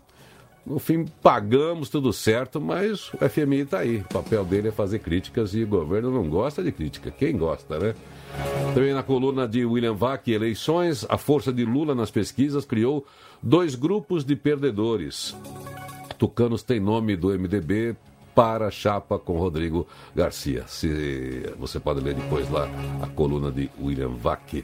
No 0.65 0.79
fim, 0.79 1.05
pagamos 1.23 1.89
tudo 1.89 2.11
certo, 2.11 2.59
mas 2.59 3.13
o 3.13 3.29
FMI 3.29 3.61
está 3.61 3.79
aí. 3.79 3.99
O 3.99 4.13
papel 4.13 4.43
dele 4.43 4.67
é 4.67 4.71
fazer 4.71 4.99
críticas 4.99 5.53
e 5.53 5.63
o 5.63 5.67
governo 5.67 6.11
não 6.11 6.29
gosta 6.29 6.61
de 6.61 6.73
crítica. 6.73 7.09
Quem 7.09 7.37
gosta, 7.37 7.79
né? 7.79 7.95
Também 8.73 8.93
na 8.93 9.01
coluna 9.01 9.47
de 9.47 9.65
William 9.65 9.93
Vac, 9.93 10.27
eleições, 10.27 11.05
a 11.07 11.17
força 11.17 11.53
de 11.53 11.63
Lula 11.63 11.95
nas 11.95 12.11
pesquisas 12.11 12.65
criou 12.65 13.05
dois 13.41 13.75
grupos 13.75 14.25
de 14.25 14.35
perdedores. 14.35 15.33
Tucanos 16.17 16.63
tem 16.63 16.81
nome 16.81 17.15
do 17.15 17.29
MDB 17.29 17.95
para 18.37 18.67
a 18.67 18.71
chapa 18.71 19.17
com 19.17 19.39
Rodrigo 19.39 19.87
Garcia. 20.15 20.63
Se, 20.67 21.51
você 21.57 21.79
pode 21.79 22.01
ler 22.01 22.13
depois 22.13 22.47
lá 22.51 22.69
a 23.01 23.07
coluna 23.07 23.51
de 23.51 23.67
William 23.81 24.09
Vac. 24.09 24.63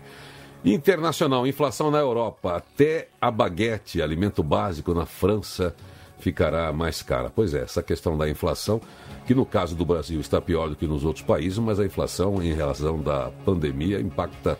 Internacional, 0.63 1.47
inflação 1.47 1.89
na 1.89 1.97
Europa. 1.97 2.55
Até 2.55 3.07
a 3.19 3.31
baguete, 3.31 3.99
alimento 3.99 4.43
básico 4.43 4.93
na 4.93 5.07
França, 5.07 5.75
ficará 6.19 6.71
mais 6.71 7.01
cara. 7.01 7.31
Pois 7.35 7.55
é, 7.55 7.63
essa 7.63 7.81
questão 7.81 8.15
da 8.15 8.29
inflação, 8.29 8.79
que 9.25 9.33
no 9.33 9.43
caso 9.43 9.75
do 9.75 9.83
Brasil 9.83 10.21
está 10.21 10.39
pior 10.39 10.69
do 10.69 10.75
que 10.75 10.85
nos 10.85 11.03
outros 11.03 11.25
países, 11.25 11.57
mas 11.57 11.79
a 11.79 11.85
inflação 11.85 12.43
em 12.43 12.53
relação 12.53 13.01
da 13.01 13.31
pandemia 13.43 13.99
impacta 13.99 14.55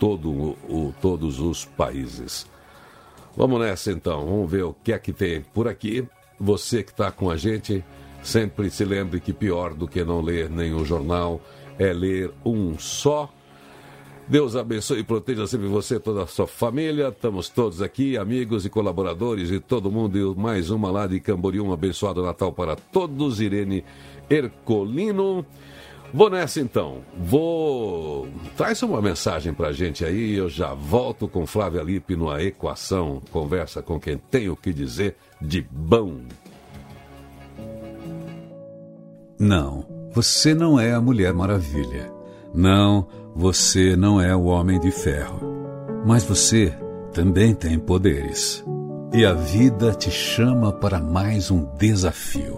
todo 0.00 0.30
o, 0.30 0.94
todos 1.02 1.38
os 1.38 1.66
países. 1.66 2.46
Vamos 3.36 3.60
nessa 3.60 3.92
então, 3.92 4.24
vamos 4.24 4.50
ver 4.50 4.62
o 4.62 4.74
que 4.82 4.90
é 4.90 4.98
que 4.98 5.12
tem 5.12 5.42
por 5.42 5.68
aqui. 5.68 6.08
Você 6.40 6.82
que 6.82 6.92
está 6.92 7.12
com 7.12 7.30
a 7.30 7.36
gente, 7.36 7.84
sempre 8.24 8.70
se 8.70 8.84
lembre 8.84 9.20
que 9.20 9.32
pior 9.32 9.74
do 9.74 9.86
que 9.86 10.02
não 10.02 10.20
ler 10.20 10.50
nenhum 10.50 10.84
jornal 10.84 11.40
é 11.78 11.92
ler 11.92 12.32
um 12.44 12.78
só. 12.78 13.30
Deus 14.26 14.56
abençoe 14.56 15.00
e 15.00 15.04
proteja 15.04 15.46
sempre 15.46 15.66
você 15.66 15.96
e 15.96 16.00
toda 16.00 16.22
a 16.22 16.26
sua 16.26 16.46
família. 16.46 17.08
Estamos 17.08 17.50
todos 17.50 17.82
aqui, 17.82 18.16
amigos 18.16 18.64
e 18.64 18.70
colaboradores 18.70 19.50
e 19.50 19.60
todo 19.60 19.90
mundo. 19.90 20.18
E 20.18 20.40
mais 20.40 20.70
uma 20.70 20.90
lá 20.90 21.06
de 21.06 21.20
Camboriú. 21.20 21.66
Um 21.66 21.72
abençoado 21.72 22.22
Natal 22.22 22.50
para 22.50 22.74
todos. 22.74 23.40
Irene 23.40 23.84
Ercolino. 24.30 25.44
Vou 26.12 26.30
nessa 26.30 26.60
então. 26.60 27.02
Vou. 27.18 28.26
Traz 28.56 28.82
uma 28.82 29.02
mensagem 29.02 29.52
pra 29.52 29.72
gente 29.72 30.04
aí. 30.04 30.32
Eu 30.32 30.48
já 30.48 30.72
volto 30.72 31.28
com 31.28 31.46
Flávia 31.46 31.82
Lipe 31.82 32.16
no 32.16 32.30
A 32.30 32.42
Equação. 32.42 33.20
Conversa 33.30 33.82
com 33.82 34.00
quem 34.00 34.16
tem 34.16 34.48
o 34.48 34.56
que 34.56 34.72
dizer 34.72 35.16
de 35.38 35.60
bom. 35.70 36.20
Não, 39.38 39.84
você 40.12 40.54
não 40.54 40.78
é 40.78 40.92
a 40.92 41.00
Mulher 41.00 41.32
Maravilha. 41.34 42.12
Não, 42.54 43.08
você 43.34 43.96
não 43.96 44.20
é 44.20 44.34
o 44.34 44.44
Homem 44.44 44.78
de 44.78 44.92
Ferro. 44.92 45.40
Mas 46.06 46.22
você 46.22 46.72
também 47.12 47.52
tem 47.52 47.78
poderes. 47.78 48.64
E 49.12 49.26
a 49.26 49.32
vida 49.32 49.92
te 49.92 50.10
chama 50.10 50.72
para 50.72 51.00
mais 51.00 51.50
um 51.50 51.66
desafio. 51.76 52.56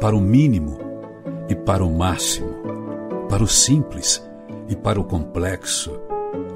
Para 0.00 0.16
o 0.16 0.20
mínimo 0.20 0.78
e 1.48 1.54
para 1.54 1.84
o 1.84 1.96
máximo, 1.96 2.48
para 3.28 3.42
o 3.42 3.48
simples 3.48 4.24
e 4.68 4.74
para 4.74 5.00
o 5.00 5.04
complexo, 5.04 5.92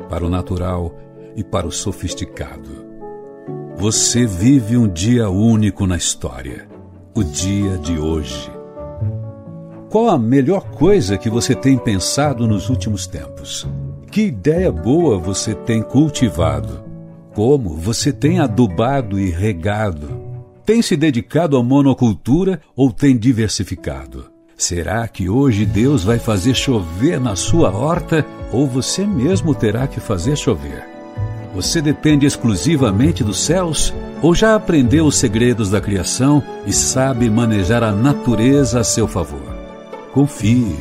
para 0.08 0.24
o 0.24 0.28
natural 0.28 0.94
e 1.36 1.44
para 1.44 1.66
o 1.66 1.72
sofisticado. 1.72 2.86
Você 3.76 4.26
vive 4.26 4.76
um 4.76 4.88
dia 4.88 5.30
único 5.30 5.86
na 5.86 5.96
história, 5.96 6.66
o 7.14 7.22
dia 7.22 7.78
de 7.78 7.96
hoje. 7.98 8.57
Qual 9.90 10.10
a 10.10 10.18
melhor 10.18 10.64
coisa 10.72 11.16
que 11.16 11.30
você 11.30 11.54
tem 11.54 11.78
pensado 11.78 12.46
nos 12.46 12.68
últimos 12.68 13.06
tempos? 13.06 13.66
Que 14.10 14.26
ideia 14.26 14.70
boa 14.70 15.18
você 15.18 15.54
tem 15.54 15.82
cultivado? 15.82 16.84
Como 17.34 17.70
você 17.70 18.12
tem 18.12 18.38
adubado 18.38 19.18
e 19.18 19.30
regado? 19.30 20.20
Tem 20.66 20.82
se 20.82 20.94
dedicado 20.94 21.56
à 21.56 21.62
monocultura 21.62 22.60
ou 22.76 22.92
tem 22.92 23.16
diversificado? 23.16 24.26
Será 24.58 25.08
que 25.08 25.30
hoje 25.30 25.64
Deus 25.64 26.04
vai 26.04 26.18
fazer 26.18 26.54
chover 26.54 27.18
na 27.18 27.34
sua 27.34 27.74
horta 27.74 28.26
ou 28.52 28.66
você 28.66 29.06
mesmo 29.06 29.54
terá 29.54 29.86
que 29.86 30.00
fazer 30.00 30.36
chover? 30.36 30.86
Você 31.54 31.80
depende 31.80 32.26
exclusivamente 32.26 33.24
dos 33.24 33.40
céus 33.40 33.94
ou 34.20 34.34
já 34.34 34.54
aprendeu 34.54 35.06
os 35.06 35.16
segredos 35.16 35.70
da 35.70 35.80
criação 35.80 36.42
e 36.66 36.74
sabe 36.74 37.30
manejar 37.30 37.82
a 37.82 37.90
natureza 37.90 38.80
a 38.80 38.84
seu 38.84 39.08
favor? 39.08 39.47
Confie, 40.18 40.76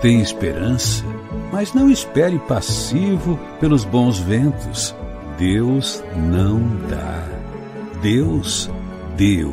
tenha 0.00 0.22
esperança, 0.22 1.02
mas 1.50 1.74
não 1.74 1.90
espere 1.90 2.38
passivo 2.38 3.36
pelos 3.58 3.84
bons 3.84 4.20
ventos. 4.20 4.94
Deus 5.36 6.00
não 6.14 6.60
dá. 6.88 7.24
Deus 8.00 8.70
deu, 9.16 9.52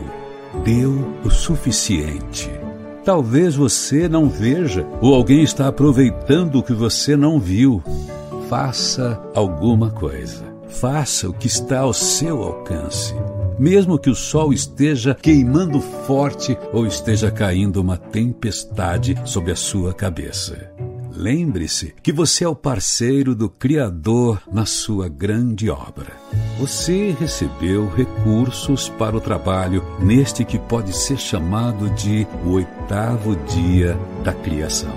deu 0.63 1.11
o 1.23 1.31
suficiente. 1.31 2.51
Talvez 3.03 3.55
você 3.55 4.07
não 4.07 4.29
veja, 4.29 4.85
ou 5.01 5.15
alguém 5.15 5.41
está 5.41 5.69
aproveitando 5.69 6.59
o 6.59 6.63
que 6.63 6.73
você 6.73 7.17
não 7.17 7.39
viu. 7.39 7.81
Faça 8.47 9.19
alguma 9.33 9.89
coisa. 9.89 10.43
Faça 10.67 11.27
o 11.27 11.33
que 11.33 11.47
está 11.47 11.79
ao 11.79 11.93
seu 11.95 12.43
alcance. 12.43 13.15
Mesmo 13.57 13.97
que 13.97 14.09
o 14.09 14.15
sol 14.15 14.51
esteja 14.51 15.15
queimando 15.15 15.79
forte 15.79 16.57
ou 16.73 16.85
esteja 16.85 17.31
caindo 17.31 17.81
uma 17.81 17.97
tempestade 17.97 19.15
sobre 19.25 19.51
a 19.51 19.55
sua 19.55 19.93
cabeça. 19.93 20.71
Lembre-se 21.11 21.93
que 22.03 22.11
você 22.11 22.43
é 22.43 22.47
o 22.47 22.55
parceiro 22.55 23.33
do 23.33 23.49
Criador 23.49 24.41
na 24.51 24.65
sua 24.65 25.07
grande 25.07 25.69
obra. 25.69 26.11
Você 26.59 27.15
recebeu 27.17 27.87
recursos 27.87 28.89
para 28.89 29.15
o 29.15 29.21
trabalho 29.21 29.81
neste 29.99 30.43
que 30.43 30.59
pode 30.59 30.91
ser 30.93 31.17
chamado 31.17 31.89
de 31.91 32.27
o 32.45 32.51
oitavo 32.51 33.37
dia 33.47 33.97
da 34.25 34.33
criação. 34.33 34.93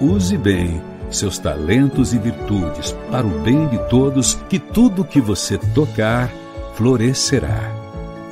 Use 0.00 0.38
bem 0.38 0.80
seus 1.10 1.38
talentos 1.38 2.12
e 2.12 2.18
virtudes 2.18 2.92
para 3.10 3.26
o 3.26 3.40
bem 3.40 3.66
de 3.68 3.78
todos, 3.88 4.34
que 4.48 4.58
tudo 4.58 5.04
que 5.04 5.20
você 5.20 5.58
tocar 5.58 6.30
florescerá. 6.74 7.77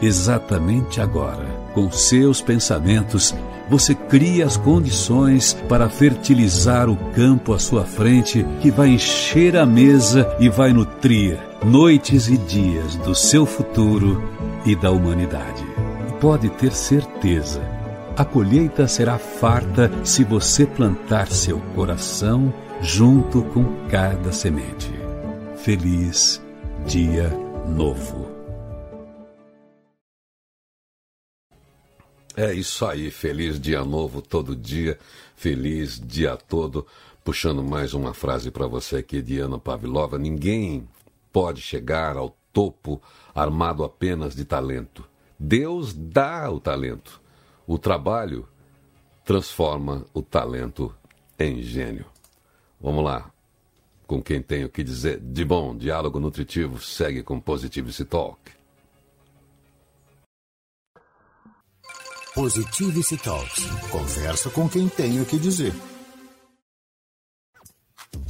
Exatamente 0.00 1.00
agora, 1.00 1.46
com 1.72 1.90
seus 1.90 2.42
pensamentos, 2.42 3.34
você 3.68 3.94
cria 3.94 4.46
as 4.46 4.56
condições 4.56 5.54
para 5.68 5.88
fertilizar 5.88 6.88
o 6.88 6.96
campo 7.12 7.52
à 7.52 7.58
sua 7.58 7.84
frente, 7.84 8.44
que 8.60 8.70
vai 8.70 8.88
encher 8.88 9.56
a 9.56 9.66
mesa 9.66 10.28
e 10.38 10.48
vai 10.48 10.72
nutrir 10.72 11.38
noites 11.64 12.28
e 12.28 12.36
dias 12.36 12.96
do 12.96 13.14
seu 13.14 13.44
futuro 13.44 14.22
e 14.64 14.76
da 14.76 14.90
humanidade. 14.90 15.64
E 16.08 16.12
pode 16.20 16.48
ter 16.50 16.72
certeza, 16.72 17.60
a 18.16 18.24
colheita 18.24 18.86
será 18.86 19.18
farta 19.18 19.90
se 20.04 20.24
você 20.24 20.64
plantar 20.64 21.28
seu 21.28 21.58
coração 21.74 22.52
junto 22.80 23.42
com 23.42 23.64
cada 23.88 24.32
semente. 24.32 24.92
Feliz 25.56 26.40
Dia 26.86 27.32
Novo. 27.66 28.25
É 32.38 32.52
isso 32.52 32.84
aí, 32.84 33.10
feliz 33.10 33.58
dia 33.58 33.82
novo 33.82 34.20
todo 34.20 34.54
dia, 34.54 34.98
feliz 35.34 35.98
dia 35.98 36.36
todo. 36.36 36.86
Puxando 37.24 37.64
mais 37.64 37.94
uma 37.94 38.12
frase 38.12 38.50
para 38.50 38.66
você 38.66 38.96
aqui, 38.96 39.22
Diana 39.22 39.58
Pavlova: 39.58 40.18
ninguém 40.18 40.86
pode 41.32 41.62
chegar 41.62 42.14
ao 42.14 42.36
topo 42.52 43.00
armado 43.34 43.82
apenas 43.82 44.36
de 44.36 44.44
talento. 44.44 45.02
Deus 45.38 45.94
dá 45.94 46.50
o 46.50 46.60
talento. 46.60 47.22
O 47.66 47.78
trabalho 47.78 48.46
transforma 49.24 50.04
o 50.12 50.20
talento 50.20 50.94
em 51.38 51.62
gênio. 51.62 52.04
Vamos 52.78 53.02
lá. 53.02 53.30
Com 54.06 54.20
quem 54.20 54.42
tem 54.42 54.62
o 54.62 54.68
que 54.68 54.84
dizer 54.84 55.18
de 55.20 55.42
bom, 55.42 55.74
diálogo 55.74 56.20
nutritivo 56.20 56.82
segue 56.82 57.22
com 57.22 57.40
Positivity 57.40 58.04
Talk. 58.04 58.55
Positivity 62.36 63.16
Talks. 63.16 63.64
Conversa 63.90 64.50
com 64.50 64.68
quem 64.68 64.90
tem 64.90 65.22
o 65.22 65.24
que 65.24 65.38
dizer. 65.38 65.72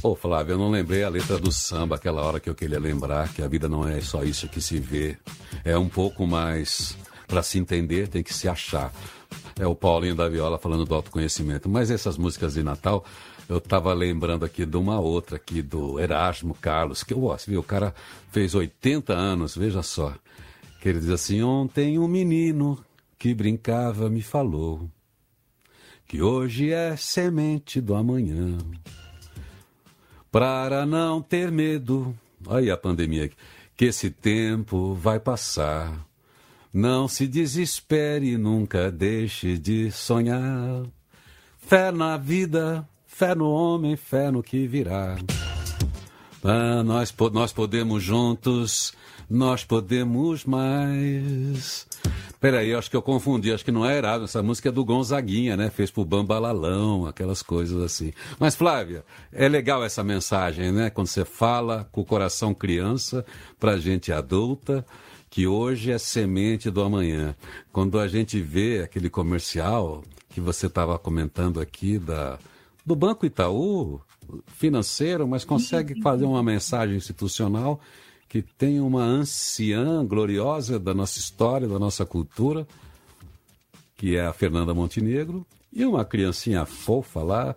Ô 0.01 0.15
Flávio, 0.15 0.53
eu 0.53 0.57
não 0.57 0.71
lembrei 0.71 1.03
a 1.03 1.09
letra 1.09 1.37
do 1.37 1.51
samba 1.51 1.97
aquela 1.97 2.21
hora 2.21 2.39
que 2.39 2.49
eu 2.49 2.55
queria 2.55 2.79
lembrar 2.79 3.33
que 3.33 3.41
a 3.41 3.49
vida 3.49 3.67
não 3.67 3.85
é 3.85 3.99
só 3.99 4.23
isso 4.23 4.47
que 4.47 4.61
se 4.61 4.79
vê. 4.79 5.17
É 5.65 5.77
um 5.77 5.89
pouco 5.89 6.25
mais. 6.25 6.97
Para 7.27 7.43
se 7.43 7.59
entender, 7.59 8.07
tem 8.07 8.23
que 8.23 8.33
se 8.33 8.47
achar. 8.47 8.93
É 9.59 9.67
o 9.67 9.75
Paulinho 9.75 10.15
da 10.15 10.29
Viola 10.29 10.57
falando 10.57 10.85
do 10.85 10.95
autoconhecimento. 10.95 11.67
Mas 11.67 11.91
essas 11.91 12.17
músicas 12.17 12.53
de 12.53 12.63
Natal, 12.63 13.03
eu 13.49 13.57
estava 13.57 13.93
lembrando 13.93 14.45
aqui 14.45 14.65
de 14.65 14.77
uma 14.77 15.01
outra 15.01 15.35
aqui 15.35 15.61
do 15.61 15.99
Erasmo 15.99 16.53
Carlos, 16.53 17.03
que 17.03 17.13
eu 17.13 17.19
gosto, 17.19 17.51
viu? 17.51 17.59
O 17.59 17.63
cara 17.63 17.93
fez 18.31 18.55
80 18.55 19.11
anos, 19.11 19.57
veja 19.57 19.83
só. 19.83 20.13
Que 20.79 20.87
ele 20.87 21.01
diz 21.01 21.09
assim: 21.09 21.43
Ontem 21.43 21.99
um 21.99 22.07
menino 22.07 22.86
que 23.17 23.33
brincava 23.33 24.09
me 24.09 24.21
falou 24.21 24.89
que 26.07 26.21
hoje 26.21 26.71
é 26.71 26.95
semente 26.95 27.81
do 27.81 27.93
amanhã. 27.93 28.57
Para 30.31 30.85
não 30.85 31.21
ter 31.21 31.51
medo, 31.51 32.15
aí 32.49 32.71
a 32.71 32.77
pandemia, 32.77 33.29
que 33.75 33.85
esse 33.85 34.09
tempo 34.09 34.93
vai 34.93 35.19
passar. 35.19 36.05
Não 36.73 37.07
se 37.07 37.27
desespere, 37.27 38.37
nunca 38.37 38.91
deixe 38.91 39.57
de 39.57 39.91
sonhar. 39.91 40.85
Fé 41.57 41.91
na 41.91 42.15
vida, 42.17 42.87
fé 43.05 43.35
no 43.35 43.49
homem, 43.49 43.95
fé 43.95 44.31
no 44.31 44.41
que 44.41 44.67
virá. 44.67 45.17
Ah, 46.43 46.83
nós, 46.83 47.13
nós 47.33 47.51
podemos 47.51 48.01
juntos, 48.01 48.93
nós 49.29 49.65
podemos 49.65 50.45
mais. 50.45 51.87
Peraí, 52.39 52.73
acho 52.73 52.89
que 52.89 52.95
eu 52.95 53.01
confundi, 53.01 53.51
acho 53.51 53.65
que 53.65 53.71
não 53.71 53.85
é 53.85 53.97
Erasmo, 53.97 54.25
essa 54.25 54.43
música 54.43 54.69
é 54.69 54.71
do 54.71 54.85
Gonzaguinha, 54.85 55.57
né? 55.57 55.69
Fez 55.69 55.89
pro 55.89 56.05
Bambalalão, 56.05 57.07
aquelas 57.07 57.41
coisas 57.41 57.81
assim. 57.81 58.13
Mas, 58.39 58.55
Flávia, 58.55 59.03
é 59.31 59.47
legal 59.47 59.83
essa 59.83 60.03
mensagem, 60.03 60.71
né? 60.71 60.89
Quando 60.89 61.07
você 61.07 61.25
fala 61.25 61.87
com 61.91 62.01
o 62.01 62.05
coração 62.05 62.53
criança 62.53 63.25
pra 63.59 63.77
gente 63.77 64.11
adulta, 64.11 64.85
que 65.29 65.47
hoje 65.47 65.91
é 65.91 65.97
semente 65.97 66.69
do 66.69 66.81
amanhã. 66.81 67.35
Quando 67.71 67.99
a 67.99 68.07
gente 68.07 68.39
vê 68.39 68.81
aquele 68.83 69.09
comercial 69.09 70.03
que 70.29 70.39
você 70.39 70.67
estava 70.67 70.97
comentando 70.99 71.59
aqui 71.59 71.97
da, 71.97 72.37
do 72.85 72.95
Banco 72.95 73.25
Itaú, 73.25 73.99
financeiro, 74.47 75.27
mas 75.27 75.43
consegue 75.43 75.99
fazer 76.01 76.25
uma 76.25 76.43
mensagem 76.43 76.95
institucional 76.95 77.79
que 78.27 78.41
tem 78.41 78.79
uma 78.79 79.03
anciã 79.03 80.05
gloriosa 80.05 80.77
da 80.77 80.93
nossa 80.93 81.19
história, 81.19 81.67
da 81.67 81.79
nossa 81.79 82.05
cultura, 82.05 82.67
que 83.95 84.15
é 84.15 84.25
a 84.25 84.33
Fernanda 84.33 84.73
Montenegro, 84.73 85.45
e 85.71 85.85
uma 85.85 86.03
criancinha 86.03 86.65
fofa 86.65 87.21
lá, 87.21 87.55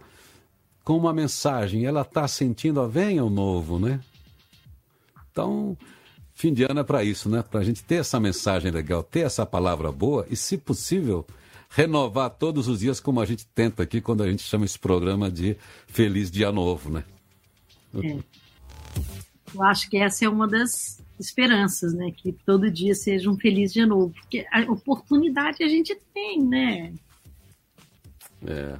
com 0.85 0.97
uma 0.97 1.12
mensagem. 1.12 1.85
Ela 1.85 2.03
está 2.03 2.27
sentindo, 2.27 2.81
a 2.81 2.87
venha 2.87 3.25
o 3.25 3.31
novo, 3.31 3.79
né? 3.79 4.01
Então, 5.31 5.77
fim 6.35 6.53
de 6.53 6.64
ano 6.64 6.81
é 6.81 6.85
para 6.85 7.05
isso, 7.05 7.29
né? 7.29 7.43
Para 7.43 7.61
a 7.61 7.64
gente 7.64 7.83
ter 7.85 7.97
essa 7.97 8.18
mensagem 8.18 8.71
legal, 8.71 9.03
ter 9.03 9.21
essa 9.21 9.45
palavra 9.45 9.93
boa 9.93 10.27
e, 10.31 10.37
se 10.37 10.57
possível, 10.57 11.27
renovar 11.68 12.31
todos 12.31 12.68
os 12.68 12.81
dias, 12.81 13.01
como 13.01 13.21
a 13.21 13.27
gente 13.27 13.47
tenta 13.47 13.83
aqui 13.83 14.01
quando 14.01 14.23
a 14.23 14.31
gente 14.31 14.43
chama 14.43 14.64
esse 14.64 14.79
programa 14.79 15.31
de 15.31 15.57
Feliz 15.87 16.31
Dia 16.31 16.51
Novo, 16.51 16.91
né? 16.91 17.05
É. 17.95 18.18
Eu 19.55 19.62
acho 19.62 19.88
que 19.88 19.96
essa 19.96 20.24
é 20.24 20.28
uma 20.28 20.46
das 20.46 21.03
esperanças, 21.18 21.92
né? 21.92 22.11
Que 22.16 22.32
todo 22.32 22.70
dia 22.70 22.94
seja 22.94 23.30
um 23.30 23.36
feliz 23.36 23.72
dia 23.72 23.86
novo. 23.86 24.12
Porque 24.12 24.46
a 24.51 24.62
oportunidade 24.70 25.62
a 25.62 25.68
gente 25.68 25.96
tem, 26.14 26.42
né? 26.42 26.92
É. 28.46 28.76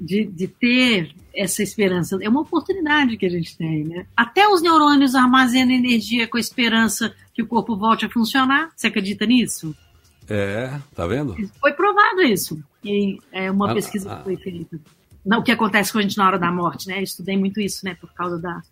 De, 0.00 0.24
de 0.24 0.48
ter 0.48 1.14
essa 1.34 1.62
esperança. 1.62 2.18
É 2.20 2.28
uma 2.28 2.40
oportunidade 2.40 3.16
que 3.16 3.26
a 3.26 3.30
gente 3.30 3.56
tem, 3.56 3.84
né? 3.84 4.06
Até 4.16 4.48
os 4.48 4.62
neurônios 4.62 5.14
armazenam 5.14 5.72
energia 5.72 6.26
com 6.26 6.36
a 6.36 6.40
esperança 6.40 7.14
que 7.32 7.42
o 7.42 7.46
corpo 7.46 7.76
volte 7.76 8.06
a 8.06 8.10
funcionar. 8.10 8.70
Você 8.74 8.88
acredita 8.88 9.26
nisso? 9.26 9.74
É, 10.28 10.78
tá 10.94 11.06
vendo? 11.06 11.34
Foi 11.60 11.72
provado 11.72 12.22
isso. 12.22 12.62
E 12.84 13.18
é 13.32 13.50
uma 13.50 13.70
ah, 13.70 13.74
pesquisa 13.74 14.12
ah, 14.12 14.16
que 14.16 14.24
foi 14.24 14.36
feita. 14.36 14.78
O 15.24 15.42
que 15.42 15.52
acontece 15.52 15.92
com 15.92 15.98
a 15.98 16.02
gente 16.02 16.16
na 16.16 16.26
hora 16.26 16.38
da 16.38 16.50
morte, 16.50 16.88
né? 16.88 16.98
Eu 16.98 17.02
estudei 17.02 17.36
muito 17.36 17.60
isso, 17.60 17.84
né? 17.84 17.94
Por 17.94 18.12
causa 18.12 18.38
da, 18.38 18.62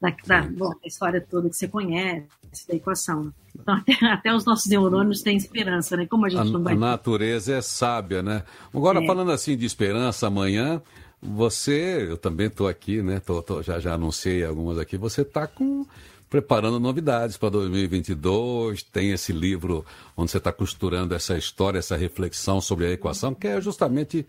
da, 0.00 0.14
da, 0.26 0.42
bom, 0.42 0.70
da 0.70 0.86
história 0.86 1.20
toda 1.20 1.48
que 1.48 1.56
você 1.56 1.68
conhece, 1.68 2.26
da 2.68 2.74
equação. 2.74 3.32
Então, 3.58 3.74
até, 3.74 3.92
até, 4.06 4.34
os 4.34 4.44
nossos 4.44 4.66
neurônios 4.66 5.22
têm 5.22 5.36
esperança, 5.36 5.96
né? 5.96 6.06
Como 6.06 6.26
a 6.26 6.28
gente 6.28 6.40
a, 6.40 6.44
não 6.44 6.62
vai. 6.62 6.74
A 6.74 6.76
natureza 6.76 7.54
é 7.54 7.62
sábia, 7.62 8.22
né? 8.22 8.42
Agora, 8.72 9.02
é. 9.02 9.06
falando 9.06 9.30
assim 9.30 9.56
de 9.56 9.64
esperança, 9.64 10.26
amanhã, 10.26 10.82
você, 11.22 12.06
eu 12.08 12.16
também 12.16 12.46
estou 12.48 12.68
aqui, 12.68 13.02
né? 13.02 13.20
Tô, 13.20 13.42
tô, 13.42 13.62
já, 13.62 13.78
já 13.78 13.94
anunciei 13.94 14.44
algumas 14.44 14.78
aqui, 14.78 14.96
você 14.96 15.22
está 15.22 15.46
com 15.46 15.86
preparando 16.28 16.80
novidades 16.80 17.36
para 17.36 17.48
2022. 17.50 18.82
Tem 18.82 19.12
esse 19.12 19.32
livro 19.32 19.84
onde 20.16 20.30
você 20.30 20.38
está 20.38 20.52
costurando 20.52 21.14
essa 21.14 21.38
história, 21.38 21.78
essa 21.78 21.96
reflexão 21.96 22.60
sobre 22.60 22.86
a 22.86 22.90
equação, 22.90 23.34
que 23.34 23.46
é 23.46 23.60
justamente 23.60 24.26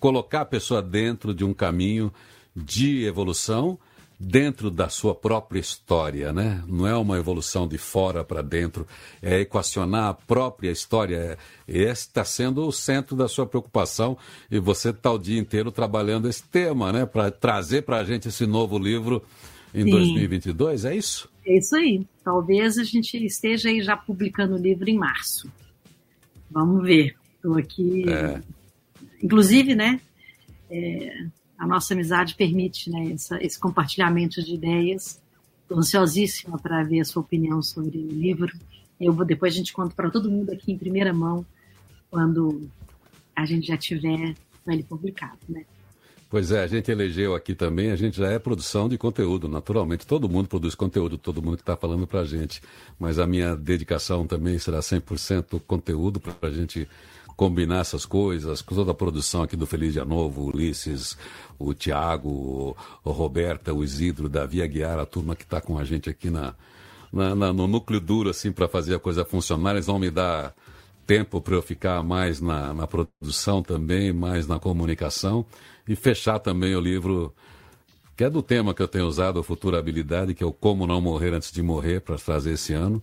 colocar 0.00 0.40
a 0.40 0.46
pessoa 0.46 0.80
dentro 0.80 1.34
de 1.34 1.44
um 1.44 1.52
caminho 1.52 2.12
de 2.56 3.04
evolução 3.04 3.78
dentro 4.18 4.70
da 4.70 4.88
sua 4.88 5.14
própria 5.14 5.58
história, 5.58 6.32
né? 6.32 6.62
Não 6.66 6.86
é 6.86 6.96
uma 6.96 7.18
evolução 7.18 7.66
de 7.66 7.78
fora 7.78 8.24
para 8.24 8.42
dentro, 8.42 8.86
é 9.20 9.40
equacionar 9.40 10.08
a 10.08 10.14
própria 10.14 10.70
história. 10.70 11.36
Esse 11.66 12.02
está 12.02 12.24
sendo 12.24 12.66
o 12.66 12.72
centro 12.72 13.16
da 13.16 13.28
sua 13.28 13.46
preocupação 13.46 14.16
e 14.50 14.58
você 14.58 14.90
está 14.90 15.10
o 15.10 15.18
dia 15.18 15.38
inteiro 15.38 15.70
trabalhando 15.70 16.28
esse 16.28 16.42
tema, 16.44 16.92
né? 16.92 17.06
Para 17.06 17.30
trazer 17.30 17.82
para 17.82 17.98
a 17.98 18.04
gente 18.04 18.28
esse 18.28 18.46
novo 18.46 18.78
livro 18.78 19.22
em 19.74 19.84
Sim. 19.84 19.90
2022, 19.90 20.84
é 20.84 20.96
isso? 20.96 21.28
É 21.46 21.58
isso 21.58 21.76
aí. 21.76 22.06
Talvez 22.22 22.78
a 22.78 22.84
gente 22.84 23.16
esteja 23.24 23.68
aí 23.68 23.82
já 23.82 23.96
publicando 23.96 24.54
o 24.54 24.58
livro 24.58 24.88
em 24.88 24.96
março. 24.96 25.50
Vamos 26.50 26.82
ver. 26.84 27.14
Estou 27.36 27.58
aqui. 27.58 28.08
É. 28.08 28.40
Inclusive, 29.22 29.74
né? 29.74 30.00
É 30.70 31.26
a 31.58 31.66
nossa 31.66 31.94
amizade 31.94 32.34
permite 32.34 32.90
né, 32.90 33.12
essa, 33.12 33.42
esse 33.42 33.58
compartilhamento 33.58 34.42
de 34.42 34.54
ideias. 34.54 35.20
Estou 35.62 35.78
ansiosíssima 35.78 36.58
para 36.58 36.82
ver 36.82 37.00
a 37.00 37.04
sua 37.04 37.22
opinião 37.22 37.62
sobre 37.62 37.98
o 37.98 38.08
livro. 38.08 38.52
Eu 39.00 39.12
vou 39.12 39.24
depois 39.24 39.54
a 39.54 39.56
gente 39.56 39.72
conta 39.72 39.94
para 39.94 40.10
todo 40.10 40.30
mundo 40.30 40.50
aqui 40.50 40.72
em 40.72 40.78
primeira 40.78 41.12
mão 41.12 41.44
quando 42.10 42.68
a 43.34 43.44
gente 43.44 43.66
já 43.66 43.76
tiver 43.76 44.34
ele 44.66 44.82
publicado, 44.82 45.38
né? 45.48 45.64
Pois 46.30 46.50
é, 46.50 46.64
a 46.64 46.66
gente 46.66 46.90
elegeu 46.90 47.34
aqui 47.34 47.54
também, 47.54 47.92
a 47.92 47.96
gente 47.96 48.16
já 48.16 48.28
é 48.28 48.40
produção 48.40 48.88
de 48.88 48.98
conteúdo, 48.98 49.46
naturalmente. 49.46 50.04
Todo 50.04 50.28
mundo 50.28 50.48
produz 50.48 50.74
conteúdo, 50.74 51.16
todo 51.16 51.40
mundo 51.40 51.56
que 51.56 51.62
está 51.62 51.76
falando 51.76 52.08
para 52.08 52.20
a 52.20 52.24
gente. 52.24 52.60
Mas 52.98 53.20
a 53.20 53.26
minha 53.26 53.54
dedicação 53.54 54.26
também 54.26 54.58
será 54.58 54.80
100% 54.80 55.60
conteúdo 55.60 56.18
para 56.18 56.48
a 56.48 56.50
gente 56.50 56.88
combinar 57.36 57.80
essas 57.80 58.06
coisas, 58.06 58.62
com 58.62 58.74
toda 58.74 58.92
a 58.92 58.94
produção 58.94 59.42
aqui 59.42 59.56
do 59.56 59.66
Feliz 59.66 59.92
Dia 59.92 60.04
Novo, 60.04 60.42
o 60.42 60.48
Ulisses, 60.48 61.16
o 61.58 61.74
Tiago, 61.74 62.76
o 63.04 63.10
Roberta, 63.10 63.72
o 63.72 63.82
Isidro, 63.82 64.28
Davi 64.28 64.62
Aguiar, 64.62 64.98
a 64.98 65.06
turma 65.06 65.34
que 65.34 65.44
está 65.44 65.60
com 65.60 65.78
a 65.78 65.84
gente 65.84 66.08
aqui 66.08 66.30
na, 66.30 66.54
na, 67.12 67.34
na, 67.34 67.52
no 67.52 67.66
núcleo 67.66 68.00
duro, 68.00 68.30
assim, 68.30 68.52
para 68.52 68.68
fazer 68.68 68.94
a 68.94 68.98
coisa 68.98 69.24
funcionar. 69.24 69.72
Eles 69.72 69.86
vão 69.86 69.98
me 69.98 70.10
dar 70.10 70.54
tempo 71.06 71.40
para 71.40 71.54
eu 71.54 71.62
ficar 71.62 72.02
mais 72.02 72.40
na, 72.40 72.72
na 72.72 72.86
produção 72.86 73.62
também, 73.62 74.12
mais 74.12 74.46
na 74.46 74.58
comunicação 74.58 75.44
e 75.86 75.94
fechar 75.94 76.38
também 76.38 76.74
o 76.74 76.80
livro 76.80 77.34
que 78.16 78.22
é 78.22 78.30
do 78.30 78.42
tema 78.42 78.72
que 78.72 78.80
eu 78.80 78.86
tenho 78.86 79.06
usado, 79.06 79.42
Futurabilidade, 79.42 80.34
que 80.34 80.44
é 80.44 80.46
o 80.46 80.52
Como 80.52 80.86
Não 80.86 81.00
Morrer 81.00 81.34
Antes 81.34 81.50
de 81.50 81.60
Morrer, 81.60 82.00
para 82.00 82.16
trazer 82.16 82.52
esse 82.52 82.72
ano. 82.72 83.02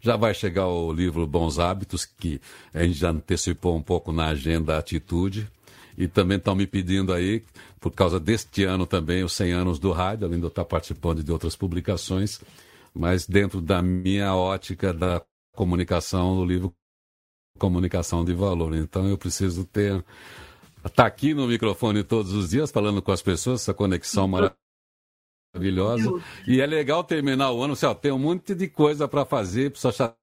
Já 0.00 0.16
vai 0.16 0.34
chegar 0.34 0.66
o 0.66 0.92
livro 0.92 1.26
Bons 1.26 1.58
Hábitos, 1.58 2.04
que 2.04 2.40
a 2.72 2.82
gente 2.82 2.98
já 2.98 3.10
antecipou 3.10 3.76
um 3.76 3.82
pouco 3.82 4.12
na 4.12 4.26
agenda 4.26 4.78
Atitude. 4.78 5.48
E 5.96 6.08
também 6.08 6.38
estão 6.38 6.54
me 6.54 6.66
pedindo 6.66 7.12
aí, 7.12 7.42
por 7.78 7.90
causa 7.90 8.18
deste 8.18 8.64
ano 8.64 8.86
também, 8.86 9.22
os 9.22 9.34
100 9.34 9.52
anos 9.52 9.78
do 9.78 9.92
rádio, 9.92 10.26
além 10.26 10.38
de 10.38 10.44
eu 10.44 10.48
estar 10.48 10.64
participando 10.64 11.22
de 11.22 11.30
outras 11.30 11.54
publicações, 11.54 12.40
mas 12.94 13.26
dentro 13.26 13.60
da 13.60 13.82
minha 13.82 14.34
ótica 14.34 14.94
da 14.94 15.22
comunicação, 15.54 16.36
do 16.36 16.44
livro 16.44 16.72
Comunicação 17.58 18.24
de 18.24 18.32
Valor. 18.32 18.74
Então 18.74 19.06
eu 19.06 19.18
preciso 19.18 19.64
ter. 19.64 20.02
Estar 20.78 20.90
tá 20.90 21.06
aqui 21.06 21.34
no 21.34 21.46
microfone 21.46 22.02
todos 22.02 22.32
os 22.32 22.50
dias, 22.50 22.70
falando 22.70 23.02
com 23.02 23.12
as 23.12 23.20
pessoas, 23.20 23.60
essa 23.60 23.74
conexão 23.74 24.26
maravilhosa 24.26 24.56
maravilhosa. 25.52 26.22
E 26.46 26.60
é 26.60 26.66
legal 26.66 27.02
terminar 27.04 27.52
o 27.52 27.62
ano, 27.62 27.72
assim, 27.74 27.86
ó, 27.86 27.94
tem 27.94 28.12
um 28.12 28.18
monte 28.18 28.54
de 28.54 28.68
coisa 28.68 29.08
para 29.08 29.24
fazer, 29.24 29.70
precisa 29.70 29.88
achar 29.88 30.14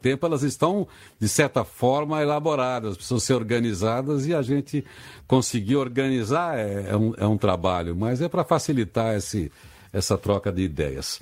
tempo, 0.00 0.26
elas 0.26 0.42
estão, 0.42 0.88
de 1.20 1.28
certa 1.28 1.64
forma, 1.64 2.20
elaboradas, 2.20 2.96
precisam 2.96 3.20
ser 3.20 3.34
organizadas 3.34 4.26
e 4.26 4.34
a 4.34 4.42
gente 4.42 4.84
conseguir 5.26 5.76
organizar 5.76 6.58
é, 6.58 6.90
é, 6.90 6.96
um, 6.96 7.14
é 7.16 7.26
um 7.26 7.38
trabalho, 7.38 7.94
mas 7.94 8.20
é 8.20 8.28
para 8.28 8.44
facilitar 8.44 9.14
esse, 9.14 9.52
essa 9.92 10.18
troca 10.18 10.50
de 10.50 10.62
ideias. 10.62 11.20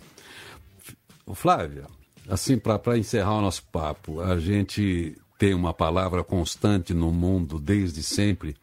Flávia, 1.35 1.87
assim, 2.29 2.57
para 2.57 2.97
encerrar 2.97 3.35
o 3.35 3.43
nosso 3.43 3.65
papo, 3.65 4.21
a 4.21 4.39
gente 4.39 5.17
tem 5.39 5.55
uma 5.55 5.75
palavra 5.75 6.25
constante 6.25 6.95
no 6.95 7.13
mundo 7.13 7.59
desde 7.59 8.03
sempre 8.03 8.57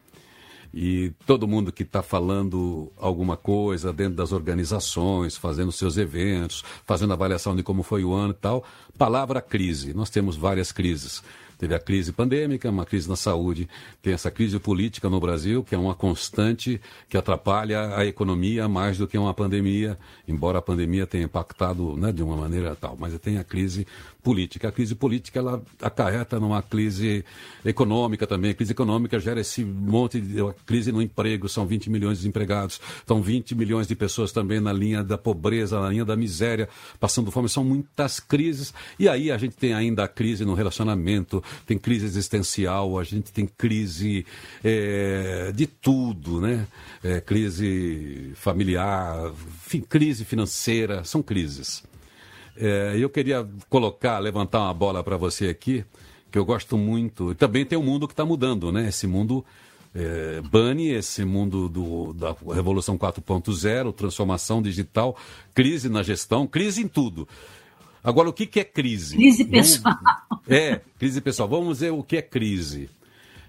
e 0.74 1.12
todo 1.26 1.48
mundo 1.48 1.72
que 1.72 1.84
está 1.84 2.02
falando 2.02 2.92
alguma 2.98 3.36
coisa 3.36 3.92
dentro 3.92 4.16
das 4.16 4.32
organizações, 4.32 5.36
fazendo 5.36 5.72
seus 5.72 5.98
eventos, 5.98 6.64
fazendo 6.86 7.14
avaliação 7.14 7.56
de 7.56 7.64
como 7.64 7.84
foi 7.84 8.04
o 8.04 8.14
ano 8.14 8.32
e 8.32 8.42
tal, 8.42 8.64
palavra 8.98 9.42
crise. 9.42 9.94
Nós 9.94 10.10
temos 10.10 10.36
várias 10.36 10.72
crises. 10.72 11.24
Teve 11.60 11.76
a 11.76 11.80
crise 11.80 12.14
pandêmica, 12.14 12.70
uma 12.70 12.86
crise 12.86 13.10
na 13.10 13.18
saúde, 13.18 13.68
tem 14.02 14.14
essa 14.14 14.32
crise 14.32 14.58
política 14.60 15.10
no 15.10 15.20
Brasil, 15.20 15.62
que 15.62 15.76
é 15.76 15.78
uma 15.78 15.94
constante 15.94 16.80
que 17.10 17.18
atrapalha 17.18 17.98
a 17.98 18.06
economia 18.06 18.66
mais 18.70 18.98
do 18.98 19.06
que 19.06 19.18
uma 19.18 19.34
pandemia, 19.34 20.00
embora 20.26 20.60
a 20.60 20.62
pandemia 20.62 21.06
tenha 21.06 21.26
impactado 21.26 21.98
né, 21.98 22.14
de 22.14 22.24
uma 22.24 22.38
maneira 22.38 22.78
tal, 22.78 22.96
mas 22.98 23.14
tem 23.20 23.38
a 23.38 23.44
crise 23.44 23.86
política. 24.30 24.68
A 24.68 24.72
crise 24.72 24.94
política 24.94 25.40
ela 25.40 25.60
acarreta 25.82 26.40
numa 26.40 26.62
crise 26.62 27.26
econômica 27.66 28.28
também. 28.28 28.52
A 28.52 28.54
crise 28.54 28.74
econômica 28.74 29.20
gera 29.20 29.42
esse 29.42 29.66
monte 29.66 30.22
de 30.22 30.36
crise 30.68 30.92
no 30.92 31.02
emprego, 31.02 31.50
são 31.50 31.66
20 31.66 31.90
milhões 31.90 32.20
de 32.20 32.26
desempregados, 32.26 32.80
estão 33.00 33.24
20 33.24 33.56
milhões 33.56 33.88
de 33.88 33.96
pessoas 33.96 34.32
também 34.32 34.60
na 34.60 34.72
linha 34.72 35.04
da 35.04 35.18
pobreza, 35.18 35.80
na 35.82 35.90
linha 35.90 36.06
da 36.06 36.16
miséria, 36.16 36.70
passando 37.00 37.32
fome. 37.32 37.50
São 37.50 37.64
muitas 37.64 38.20
crises. 38.20 38.72
E 39.00 39.10
aí 39.10 39.32
a 39.32 39.38
gente 39.40 39.56
tem 39.56 39.74
ainda 39.74 40.04
a 40.04 40.08
crise 40.08 40.46
no 40.46 40.54
relacionamento, 40.54 41.44
tem 41.66 41.80
crise 41.80 42.06
existencial, 42.06 43.00
a 43.00 43.04
gente 43.04 43.34
tem 43.34 43.48
crise 43.48 44.28
é, 44.64 45.52
de 45.56 45.66
tudo, 45.66 46.40
né? 46.40 46.68
É, 47.04 47.20
crise 47.20 48.32
familiar, 48.36 49.34
crise 49.90 50.24
financeira, 50.24 51.04
são 51.04 51.24
crises. 51.24 51.89
É, 52.60 52.96
eu 52.98 53.10
queria 53.10 53.48
colocar, 53.70 54.20
levantar 54.20 54.60
uma 54.60 54.74
bola 54.74 55.02
para 55.02 55.16
você 55.16 55.48
aqui, 55.48 55.86
que 56.30 56.38
eu 56.38 56.44
gosto 56.44 56.78
muito. 56.78 57.32
E 57.32 57.36
também 57.36 57.66
tem 57.66 57.78
um 57.78 57.84
mundo 57.84 58.08
que 58.08 58.14
está 58.14 58.26
mudando, 58.26 58.72
né? 58.72 58.90
Esse 58.90 59.08
mundo 59.08 59.46
é, 59.96 60.42
Bunny, 60.42 60.90
esse 60.90 61.26
mundo 61.26 61.68
do, 61.68 62.14
da 62.14 62.36
Revolução 62.54 62.98
4.0, 62.98 63.94
transformação 63.94 64.62
digital, 64.62 65.16
crise 65.54 65.90
na 65.90 66.04
gestão, 66.04 66.46
crise 66.46 66.84
em 66.84 66.88
tudo. 66.88 67.28
Agora, 68.04 68.30
o 68.30 68.34
que, 68.34 68.46
que 68.46 68.60
é 68.60 68.64
crise? 68.64 69.16
Crise 69.16 69.46
pessoal. 69.46 69.98
Vamos, 70.30 70.44
é, 70.48 70.82
crise 70.98 71.22
pessoal. 71.22 71.50
Vamos 71.50 71.80
ver 71.80 71.92
o 71.92 72.04
que 72.04 72.18
é 72.18 72.22
crise. 72.22 72.90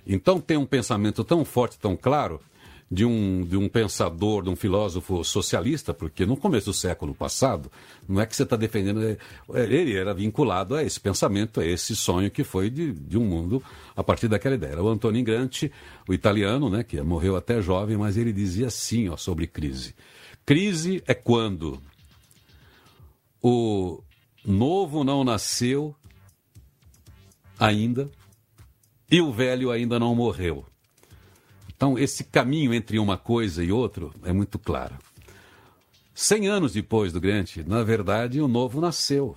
Então, 0.07 0.41
tem 0.41 0.57
um 0.57 0.67
pensamento 0.67 1.23
tão 1.23 1.45
forte, 1.45 1.79
tão 1.79 1.97
claro, 1.97 2.41
de 2.91 3.05
um, 3.05 3.45
de 3.45 3.57
um 3.57 3.69
pensador, 3.69 4.43
de 4.43 4.51
um 4.51 4.57
filósofo 4.57 5.23
socialista, 5.23 5.95
porque 5.95 6.27
no 6.27 6.37
começo 6.37 6.67
do 6.67 6.75
século 6.75 7.15
passado, 7.15 7.71
não 8.09 8.21
é 8.21 8.27
que 8.27 8.35
você 8.35 8.43
está 8.43 8.57
defendendo, 8.57 9.01
é, 9.05 9.17
ele 9.55 9.97
era 9.97 10.13
vinculado 10.13 10.75
a 10.75 10.83
esse 10.83 10.99
pensamento, 10.99 11.61
a 11.61 11.65
esse 11.65 11.95
sonho 11.95 12.29
que 12.31 12.43
foi 12.43 12.69
de, 12.69 12.93
de 12.93 13.17
um 13.17 13.25
mundo 13.25 13.63
a 13.95 14.03
partir 14.03 14.27
daquela 14.27 14.57
ideia. 14.57 14.73
Era 14.73 14.83
o 14.83 14.89
Antonio 14.89 15.23
Gramsci, 15.23 15.71
o 16.09 16.13
italiano, 16.13 16.69
né, 16.69 16.83
que 16.83 17.01
morreu 17.01 17.37
até 17.37 17.63
jovem, 17.63 17.97
mas 17.97 18.17
ele 18.17 18.33
dizia 18.33 18.67
assim 18.67 19.09
ó, 19.09 19.17
sobre 19.17 19.47
crise. 19.47 19.95
Crise 20.45 21.01
é 21.07 21.15
quando 21.15 21.81
o 23.41 24.03
novo 24.45 25.05
não 25.05 25.23
nasceu 25.23 25.95
ainda 27.57 28.11
e 29.09 29.21
o 29.21 29.33
velho 29.33 29.71
ainda 29.71 29.97
não 29.97 30.13
morreu. 30.13 30.67
Então, 31.81 31.99
esse 31.99 32.25
caminho 32.25 32.75
entre 32.75 32.99
uma 32.99 33.17
coisa 33.17 33.65
e 33.65 33.73
outra 33.73 34.11
é 34.25 34.35
muito 34.35 34.59
claro. 34.59 34.99
Cem 36.15 36.47
anos 36.47 36.75
depois 36.75 37.11
do 37.11 37.19
Grande, 37.19 37.65
na 37.67 37.83
verdade, 37.83 38.39
o 38.39 38.47
novo 38.47 38.83
nasceu. 38.83 39.35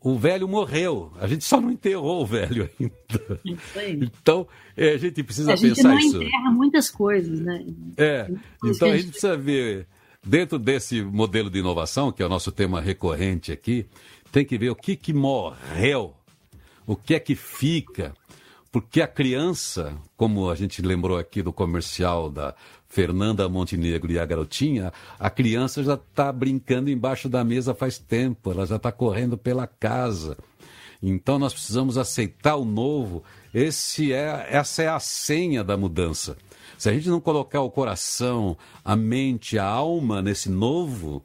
O 0.00 0.18
velho 0.18 0.48
morreu. 0.48 1.12
A 1.20 1.26
gente 1.26 1.44
só 1.44 1.60
não 1.60 1.70
enterrou 1.70 2.22
o 2.22 2.26
velho 2.26 2.66
ainda. 2.80 3.40
Então, 3.84 4.48
é, 4.74 4.94
a 4.94 4.96
gente 4.96 5.22
precisa 5.22 5.52
a 5.52 5.56
gente 5.56 5.74
pensar 5.74 5.90
não 5.90 5.98
isso. 5.98 6.22
enterra 6.22 6.50
muitas 6.50 6.88
coisas, 6.88 7.38
né? 7.38 7.66
É. 7.98 8.26
Então, 8.64 8.90
a 8.90 8.96
gente 8.96 9.10
precisa 9.10 9.36
ver, 9.36 9.86
dentro 10.24 10.58
desse 10.58 11.02
modelo 11.02 11.50
de 11.50 11.58
inovação, 11.58 12.10
que 12.10 12.22
é 12.22 12.26
o 12.26 12.30
nosso 12.30 12.50
tema 12.50 12.80
recorrente 12.80 13.52
aqui, 13.52 13.84
tem 14.32 14.46
que 14.46 14.56
ver 14.56 14.70
o 14.70 14.74
que, 14.74 14.96
que 14.96 15.12
morreu, 15.12 16.14
o 16.86 16.96
que 16.96 17.14
é 17.14 17.20
que 17.20 17.34
fica 17.34 18.14
porque 18.76 19.00
a 19.00 19.08
criança, 19.08 19.96
como 20.18 20.50
a 20.50 20.54
gente 20.54 20.82
lembrou 20.82 21.16
aqui 21.16 21.42
do 21.42 21.50
comercial 21.50 22.28
da 22.28 22.54
Fernanda 22.86 23.48
Montenegro 23.48 24.12
e 24.12 24.18
a 24.18 24.26
garotinha, 24.26 24.92
a 25.18 25.30
criança 25.30 25.82
já 25.82 25.94
está 25.94 26.30
brincando 26.30 26.90
embaixo 26.90 27.26
da 27.26 27.42
mesa 27.42 27.74
faz 27.74 27.96
tempo, 27.96 28.50
ela 28.50 28.66
já 28.66 28.76
está 28.76 28.92
correndo 28.92 29.38
pela 29.38 29.66
casa. 29.66 30.36
Então 31.02 31.38
nós 31.38 31.54
precisamos 31.54 31.96
aceitar 31.96 32.56
o 32.56 32.66
novo. 32.66 33.24
Esse 33.54 34.12
é, 34.12 34.46
essa 34.50 34.82
é 34.82 34.88
a 34.88 35.00
senha 35.00 35.64
da 35.64 35.74
mudança. 35.78 36.36
Se 36.76 36.90
a 36.90 36.92
gente 36.92 37.08
não 37.08 37.18
colocar 37.18 37.62
o 37.62 37.70
coração, 37.70 38.58
a 38.84 38.94
mente, 38.94 39.58
a 39.58 39.64
alma 39.64 40.20
nesse 40.20 40.50
novo, 40.50 41.22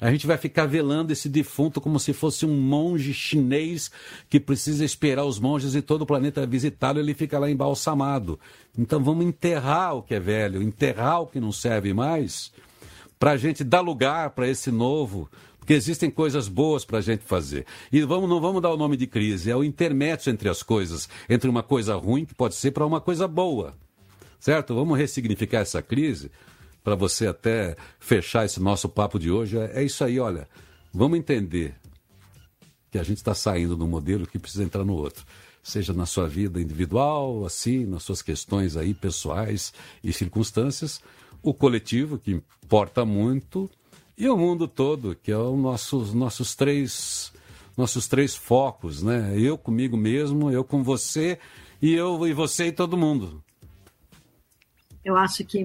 a 0.00 0.10
gente 0.10 0.26
vai 0.26 0.38
ficar 0.38 0.64
velando 0.64 1.12
esse 1.12 1.28
defunto 1.28 1.80
como 1.80 2.00
se 2.00 2.14
fosse 2.14 2.46
um 2.46 2.58
monge 2.58 3.12
chinês 3.12 3.90
que 4.30 4.40
precisa 4.40 4.84
esperar 4.84 5.24
os 5.24 5.38
monges 5.38 5.72
de 5.72 5.82
todo 5.82 6.02
o 6.02 6.06
planeta 6.06 6.46
visitá-lo 6.46 6.98
e 6.98 7.02
ele 7.02 7.12
fica 7.12 7.38
lá 7.38 7.50
embalsamado. 7.50 8.40
Então 8.78 9.04
vamos 9.04 9.26
enterrar 9.26 9.96
o 9.96 10.02
que 10.02 10.14
é 10.14 10.20
velho, 10.20 10.62
enterrar 10.62 11.20
o 11.20 11.26
que 11.26 11.38
não 11.38 11.52
serve 11.52 11.92
mais, 11.92 12.50
para 13.18 13.32
a 13.32 13.36
gente 13.36 13.62
dar 13.62 13.82
lugar 13.82 14.30
para 14.30 14.48
esse 14.48 14.70
novo, 14.70 15.30
porque 15.58 15.74
existem 15.74 16.10
coisas 16.10 16.48
boas 16.48 16.82
para 16.82 16.98
a 16.98 17.02
gente 17.02 17.22
fazer. 17.22 17.66
E 17.92 18.00
vamos, 18.00 18.30
não 18.30 18.40
vamos 18.40 18.62
dar 18.62 18.70
o 18.70 18.78
nome 18.78 18.96
de 18.96 19.06
crise, 19.06 19.50
é 19.50 19.56
o 19.56 19.62
intermédio 19.62 20.30
entre 20.30 20.48
as 20.48 20.62
coisas, 20.62 21.10
entre 21.28 21.50
uma 21.50 21.62
coisa 21.62 21.94
ruim 21.96 22.24
que 22.24 22.34
pode 22.34 22.54
ser 22.54 22.70
para 22.70 22.86
uma 22.86 23.02
coisa 23.02 23.28
boa. 23.28 23.76
Certo? 24.38 24.74
Vamos 24.74 24.96
ressignificar 24.96 25.58
essa 25.58 25.82
crise 25.82 26.30
para 26.82 26.94
você 26.94 27.26
até 27.26 27.76
fechar 27.98 28.44
esse 28.44 28.60
nosso 28.60 28.88
papo 28.88 29.18
de 29.18 29.30
hoje, 29.30 29.58
é, 29.58 29.80
é 29.80 29.84
isso 29.84 30.02
aí, 30.04 30.18
olha. 30.18 30.48
Vamos 30.92 31.18
entender 31.18 31.74
que 32.90 32.98
a 32.98 33.02
gente 33.02 33.18
está 33.18 33.34
saindo 33.34 33.76
de 33.76 33.82
um 33.82 33.88
modelo 33.88 34.26
que 34.26 34.38
precisa 34.38 34.64
entrar 34.64 34.84
no 34.84 34.94
outro. 34.94 35.24
Seja 35.62 35.92
na 35.92 36.06
sua 36.06 36.26
vida 36.26 36.60
individual, 36.60 37.44
assim, 37.44 37.84
nas 37.84 38.02
suas 38.02 38.22
questões 38.22 38.76
aí 38.76 38.94
pessoais 38.94 39.72
e 40.02 40.12
circunstâncias, 40.12 41.00
o 41.42 41.54
coletivo, 41.54 42.18
que 42.18 42.42
importa 42.64 43.04
muito, 43.04 43.70
e 44.16 44.28
o 44.28 44.36
mundo 44.36 44.66
todo, 44.66 45.14
que 45.14 45.30
é 45.30 45.36
os 45.36 45.58
nossos, 45.58 46.12
nossos 46.12 46.54
três 46.54 47.32
nossos 47.76 48.06
três 48.06 48.34
focos, 48.36 49.02
né? 49.02 49.34
Eu 49.38 49.56
comigo 49.56 49.96
mesmo, 49.96 50.50
eu 50.50 50.62
com 50.62 50.82
você 50.82 51.38
e 51.80 51.94
eu 51.94 52.26
e 52.26 52.34
você 52.34 52.66
e 52.66 52.72
todo 52.72 52.96
mundo. 52.96 53.42
Eu 55.02 55.16
acho 55.16 55.42
que 55.44 55.64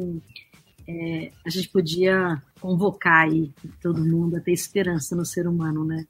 é, 0.88 1.32
a 1.46 1.50
gente 1.50 1.70
podia 1.70 2.42
convocar 2.60 3.26
aí 3.26 3.52
todo 3.82 4.06
mundo 4.06 4.38
a 4.38 4.40
ter 4.40 4.52
esperança 4.52 5.16
no 5.16 5.26
ser 5.26 5.48
humano, 5.48 5.84
né? 5.84 6.06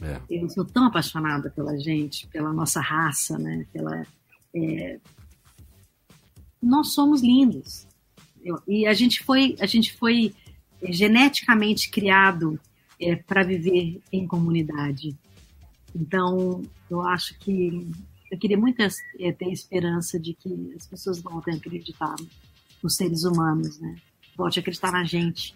É. 0.00 0.20
Eu 0.28 0.48
sou 0.48 0.64
tão 0.64 0.86
apaixonada 0.86 1.50
pela 1.50 1.78
gente, 1.78 2.26
pela 2.28 2.52
nossa 2.52 2.80
raça, 2.80 3.38
né? 3.38 3.66
Pela, 3.72 4.06
é... 4.54 4.98
Nós 6.62 6.92
somos 6.92 7.22
lindos. 7.22 7.86
Eu, 8.44 8.60
e 8.66 8.86
a 8.86 8.94
gente 8.94 9.22
foi, 9.22 9.56
a 9.60 9.66
gente 9.66 9.92
foi 9.94 10.34
geneticamente 10.82 11.90
criado 11.90 12.58
é, 13.00 13.16
para 13.16 13.42
viver 13.42 14.00
em 14.12 14.26
comunidade. 14.26 15.16
Então, 15.94 16.62
eu 16.90 17.02
acho 17.02 17.38
que 17.38 17.86
eu 18.30 18.38
queria 18.38 18.58
muito 18.58 18.82
é, 18.82 19.32
ter 19.32 19.50
esperança 19.50 20.18
de 20.18 20.34
que 20.34 20.74
as 20.76 20.86
pessoas 20.86 21.22
a 21.24 21.54
acreditar 21.54 22.14
nos 22.82 22.96
seres 22.96 23.24
humanos, 23.24 23.78
né? 23.80 23.96
Volte 24.36 24.58
a 24.58 24.60
acreditar 24.60 24.92
na 24.92 25.04
gente, 25.04 25.54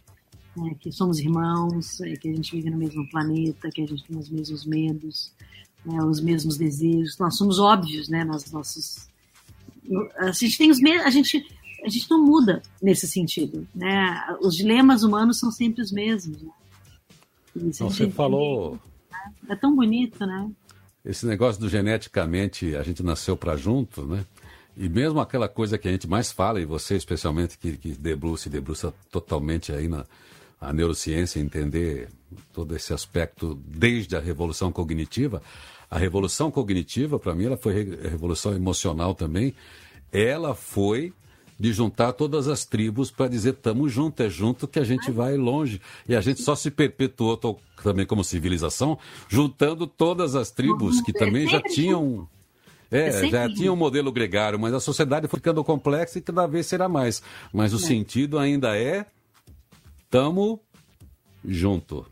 né? 0.56 0.74
que 0.80 0.90
somos 0.90 1.18
irmãos, 1.18 2.00
é, 2.00 2.14
que 2.14 2.28
a 2.28 2.34
gente 2.34 2.54
vive 2.54 2.70
no 2.70 2.78
mesmo 2.78 3.08
planeta, 3.10 3.70
que 3.70 3.82
a 3.82 3.86
gente 3.86 4.04
tem 4.04 4.18
os 4.18 4.30
mesmos 4.30 4.64
medos, 4.64 5.32
né? 5.84 6.02
os 6.02 6.20
mesmos 6.20 6.56
desejos. 6.56 7.18
Nós 7.18 7.36
somos 7.36 7.58
óbvios, 7.58 8.08
né? 8.08 8.24
Nas 8.24 8.50
nossas, 8.50 9.08
a 10.18 10.32
gente 10.32 10.56
tem 10.56 10.70
os 10.70 10.80
mesmos, 10.80 11.06
a 11.06 11.10
gente 11.10 11.46
a 11.84 11.88
gente 11.88 12.10
não 12.10 12.24
muda 12.24 12.62
nesse 12.82 13.08
sentido, 13.08 13.66
né? 13.74 14.36
Os 14.42 14.54
dilemas 14.54 15.02
humanos 15.02 15.38
são 15.38 15.50
sempre 15.50 15.82
os 15.82 15.90
mesmos. 15.90 16.42
Né? 16.42 16.52
Você 17.54 18.10
falou. 18.10 18.78
É 19.48 19.56
tão 19.56 19.74
bonito, 19.74 20.24
né? 20.24 20.50
Esse 21.04 21.26
negócio 21.26 21.60
do 21.60 21.68
geneticamente 21.68 22.76
a 22.76 22.82
gente 22.82 23.02
nasceu 23.02 23.36
para 23.36 23.56
junto, 23.56 24.04
né? 24.06 24.24
E 24.76 24.88
mesmo 24.88 25.20
aquela 25.20 25.48
coisa 25.48 25.76
que 25.76 25.88
a 25.88 25.90
gente 25.90 26.08
mais 26.08 26.32
fala, 26.32 26.60
e 26.60 26.64
você 26.64 26.96
especialmente 26.96 27.58
que, 27.58 27.76
que 27.76 27.92
debruça 27.92 28.48
e 28.48 28.50
debruça 28.50 28.94
totalmente 29.10 29.72
aí 29.72 29.88
na 29.88 30.04
a 30.60 30.72
neurociência, 30.72 31.40
entender 31.40 32.08
todo 32.52 32.76
esse 32.76 32.92
aspecto 32.92 33.58
desde 33.66 34.14
a 34.14 34.20
revolução 34.20 34.70
cognitiva. 34.70 35.42
A 35.90 35.98
revolução 35.98 36.50
cognitiva, 36.50 37.18
para 37.18 37.34
mim, 37.34 37.46
ela 37.46 37.56
foi 37.56 37.72
revolução 37.82 38.54
emocional 38.54 39.14
também. 39.14 39.54
Ela 40.12 40.54
foi 40.54 41.12
de 41.58 41.72
juntar 41.72 42.12
todas 42.12 42.46
as 42.46 42.64
tribos 42.64 43.10
para 43.10 43.28
dizer 43.28 43.54
estamos 43.54 43.92
juntos, 43.92 44.24
é 44.24 44.30
junto 44.30 44.68
que 44.68 44.78
a 44.78 44.84
gente 44.84 45.10
vai 45.10 45.36
longe. 45.36 45.80
E 46.08 46.14
a 46.14 46.20
gente 46.20 46.42
só 46.42 46.54
se 46.54 46.70
perpetuou 46.70 47.38
também 47.82 48.06
como 48.06 48.22
civilização, 48.22 48.98
juntando 49.28 49.86
todas 49.86 50.34
as 50.34 50.50
tribos 50.50 51.00
que 51.00 51.12
também 51.12 51.48
já 51.48 51.60
tinham 51.60 52.28
é, 52.90 53.28
já 53.28 53.48
tinha 53.48 53.72
um 53.72 53.76
modelo 53.76 54.10
gregário, 54.10 54.58
mas 54.58 54.74
a 54.74 54.80
sociedade 54.80 55.28
foi 55.28 55.38
ficando 55.38 55.62
complexa 55.62 56.18
e 56.18 56.22
cada 56.22 56.46
vez 56.46 56.66
será 56.66 56.88
mais. 56.88 57.22
Mas 57.52 57.72
o 57.72 57.76
é. 57.76 57.80
sentido 57.80 58.38
ainda 58.38 58.76
é 58.76 59.06
tamo 60.10 60.60
junto. 61.44 62.04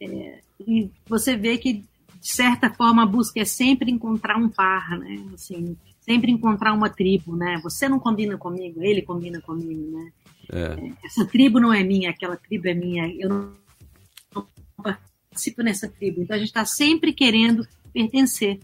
É, 0.00 0.40
e 0.66 0.90
você 1.06 1.36
vê 1.36 1.58
que, 1.58 1.74
de 1.74 1.84
certa 2.20 2.70
forma, 2.70 3.02
a 3.02 3.06
busca 3.06 3.40
é 3.40 3.44
sempre 3.44 3.90
encontrar 3.90 4.36
um 4.38 4.48
par, 4.48 4.98
né? 4.98 5.22
Assim, 5.34 5.76
sempre 6.00 6.32
encontrar 6.32 6.72
uma 6.72 6.88
tribo, 6.88 7.36
né? 7.36 7.60
Você 7.62 7.88
não 7.88 7.98
combina 7.98 8.38
comigo, 8.38 8.82
ele 8.82 9.02
combina 9.02 9.40
comigo, 9.40 9.98
né? 9.98 10.12
É. 10.50 10.86
é 10.86 10.92
essa 11.04 11.26
tribo 11.26 11.60
não 11.60 11.72
é 11.72 11.82
minha, 11.82 12.10
aquela 12.10 12.36
tribo 12.36 12.68
é 12.68 12.74
minha. 12.74 13.06
Eu 13.18 13.28
não 13.28 14.46
participo 14.82 15.62
nessa 15.62 15.88
tribo. 15.88 16.22
Então 16.22 16.36
a 16.36 16.38
gente 16.38 16.48
está 16.48 16.64
sempre 16.64 17.12
querendo 17.12 17.66
pertencer. 17.92 18.58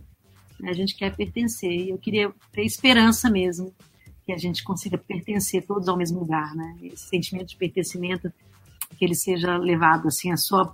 Né? 0.63 0.71
A 0.71 0.75
gente 0.75 0.97
quer 0.97 1.15
pertencer. 1.15 1.71
E 1.71 1.91
eu 1.91 1.99
queria 1.99 2.33
ter 2.53 2.65
esperança 2.65 3.29
mesmo 3.29 3.75
que 4.25 4.33
a 4.33 4.39
gente 4.39 4.63
consiga 4.63 4.97
pertencer 4.97 5.67
todos 5.67 5.89
ao 5.89 5.97
mesmo 5.97 6.21
lugar, 6.21 6.55
né? 6.55 6.77
Esse 6.81 7.09
sentimento 7.09 7.49
de 7.49 7.57
pertencimento, 7.57 8.33
que 8.97 9.05
ele 9.05 9.17
seja 9.17 9.57
levado 9.57 10.07
assim 10.07 10.31
à 10.31 10.37
sua 10.37 10.73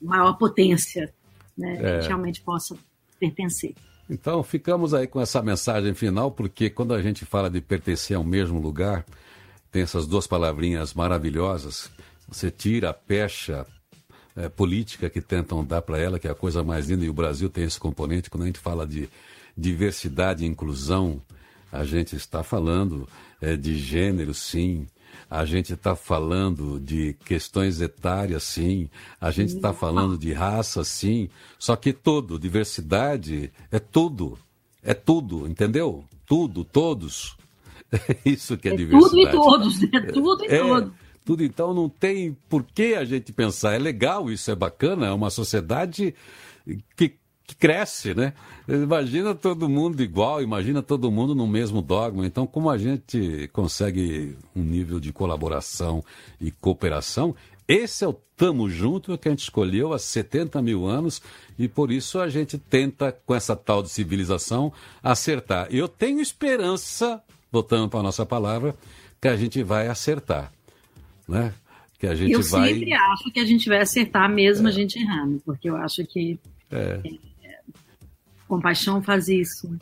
maior 0.00 0.34
potência, 0.34 1.12
né? 1.56 1.74
É. 1.74 1.76
Que 1.78 1.86
a 1.86 2.00
gente 2.00 2.08
realmente 2.08 2.42
possa 2.42 2.76
pertencer. 3.18 3.74
Então, 4.08 4.42
ficamos 4.42 4.92
aí 4.92 5.06
com 5.06 5.20
essa 5.20 5.40
mensagem 5.40 5.94
final, 5.94 6.30
porque 6.30 6.68
quando 6.68 6.92
a 6.92 7.00
gente 7.00 7.24
fala 7.24 7.48
de 7.48 7.60
pertencer 7.60 8.16
ao 8.16 8.24
mesmo 8.24 8.60
lugar, 8.60 9.06
tem 9.70 9.82
essas 9.82 10.06
duas 10.06 10.26
palavrinhas 10.26 10.92
maravilhosas. 10.92 11.90
Você 12.28 12.50
tira, 12.50 12.92
pecha, 12.92 13.66
é, 14.36 14.48
política 14.48 15.10
que 15.10 15.20
tentam 15.20 15.64
dar 15.64 15.82
para 15.82 15.98
ela, 15.98 16.18
que 16.18 16.28
é 16.28 16.30
a 16.30 16.34
coisa 16.34 16.62
mais 16.62 16.88
linda, 16.88 17.04
e 17.04 17.10
o 17.10 17.14
Brasil 17.14 17.48
tem 17.48 17.64
esse 17.64 17.78
componente. 17.78 18.30
Quando 18.30 18.44
a 18.44 18.46
gente 18.46 18.58
fala 18.58 18.86
de 18.86 19.08
diversidade 19.56 20.44
e 20.44 20.48
inclusão, 20.48 21.20
a 21.72 21.84
gente 21.84 22.16
está 22.16 22.42
falando 22.42 23.08
é, 23.40 23.56
de 23.56 23.76
gênero, 23.76 24.34
sim. 24.34 24.86
A 25.28 25.44
gente 25.44 25.72
está 25.72 25.94
falando 25.94 26.80
de 26.80 27.14
questões 27.24 27.80
etárias, 27.80 28.42
sim. 28.42 28.90
A 29.20 29.30
gente 29.30 29.54
está 29.54 29.72
falando 29.72 30.18
de 30.18 30.32
raça, 30.32 30.82
sim. 30.82 31.28
Só 31.58 31.76
que 31.76 31.92
tudo, 31.92 32.38
diversidade 32.38 33.52
é 33.70 33.78
tudo. 33.78 34.38
É 34.82 34.94
tudo, 34.94 35.46
entendeu? 35.46 36.04
Tudo, 36.26 36.64
todos. 36.64 37.36
É 37.92 38.16
isso 38.24 38.56
que 38.56 38.68
é, 38.68 38.72
é 38.72 38.76
diversidade. 38.76 39.10
Tudo 39.10 39.20
e 39.20 39.32
todos, 39.32 39.80
né? 39.80 40.00
Tudo 40.12 40.44
e 40.44 40.46
é, 40.46 40.58
todos. 40.60 40.92
Tudo, 41.30 41.44
então 41.44 41.72
não 41.72 41.88
tem 41.88 42.36
por 42.48 42.64
que 42.64 42.96
a 42.96 43.04
gente 43.04 43.32
pensar. 43.32 43.74
É 43.74 43.78
legal, 43.78 44.32
isso 44.32 44.50
é 44.50 44.54
bacana, 44.56 45.06
é 45.06 45.12
uma 45.12 45.30
sociedade 45.30 46.12
que 46.96 47.14
que 47.46 47.56
cresce, 47.56 48.14
né? 48.14 48.32
Imagina 48.68 49.34
todo 49.34 49.68
mundo 49.68 50.00
igual, 50.02 50.40
imagina 50.40 50.82
todo 50.82 51.10
mundo 51.10 51.34
no 51.34 51.46
mesmo 51.46 51.82
dogma. 51.82 52.26
Então, 52.26 52.46
como 52.46 52.70
a 52.70 52.78
gente 52.78 53.48
consegue 53.52 54.36
um 54.54 54.62
nível 54.62 55.00
de 55.00 55.12
colaboração 55.12 56.04
e 56.40 56.50
cooperação, 56.50 57.34
esse 57.66 58.04
é 58.04 58.08
o 58.08 58.12
Tamo 58.36 58.68
Junto 58.68 59.16
que 59.16 59.28
a 59.28 59.30
gente 59.30 59.42
escolheu 59.42 59.92
há 59.92 59.98
70 60.00 60.60
mil 60.62 60.86
anos 60.86 61.22
e 61.56 61.68
por 61.68 61.92
isso 61.92 62.18
a 62.18 62.28
gente 62.28 62.58
tenta, 62.58 63.12
com 63.12 63.34
essa 63.34 63.54
tal 63.54 63.82
de 63.82 63.88
civilização, 63.88 64.72
acertar. 65.00 65.68
Eu 65.70 65.86
tenho 65.86 66.20
esperança, 66.20 67.22
voltando 67.52 67.88
para 67.88 68.00
a 68.00 68.04
nossa 68.04 68.26
palavra, 68.26 68.74
que 69.20 69.28
a 69.28 69.36
gente 69.36 69.62
vai 69.62 69.86
acertar, 69.88 70.52
né? 71.30 71.54
Que 71.98 72.06
a 72.06 72.14
gente 72.14 72.32
eu 72.32 72.42
vai... 72.42 72.68
sempre 72.68 72.92
acho 72.92 73.30
que 73.30 73.40
a 73.40 73.44
gente 73.44 73.68
vai 73.68 73.80
acertar 73.80 74.28
mesmo 74.28 74.66
é. 74.66 74.70
a 74.70 74.72
gente 74.72 74.98
errando, 74.98 75.40
porque 75.44 75.68
eu 75.68 75.76
acho 75.76 76.04
que 76.06 76.38
é. 76.70 77.00
Compaixão 78.46 79.00
faz 79.00 79.28
isso. 79.28 79.78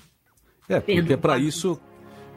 É, 0.68 0.78
porque 0.78 1.14
é 1.14 1.16
para 1.16 1.38
isso 1.38 1.80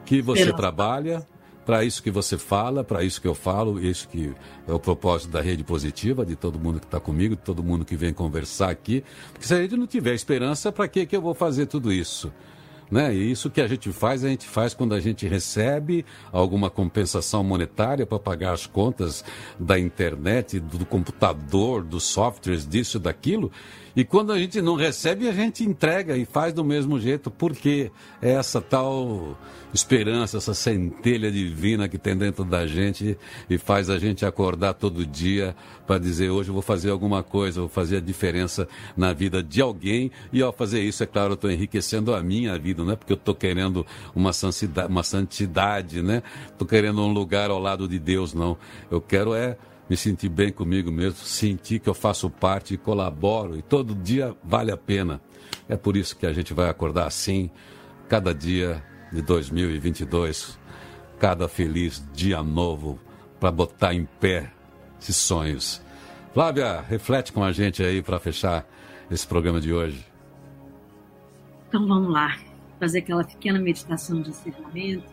que 0.06 0.22
você 0.22 0.44
Perdão. 0.44 0.56
trabalha, 0.56 1.26
para 1.66 1.84
isso 1.84 2.02
que 2.02 2.10
você 2.10 2.38
fala, 2.38 2.82
para 2.82 3.04
isso 3.04 3.20
que 3.20 3.28
eu 3.28 3.34
falo, 3.34 3.78
isso 3.78 4.08
que 4.08 4.32
é 4.66 4.72
o 4.72 4.80
propósito 4.80 5.30
da 5.30 5.42
rede 5.42 5.62
positiva, 5.62 6.24
de 6.24 6.34
todo 6.34 6.58
mundo 6.58 6.80
que 6.80 6.86
está 6.86 6.98
comigo, 6.98 7.36
de 7.36 7.42
todo 7.42 7.62
mundo 7.62 7.84
que 7.84 7.96
vem 7.96 8.12
conversar 8.12 8.70
aqui. 8.70 9.04
Porque 9.32 9.46
se 9.46 9.54
a 9.54 9.60
gente 9.60 9.76
não 9.76 9.86
tiver 9.86 10.14
esperança, 10.14 10.72
para 10.72 10.88
que, 10.88 11.04
que 11.04 11.14
eu 11.14 11.20
vou 11.20 11.34
fazer 11.34 11.66
tudo 11.66 11.92
isso? 11.92 12.32
Né? 12.92 13.14
E 13.14 13.30
isso 13.30 13.48
que 13.48 13.62
a 13.62 13.66
gente 13.66 13.90
faz, 13.90 14.22
a 14.22 14.28
gente 14.28 14.46
faz 14.46 14.74
quando 14.74 14.94
a 14.94 15.00
gente 15.00 15.26
recebe 15.26 16.04
alguma 16.30 16.68
compensação 16.68 17.42
monetária 17.42 18.04
para 18.04 18.18
pagar 18.18 18.52
as 18.52 18.66
contas 18.66 19.24
da 19.58 19.78
internet, 19.78 20.60
do 20.60 20.84
computador, 20.84 21.82
dos 21.82 22.04
softwares, 22.04 22.68
disso, 22.68 22.98
daquilo. 22.98 23.50
E 23.94 24.04
quando 24.04 24.32
a 24.32 24.38
gente 24.38 24.60
não 24.62 24.74
recebe, 24.74 25.28
a 25.28 25.32
gente 25.32 25.64
entrega 25.64 26.16
e 26.16 26.24
faz 26.24 26.52
do 26.52 26.64
mesmo 26.64 26.98
jeito, 26.98 27.30
porque 27.30 27.90
é 28.20 28.32
essa 28.32 28.60
tal 28.60 29.36
esperança, 29.72 30.36
essa 30.36 30.54
centelha 30.54 31.30
divina 31.30 31.88
que 31.88 31.98
tem 31.98 32.16
dentro 32.16 32.44
da 32.44 32.66
gente 32.66 33.16
e 33.48 33.58
faz 33.58 33.88
a 33.88 33.98
gente 33.98 34.24
acordar 34.24 34.74
todo 34.74 35.04
dia 35.04 35.54
para 35.86 35.98
dizer: 35.98 36.30
hoje 36.30 36.50
eu 36.50 36.54
vou 36.54 36.62
fazer 36.62 36.90
alguma 36.90 37.22
coisa, 37.22 37.60
vou 37.60 37.68
fazer 37.68 37.98
a 37.98 38.00
diferença 38.00 38.66
na 38.96 39.12
vida 39.12 39.42
de 39.42 39.60
alguém. 39.60 40.10
E 40.32 40.42
ao 40.42 40.52
fazer 40.52 40.80
isso, 40.80 41.02
é 41.02 41.06
claro, 41.06 41.32
eu 41.32 41.34
estou 41.34 41.50
enriquecendo 41.50 42.14
a 42.14 42.22
minha 42.22 42.58
vida, 42.58 42.82
não 42.84 42.92
é 42.92 42.96
porque 42.96 43.12
eu 43.12 43.16
estou 43.16 43.34
querendo 43.34 43.86
uma 44.14 44.32
santidade, 44.32 44.88
uma 44.88 45.02
santidade, 45.02 46.02
né? 46.02 46.22
Estou 46.50 46.66
querendo 46.66 47.02
um 47.02 47.12
lugar 47.12 47.50
ao 47.50 47.58
lado 47.58 47.86
de 47.86 47.98
Deus, 47.98 48.32
não. 48.32 48.56
Eu 48.90 49.00
quero 49.00 49.34
é 49.34 49.56
me 49.92 49.96
sentir 49.98 50.30
bem 50.30 50.50
comigo 50.50 50.90
mesmo, 50.90 51.18
sentir 51.18 51.78
que 51.78 51.86
eu 51.86 51.92
faço 51.92 52.30
parte 52.30 52.72
e 52.72 52.78
colaboro 52.78 53.58
e 53.58 53.60
todo 53.60 53.94
dia 53.94 54.34
vale 54.42 54.72
a 54.72 54.76
pena. 54.76 55.20
É 55.68 55.76
por 55.76 55.98
isso 55.98 56.16
que 56.16 56.24
a 56.24 56.32
gente 56.32 56.54
vai 56.54 56.70
acordar 56.70 57.06
assim, 57.06 57.50
cada 58.08 58.34
dia 58.34 58.82
de 59.12 59.20
2022, 59.20 60.58
cada 61.18 61.46
feliz 61.46 62.02
dia 62.14 62.42
novo 62.42 62.98
para 63.38 63.52
botar 63.52 63.92
em 63.92 64.06
pé 64.18 64.50
esses 64.98 65.16
sonhos. 65.16 65.82
Flávia, 66.32 66.80
reflete 66.80 67.30
com 67.30 67.44
a 67.44 67.52
gente 67.52 67.82
aí 67.82 68.00
para 68.00 68.18
fechar 68.18 68.66
esse 69.10 69.26
programa 69.26 69.60
de 69.60 69.74
hoje. 69.74 70.06
Então 71.68 71.86
vamos 71.86 72.10
lá, 72.10 72.38
fazer 72.80 73.00
aquela 73.00 73.24
pequena 73.24 73.58
meditação 73.58 74.22
de 74.22 74.30
encerramento. 74.30 75.12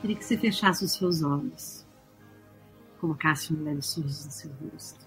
Queria 0.00 0.16
que 0.16 0.24
você 0.24 0.36
fechasse 0.36 0.84
os 0.84 0.90
seus 0.90 1.22
olhos 1.22 1.77
colocasse 3.00 3.52
um 3.54 3.62
leve 3.62 3.82
sorriso 3.82 4.26
no 4.26 4.32
seu 4.32 4.50
rosto, 4.62 5.06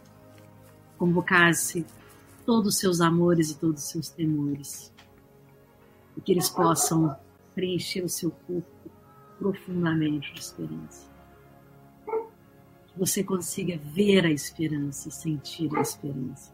convocasse 0.98 1.86
todos 2.46 2.76
os 2.76 2.80
seus 2.80 3.02
amores 3.02 3.52
e 3.52 3.58
todos 3.58 3.84
os 3.84 3.90
seus 3.90 4.10
temores, 4.10 4.94
e 6.18 6.22
que 6.22 6.32
eles 6.32 6.50
possam 6.50 7.16
preencher 7.54 8.04
o 8.04 8.10
seu 8.10 8.32
corpo 8.32 8.92
profundamente 9.38 10.34
de 10.34 10.40
esperança. 10.40 11.10
Que 12.88 13.00
você 13.00 13.24
consiga 13.24 13.78
ver 13.78 14.26
a 14.26 14.32
esperança, 14.32 15.10
sentir 15.10 15.76
a 15.76 15.82
esperança, 15.82 16.54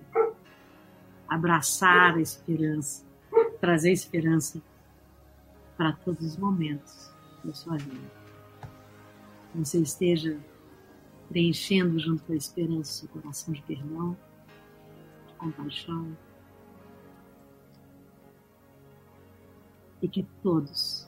abraçar 1.28 2.16
a 2.16 2.22
esperança, 2.22 3.06
trazer 3.60 3.92
esperança 3.92 4.62
para 5.76 5.94
todos 5.94 6.26
os 6.26 6.38
momentos 6.38 7.12
da 7.44 7.54
sua 7.54 7.78
vida. 7.78 8.12
Que 9.52 9.58
você 9.58 9.80
esteja 9.80 10.40
preenchendo 11.30 12.00
junto 12.00 12.24
com 12.24 12.34
a 12.34 12.36
esperança 12.36 12.92
seu 12.92 13.10
coração 13.10 13.54
de 13.54 13.62
perdão, 13.64 14.18
de 15.28 15.34
compaixão. 15.36 16.18
E 20.02 20.08
que 20.08 20.24
todos, 20.42 21.08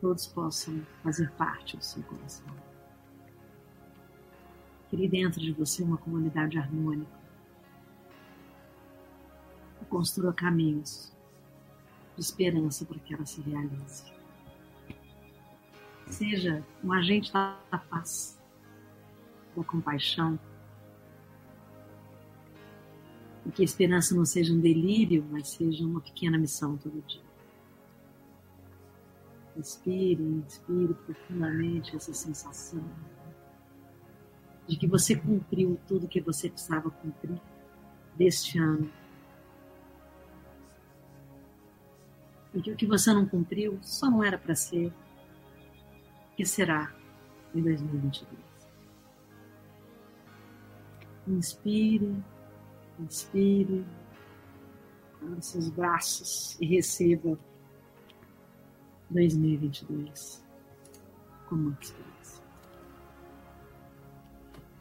todos 0.00 0.26
possam 0.26 0.84
fazer 1.02 1.30
parte 1.32 1.76
do 1.76 1.84
seu 1.84 2.02
coração. 2.02 2.46
Crie 4.90 5.08
dentro 5.08 5.40
de 5.40 5.52
você 5.52 5.82
uma 5.82 5.96
comunidade 5.96 6.58
harmônica. 6.58 7.24
E 9.80 9.84
construa 9.86 10.32
caminhos 10.32 11.12
de 12.16 12.22
esperança 12.22 12.84
para 12.84 12.98
que 12.98 13.14
ela 13.14 13.24
se 13.24 13.40
realize. 13.40 14.12
Seja 16.08 16.62
um 16.82 16.92
agente 16.92 17.32
da 17.32 17.56
paz 17.88 18.43
da 19.56 19.64
compaixão. 19.64 20.38
E 23.46 23.50
que 23.50 23.62
a 23.62 23.64
esperança 23.64 24.14
não 24.14 24.24
seja 24.24 24.52
um 24.52 24.60
delírio, 24.60 25.26
mas 25.30 25.50
seja 25.50 25.84
uma 25.84 26.00
pequena 26.00 26.38
missão 26.38 26.76
todo 26.76 27.02
dia. 27.06 27.22
Inspire, 29.56 30.22
inspire 30.22 30.94
profundamente 30.94 31.94
essa 31.94 32.12
sensação 32.12 32.82
de 34.66 34.76
que 34.76 34.86
você 34.86 35.14
cumpriu 35.14 35.78
tudo 35.86 36.08
que 36.08 36.20
você 36.20 36.48
precisava 36.48 36.90
cumprir 36.90 37.40
deste 38.16 38.58
ano. 38.58 38.90
E 42.54 42.62
que 42.62 42.70
o 42.70 42.76
que 42.76 42.86
você 42.86 43.12
não 43.12 43.26
cumpriu 43.26 43.78
só 43.82 44.10
não 44.10 44.22
era 44.22 44.38
para 44.38 44.54
ser, 44.54 44.92
que 46.36 46.44
será 46.44 46.94
em 47.54 47.62
2022. 47.62 48.43
Inspire, 51.26 52.22
inspire, 52.98 53.84
abra 55.22 55.40
seus 55.40 55.70
braços 55.70 56.56
e 56.60 56.66
receba 56.66 57.38
2022 59.10 60.44
como 61.48 61.68
uma 61.68 61.78
experiência. 61.80 62.44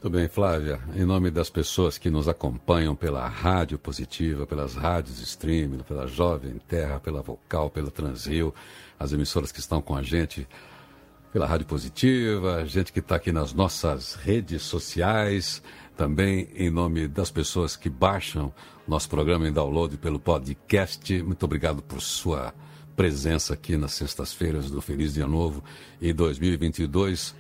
Muito 0.03 0.17
bem, 0.17 0.27
Flávia. 0.27 0.81
Em 0.93 1.05
nome 1.05 1.31
das 1.31 1.49
pessoas 1.49 1.97
que 1.97 2.09
nos 2.09 2.27
acompanham 2.27 2.93
pela 2.93 3.25
Rádio 3.25 3.79
Positiva, 3.79 4.45
pelas 4.45 4.75
rádios 4.75 5.21
streaming, 5.21 5.77
pela 5.77 6.07
Jovem 6.07 6.59
Terra, 6.67 6.99
pela 6.99 7.21
Vocal, 7.21 7.69
pela 7.69 7.89
Transrio, 7.89 8.53
as 8.99 9.13
emissoras 9.13 9.49
que 9.49 9.61
estão 9.61 9.81
com 9.81 9.95
a 9.95 10.03
gente 10.03 10.45
pela 11.31 11.47
Rádio 11.47 11.67
Positiva, 11.67 12.65
gente 12.65 12.91
que 12.91 12.99
está 12.99 13.15
aqui 13.15 13.31
nas 13.31 13.53
nossas 13.53 14.15
redes 14.15 14.63
sociais, 14.63 15.63
também 15.95 16.49
em 16.55 16.69
nome 16.69 17.07
das 17.07 17.31
pessoas 17.31 17.75
que 17.75 17.89
baixam 17.89 18.53
nosso 18.87 19.09
programa 19.09 19.47
em 19.47 19.51
download 19.51 19.97
pelo 19.97 20.19
podcast. 20.19 21.21
Muito 21.23 21.43
obrigado 21.43 21.81
por 21.81 22.01
sua 22.01 22.53
presença 22.95 23.53
aqui 23.53 23.77
nas 23.77 23.93
sextas-feiras 23.93 24.69
do 24.69 24.81
Feliz 24.81 25.13
Dia 25.13 25.27
Novo. 25.27 25.63
Em 26.01 26.13
2022, 26.13 27.35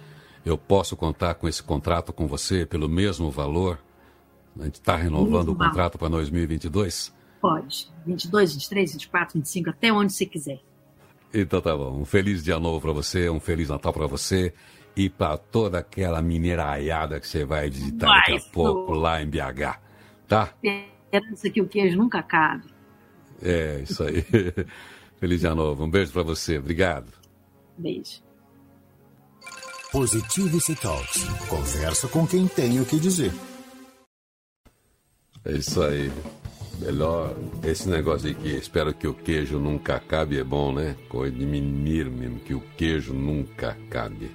eu 0.45 0.57
posso 0.57 0.95
contar 0.95 1.35
com 1.35 1.47
esse 1.47 1.61
contrato 1.61 2.11
com 2.11 2.27
você 2.27 2.65
pelo 2.65 2.89
mesmo 2.89 3.29
valor? 3.29 3.79
A 4.59 4.65
gente 4.65 4.75
está 4.75 4.95
renovando 4.95 5.49
o 5.49 5.55
contrato 5.55 5.97
para 5.97 6.09
2022? 6.09 7.13
Pode. 7.41 7.91
22, 8.05 8.53
23, 8.53 8.93
24, 8.93 9.39
25, 9.39 9.69
até 9.69 9.91
onde 9.91 10.13
você 10.13 10.25
quiser. 10.25 10.61
Então 11.33 11.59
tá 11.59 11.75
bom. 11.75 11.99
Um 11.99 12.05
feliz 12.05 12.43
dia 12.43 12.59
novo 12.59 12.79
para 12.79 12.93
você, 12.93 13.29
um 13.29 13.39
feliz 13.39 13.69
Natal 13.69 13.91
para 13.91 14.05
você 14.05 14.53
e 14.95 15.09
para 15.09 15.37
toda 15.37 15.79
aquela 15.79 16.21
mineiraiada 16.21 17.19
que 17.19 17.27
você 17.27 17.43
vai 17.45 17.69
visitar 17.69 18.07
Vai, 18.07 18.19
daqui 18.19 18.35
a 18.35 18.51
pouco 18.51 18.93
lá 18.93 19.21
em 19.21 19.27
BH. 19.27 19.79
Tá? 20.27 20.53
Esperança 20.63 21.49
que 21.49 21.61
o 21.61 21.67
queijo 21.67 21.97
nunca 21.97 22.21
cabe. 22.23 22.73
É, 23.41 23.81
isso 23.81 24.03
aí. 24.03 24.23
Feliz 25.19 25.41
dia 25.41 25.55
novo. 25.55 25.83
Um 25.83 25.89
beijo 25.89 26.11
para 26.11 26.23
você. 26.23 26.57
Obrigado. 26.57 27.11
Beijo. 27.77 28.21
Positivity 29.91 30.75
Talks. 30.75 31.23
Conversa 31.47 32.07
com 32.07 32.25
quem 32.25 32.47
tem 32.47 32.79
o 32.79 32.85
que 32.85 32.99
dizer. 32.99 33.31
É 35.45 35.51
isso 35.51 35.81
aí. 35.81 36.11
Melhor 36.79 37.35
esse 37.63 37.87
negócio 37.87 38.27
aí 38.27 38.33
que 38.33 38.49
espero 38.49 38.93
que 38.93 39.07
o 39.07 39.13
queijo 39.13 39.59
nunca 39.59 39.95
acabe 39.95 40.39
é 40.39 40.43
bom, 40.43 40.73
né? 40.73 40.95
Coisa 41.07 41.35
de 41.35 41.45
menino 41.45 42.11
mesmo, 42.11 42.39
que 42.39 42.53
o 42.53 42.61
queijo 42.75 43.13
nunca 43.13 43.69
acabe. 43.69 44.31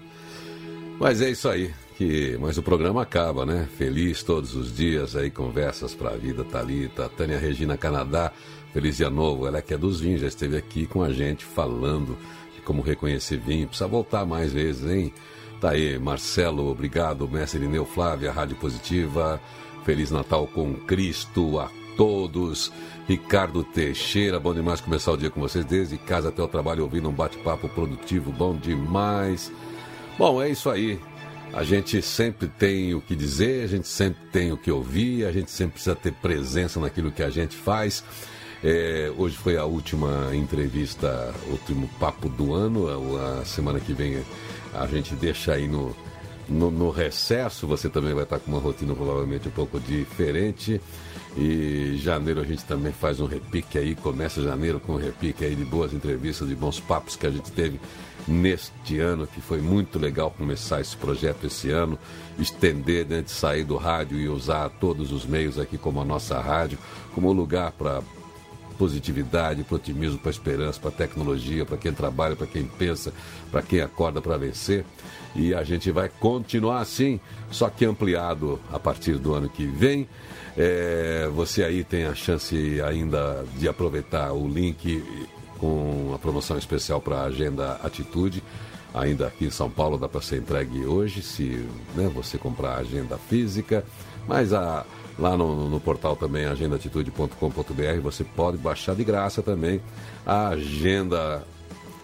Mas 0.98 1.22
é 1.22 1.30
isso 1.30 1.48
aí. 1.48 1.72
Que, 1.96 2.36
mas 2.40 2.58
o 2.58 2.62
programa 2.62 3.02
acaba, 3.02 3.44
né? 3.44 3.68
Feliz 3.76 4.22
todos 4.22 4.54
os 4.54 4.74
dias 4.74 5.16
aí, 5.16 5.30
conversas 5.30 5.94
pra 5.94 6.10
vida, 6.10 6.44
Thalita, 6.44 7.08
Tânia 7.08 7.38
Regina 7.38 7.76
Canadá, 7.76 8.32
feliz 8.72 8.98
dia 8.98 9.10
novo. 9.10 9.46
Ela 9.46 9.60
que 9.60 9.74
é 9.74 9.78
dos 9.78 10.00
vinhos, 10.00 10.20
já 10.20 10.28
esteve 10.28 10.56
aqui 10.56 10.86
com 10.86 11.02
a 11.02 11.12
gente 11.12 11.44
falando 11.44 12.16
de 12.54 12.60
como 12.62 12.82
reconhecer 12.82 13.38
vinho. 13.38 13.66
Precisa 13.66 13.88
voltar 13.88 14.24
mais 14.24 14.52
vezes, 14.52 14.88
hein? 14.88 15.12
Tá 15.60 15.70
aí, 15.70 15.98
Marcelo, 15.98 16.68
obrigado, 16.70 17.28
mestre 17.28 17.60
Irineu 17.60 17.84
Flávia, 17.84 18.30
Rádio 18.30 18.56
Positiva. 18.56 19.40
Feliz 19.84 20.10
Natal 20.10 20.46
com 20.46 20.74
Cristo 20.74 21.58
a 21.58 21.68
todos. 21.96 22.72
Ricardo 23.08 23.64
Teixeira, 23.64 24.38
bom 24.38 24.54
demais 24.54 24.80
começar 24.80 25.12
o 25.12 25.16
dia 25.16 25.30
com 25.30 25.40
vocês, 25.40 25.64
desde 25.64 25.96
casa 25.98 26.28
até 26.28 26.42
o 26.42 26.48
trabalho, 26.48 26.84
ouvindo 26.84 27.08
um 27.08 27.12
bate-papo 27.12 27.68
produtivo, 27.68 28.30
bom 28.30 28.54
demais. 28.54 29.50
Bom, 30.18 30.42
é 30.42 30.50
isso 30.50 30.68
aí. 30.68 30.98
A 31.52 31.62
gente 31.62 32.02
sempre 32.02 32.48
tem 32.48 32.92
o 32.92 33.00
que 33.00 33.14
dizer, 33.14 33.62
a 33.62 33.66
gente 33.68 33.86
sempre 33.86 34.20
tem 34.32 34.50
o 34.50 34.56
que 34.56 34.68
ouvir, 34.68 35.24
a 35.24 35.30
gente 35.30 35.48
sempre 35.48 35.74
precisa 35.74 35.94
ter 35.94 36.12
presença 36.12 36.80
naquilo 36.80 37.12
que 37.12 37.22
a 37.22 37.30
gente 37.30 37.56
faz. 37.56 38.02
É, 38.62 39.12
hoje 39.16 39.36
foi 39.36 39.56
a 39.56 39.64
última 39.64 40.34
entrevista, 40.34 41.32
último 41.48 41.88
papo 42.00 42.28
do 42.28 42.52
ano. 42.52 42.88
A, 43.16 43.44
semana 43.44 43.78
que 43.78 43.92
vem 43.92 44.20
a 44.74 44.86
gente 44.88 45.14
deixa 45.14 45.52
aí 45.52 45.68
no, 45.68 45.94
no, 46.48 46.68
no 46.68 46.90
recesso. 46.90 47.68
Você 47.68 47.88
também 47.88 48.12
vai 48.12 48.24
estar 48.24 48.40
com 48.40 48.50
uma 48.50 48.60
rotina 48.60 48.96
provavelmente 48.96 49.46
um 49.46 49.52
pouco 49.52 49.78
diferente. 49.78 50.80
E 51.40 51.96
janeiro 51.98 52.40
a 52.40 52.44
gente 52.44 52.64
também 52.64 52.92
faz 52.92 53.20
um 53.20 53.26
repique 53.26 53.78
aí, 53.78 53.94
começa 53.94 54.42
janeiro 54.42 54.80
com 54.80 54.94
um 54.94 54.96
repique 54.96 55.44
aí 55.44 55.54
de 55.54 55.64
boas 55.64 55.92
entrevistas, 55.92 56.48
de 56.48 56.56
bons 56.56 56.80
papos 56.80 57.14
que 57.14 57.28
a 57.28 57.30
gente 57.30 57.52
teve 57.52 57.80
neste 58.26 58.98
ano, 58.98 59.24
que 59.24 59.40
foi 59.40 59.60
muito 59.60 60.00
legal 60.00 60.32
começar 60.32 60.80
esse 60.80 60.96
projeto 60.96 61.46
esse 61.46 61.70
ano, 61.70 61.96
estender, 62.40 63.06
né, 63.06 63.22
de 63.22 63.30
sair 63.30 63.62
do 63.62 63.76
rádio 63.76 64.18
e 64.18 64.28
usar 64.28 64.68
todos 64.80 65.12
os 65.12 65.24
meios 65.24 65.60
aqui 65.60 65.78
como 65.78 66.00
a 66.00 66.04
nossa 66.04 66.40
rádio, 66.40 66.76
como 67.14 67.32
lugar 67.32 67.70
para 67.70 68.02
positividade, 68.78 69.64
para 69.64 69.76
otimismo, 69.76 70.18
para 70.18 70.30
esperança, 70.30 70.78
para 70.80 70.90
tecnologia, 70.92 71.66
para 71.66 71.76
quem 71.76 71.92
trabalha, 71.92 72.36
para 72.36 72.46
quem 72.46 72.64
pensa, 72.64 73.12
para 73.50 73.60
quem 73.60 73.80
acorda 73.80 74.22
para 74.22 74.36
vencer. 74.36 74.84
E 75.34 75.52
a 75.52 75.64
gente 75.64 75.90
vai 75.90 76.08
continuar 76.08 76.80
assim, 76.80 77.20
só 77.50 77.68
que 77.68 77.84
ampliado 77.84 78.60
a 78.72 78.78
partir 78.78 79.18
do 79.18 79.34
ano 79.34 79.48
que 79.48 79.66
vem. 79.66 80.08
É, 80.56 81.28
você 81.34 81.62
aí 81.62 81.84
tem 81.84 82.06
a 82.06 82.14
chance 82.14 82.80
ainda 82.80 83.44
de 83.56 83.68
aproveitar 83.68 84.32
o 84.32 84.48
link 84.48 85.04
com 85.58 86.12
a 86.14 86.18
promoção 86.18 86.56
especial 86.56 87.00
para 87.00 87.16
a 87.16 87.24
Agenda 87.24 87.72
Atitude. 87.82 88.42
Ainda 88.94 89.26
aqui 89.26 89.44
em 89.44 89.50
São 89.50 89.68
Paulo 89.68 89.98
dá 89.98 90.08
para 90.08 90.22
ser 90.22 90.38
entregue 90.38 90.84
hoje, 90.86 91.20
se 91.20 91.66
né, 91.94 92.10
você 92.12 92.38
comprar 92.38 92.70
a 92.70 92.78
agenda 92.78 93.18
física. 93.18 93.84
Mas 94.26 94.52
a, 94.52 94.84
lá 95.18 95.36
no, 95.36 95.68
no 95.68 95.80
portal 95.80 96.16
também, 96.16 96.46
agendaatitude.com.br, 96.46 98.00
você 98.02 98.24
pode 98.24 98.56
baixar 98.56 98.94
de 98.94 99.04
graça 99.04 99.42
também 99.42 99.80
a 100.24 100.48
agenda 100.48 101.44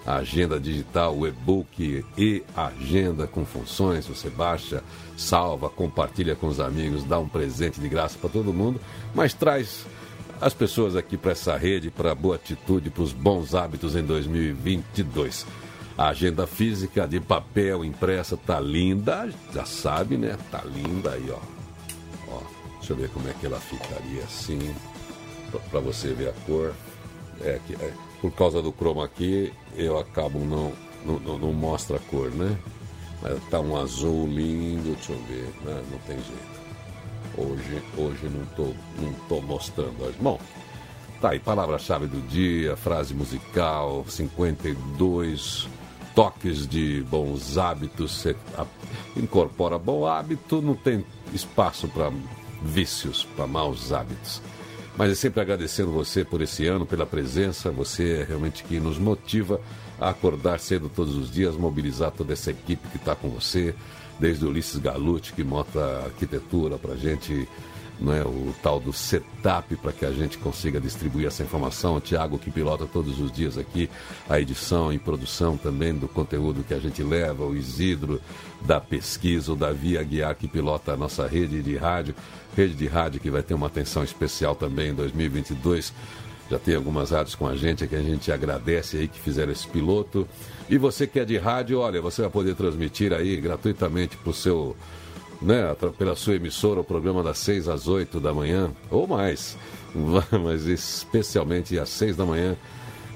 a 0.07 0.17
agenda 0.17 0.61
digital, 0.61 1.17
o 1.17 1.27
e-book 1.27 2.05
e 2.19 2.43
agenda 2.55 3.27
com 3.27 3.45
funções. 3.45 4.07
Você 4.07 4.29
baixa, 4.29 4.83
salva, 5.17 5.71
compartilha 5.71 6.37
com 6.37 6.47
os 6.47 6.61
amigos, 6.61 7.05
dá 7.05 7.19
um 7.19 7.29
presente 7.29 7.81
de 7.81 7.89
graça 7.89 8.19
para 8.19 8.29
todo 8.29 8.53
mundo, 8.53 8.79
mas 9.15 9.33
traz 9.33 9.87
as 10.41 10.53
pessoas 10.53 10.95
aqui 10.95 11.17
para 11.17 11.33
essa 11.33 11.57
rede, 11.57 11.91
para 11.91 12.13
a 12.13 12.15
boa 12.15 12.37
atitude, 12.37 12.91
para 12.91 13.03
os 13.03 13.13
bons 13.13 13.55
hábitos 13.55 13.97
em 13.97 14.03
2022. 14.03 15.47
A 15.97 16.09
agenda 16.09 16.47
física 16.47 17.07
de 17.09 17.21
papel 17.21 17.85
impressa 17.85 18.37
tá 18.37 18.61
linda, 18.61 19.31
já 19.55 19.65
sabe, 19.65 20.17
né? 20.17 20.37
Tá 20.51 20.63
linda 20.65 21.13
aí, 21.13 21.31
ó. 21.31 21.54
Deixa 22.85 22.93
eu 22.93 22.97
ver 22.99 23.09
como 23.11 23.29
é 23.29 23.33
que 23.33 23.47
ela 23.47 23.59
ficaria 23.59 24.23
assim, 24.25 24.75
para 25.71 25.81
você 25.81 26.09
ver 26.09 26.29
a 26.29 26.33
cor. 26.45 26.75
É 27.41 27.59
que 27.67 27.75
é, 27.75 27.93
por 28.21 28.31
causa 28.33 28.61
do 28.61 28.73
chroma 28.73 29.05
aqui, 29.05 29.53
eu 29.75 29.99
acabo 29.99 30.39
não, 30.41 30.73
não, 31.05 31.19
não, 31.19 31.39
não 31.39 31.53
mostra 31.53 31.97
a 31.97 32.01
cor, 32.01 32.31
né? 32.31 32.57
Mas 33.23 33.43
tá 33.49 33.59
um 33.59 33.75
azul 33.77 34.27
lindo, 34.27 34.95
deixa 34.95 35.13
eu 35.13 35.19
ver, 35.25 35.49
né? 35.65 35.83
não 35.91 35.99
tem 36.01 36.17
jeito. 36.17 36.65
Hoje, 37.37 37.83
hoje 37.97 38.29
não 38.29 38.45
tô, 38.55 38.75
não 39.01 39.13
tô 39.29 39.41
mostrando. 39.41 40.05
hoje. 40.05 40.17
Bom, 40.21 40.39
tá 41.21 41.31
aí, 41.31 41.41
palavra-chave 41.41 42.07
do 42.07 42.21
dia, 42.29 42.77
frase 42.77 43.15
musical, 43.15 44.05
52 44.07 45.67
toques 46.15 46.69
de 46.69 47.03
bons 47.11 47.57
hábitos. 47.57 48.13
Você 48.13 48.37
incorpora 49.17 49.79
bom 49.79 50.07
hábito, 50.07 50.61
não 50.61 50.75
tem 50.75 51.05
espaço 51.33 51.89
para 51.89 52.13
vícios, 52.65 53.25
para 53.37 53.47
maus 53.47 53.93
hábitos. 53.93 54.41
Mas 54.97 55.11
é 55.11 55.15
sempre 55.15 55.41
agradecendo 55.41 55.91
você 55.91 56.25
por 56.25 56.41
esse 56.41 56.67
ano, 56.67 56.87
pela 56.87 57.05
presença. 57.05 57.71
Você 57.71 58.21
é 58.21 58.25
realmente 58.25 58.63
que 58.65 58.79
nos 58.79 58.99
motiva 58.99 59.61
a 60.01 60.11
acordar 60.11 60.59
cedo 60.61 60.89
todos 60.89 61.17
os 61.17 61.31
dias, 61.31 61.57
mobilizar 61.57 62.11
toda 62.13 62.33
essa 62.33 62.51
equipe 62.51 62.89
que 62.89 62.97
está 62.97 63.15
com 63.15 63.29
você, 63.29 63.75
desde 64.19 64.45
Ulisses 64.45 64.79
Galucci, 64.79 65.33
que 65.33 65.43
mostra 65.43 66.05
arquitetura 66.05 66.79
para 66.79 66.95
gente, 66.97 67.49
não 68.01 68.13
é, 68.13 68.23
o 68.23 68.55
tal 68.63 68.81
do 68.81 68.93
setup 68.93 69.77
para 69.77 69.93
que 69.93 70.05
a 70.05 70.11
gente 70.11 70.39
consiga 70.39 70.81
distribuir 70.81 71.27
essa 71.27 71.43
informação. 71.43 71.97
O 71.97 72.01
Tiago, 72.01 72.39
que 72.39 72.51
pilota 72.51 72.87
todos 72.87 73.21
os 73.21 73.31
dias 73.31 73.57
aqui 73.57 73.89
a 74.29 74.41
edição 74.41 74.93
e 74.93 74.99
produção 74.99 75.57
também 75.57 75.95
do 75.95 76.09
conteúdo 76.09 76.65
que 76.65 76.75
a 76.75 76.79
gente 76.79 77.03
leva, 77.03 77.45
o 77.45 77.57
Isidro 77.57 78.21
da 78.63 78.81
pesquisa, 78.81 79.53
o 79.53 79.57
Davi 79.57 79.97
Aguiar, 79.97 80.35
que 80.35 80.49
pilota 80.49 80.93
a 80.93 80.97
nossa 80.97 81.27
rede 81.27 81.63
de 81.63 81.77
rádio, 81.77 82.15
rede 82.57 82.75
de 82.75 82.87
rádio 82.87 83.21
que 83.21 83.31
vai 83.31 83.43
ter 83.43 83.55
uma 83.55 83.67
atenção 83.67 84.03
especial 84.03 84.55
também 84.55 84.91
em 84.91 84.95
2022. 84.95 85.93
Já 86.51 86.59
tem 86.59 86.75
algumas 86.75 87.11
rádios 87.11 87.35
com 87.35 87.47
a 87.47 87.57
gente 87.57 87.87
que 87.87 87.97
a 87.97 88.03
gente 88.03 88.31
agradece 88.31 88.99
aí 88.99 89.09
que 89.09 89.19
fizeram 89.19 89.51
esse 89.51 89.67
piloto. 89.67 90.29
E 90.69 90.77
você 90.77 91.07
que 91.07 91.19
é 91.19 91.25
de 91.25 91.39
rádio, 91.39 91.79
olha, 91.79 92.03
você 92.03 92.23
vai 92.23 92.31
poder 92.31 92.55
transmitir 92.55 93.13
aí 93.13 93.37
gratuitamente 93.37 94.17
para 94.17 94.31
o 94.31 94.35
seu 94.35 94.77
né, 95.41 95.75
pela 95.99 96.17
sua 96.17 96.37
emissora, 96.37 96.81
o 96.81 96.85
programa 96.85 97.23
das 97.23 97.39
6 97.39 97.69
às 97.69 97.87
8 97.87 98.21
da 98.21 98.33
manhã, 98.33 98.71
ou 98.91 99.07
mais, 99.07 99.57
mas 100.43 100.67
especialmente 100.67 101.79
às 101.79 101.89
6 101.91 102.17
da 102.17 102.25
manhã. 102.25 102.57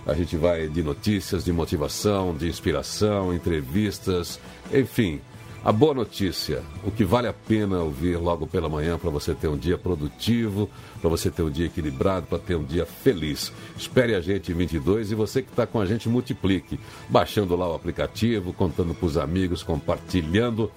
A 0.06 0.14
gente 0.14 0.36
vai 0.36 0.68
de 0.68 0.82
notícias, 0.82 1.44
de 1.44 1.52
motivação, 1.52 2.34
de 2.34 2.48
inspiração, 2.48 3.34
entrevistas, 3.34 4.40
enfim. 4.72 5.20
A 5.64 5.72
boa 5.72 5.92
notícia, 5.92 6.62
o 6.84 6.90
que 6.90 7.04
vale 7.04 7.26
a 7.26 7.32
pena 7.32 7.80
ouvir 7.80 8.16
logo 8.16 8.46
pela 8.46 8.68
manhã 8.68 8.96
para 8.96 9.10
você 9.10 9.34
ter 9.34 9.48
um 9.48 9.56
dia 9.56 9.76
produtivo, 9.76 10.70
para 11.00 11.10
você 11.10 11.30
ter 11.30 11.42
um 11.42 11.50
dia 11.50 11.66
equilibrado, 11.66 12.26
para 12.26 12.38
ter 12.38 12.54
um 12.54 12.64
dia 12.64 12.86
feliz. 12.86 13.52
Espere 13.76 14.14
a 14.14 14.20
gente 14.20 14.52
em 14.52 14.54
22 14.54 15.10
e 15.10 15.14
você 15.16 15.42
que 15.42 15.50
está 15.50 15.66
com 15.66 15.80
a 15.80 15.84
gente 15.84 16.08
multiplique, 16.08 16.78
baixando 17.08 17.56
lá 17.56 17.68
o 17.68 17.74
aplicativo, 17.74 18.52
contando 18.52 18.94
para 18.94 19.06
os 19.06 19.18
amigos, 19.18 19.62
compartilhando. 19.62 20.70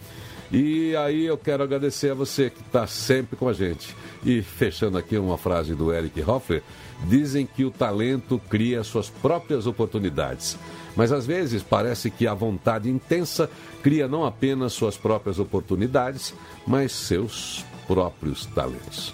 E 0.51 0.93
aí 0.97 1.25
eu 1.25 1.37
quero 1.37 1.63
agradecer 1.63 2.11
a 2.11 2.13
você 2.15 2.49
que 2.49 2.59
está 2.59 2.85
sempre 2.85 3.37
com 3.37 3.47
a 3.47 3.53
gente. 3.53 3.95
E 4.25 4.41
fechando 4.41 4.97
aqui 4.97 5.17
uma 5.17 5.37
frase 5.37 5.73
do 5.73 5.93
Eric 5.93 6.21
Hoffler, 6.21 6.61
dizem 7.05 7.45
que 7.45 7.63
o 7.63 7.71
talento 7.71 8.39
cria 8.49 8.83
suas 8.83 9.09
próprias 9.09 9.65
oportunidades. 9.65 10.57
Mas 10.95 11.11
às 11.13 11.25
vezes 11.25 11.63
parece 11.63 12.11
que 12.11 12.27
a 12.27 12.33
vontade 12.33 12.89
intensa 12.89 13.49
cria 13.81 14.09
não 14.09 14.25
apenas 14.25 14.73
suas 14.73 14.97
próprias 14.97 15.39
oportunidades, 15.39 16.33
mas 16.67 16.91
seus 16.91 17.65
próprios 17.87 18.45
talentos. 18.47 19.13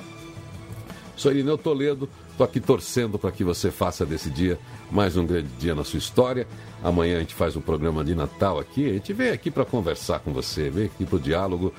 Sou 1.16 1.32
Irineu 1.32 1.58
Toledo, 1.58 2.10
estou 2.38 2.46
aqui 2.46 2.60
torcendo 2.60 3.18
para 3.18 3.32
que 3.32 3.44
você 3.44 3.72
faça 3.72 4.06
desse 4.06 4.30
dia 4.30 4.60
mais 4.92 5.18
um 5.18 5.26
grande 5.26 5.48
dia 5.58 5.74
na 5.74 5.84
sua 5.84 5.98
história. 5.98 6.48
Amanhã 6.84 7.18
a 7.18 7.20
gente 7.22 7.34
faz 7.34 7.56
um 7.56 7.62
programa 7.62 8.04
de 8.06 8.14
Natal 8.14 8.60
aqui, 8.60 8.88
a 8.88 8.94
gente 8.94 9.12
vem 9.12 9.30
aqui 9.30 9.50
para 9.50 9.66
conversar 9.66 10.20
com 10.20 10.32
você, 10.32 10.70
vem 10.70 10.86
aqui 10.86 11.04
para 11.04 11.16
o 11.16 11.20
diálogo. 11.20 11.74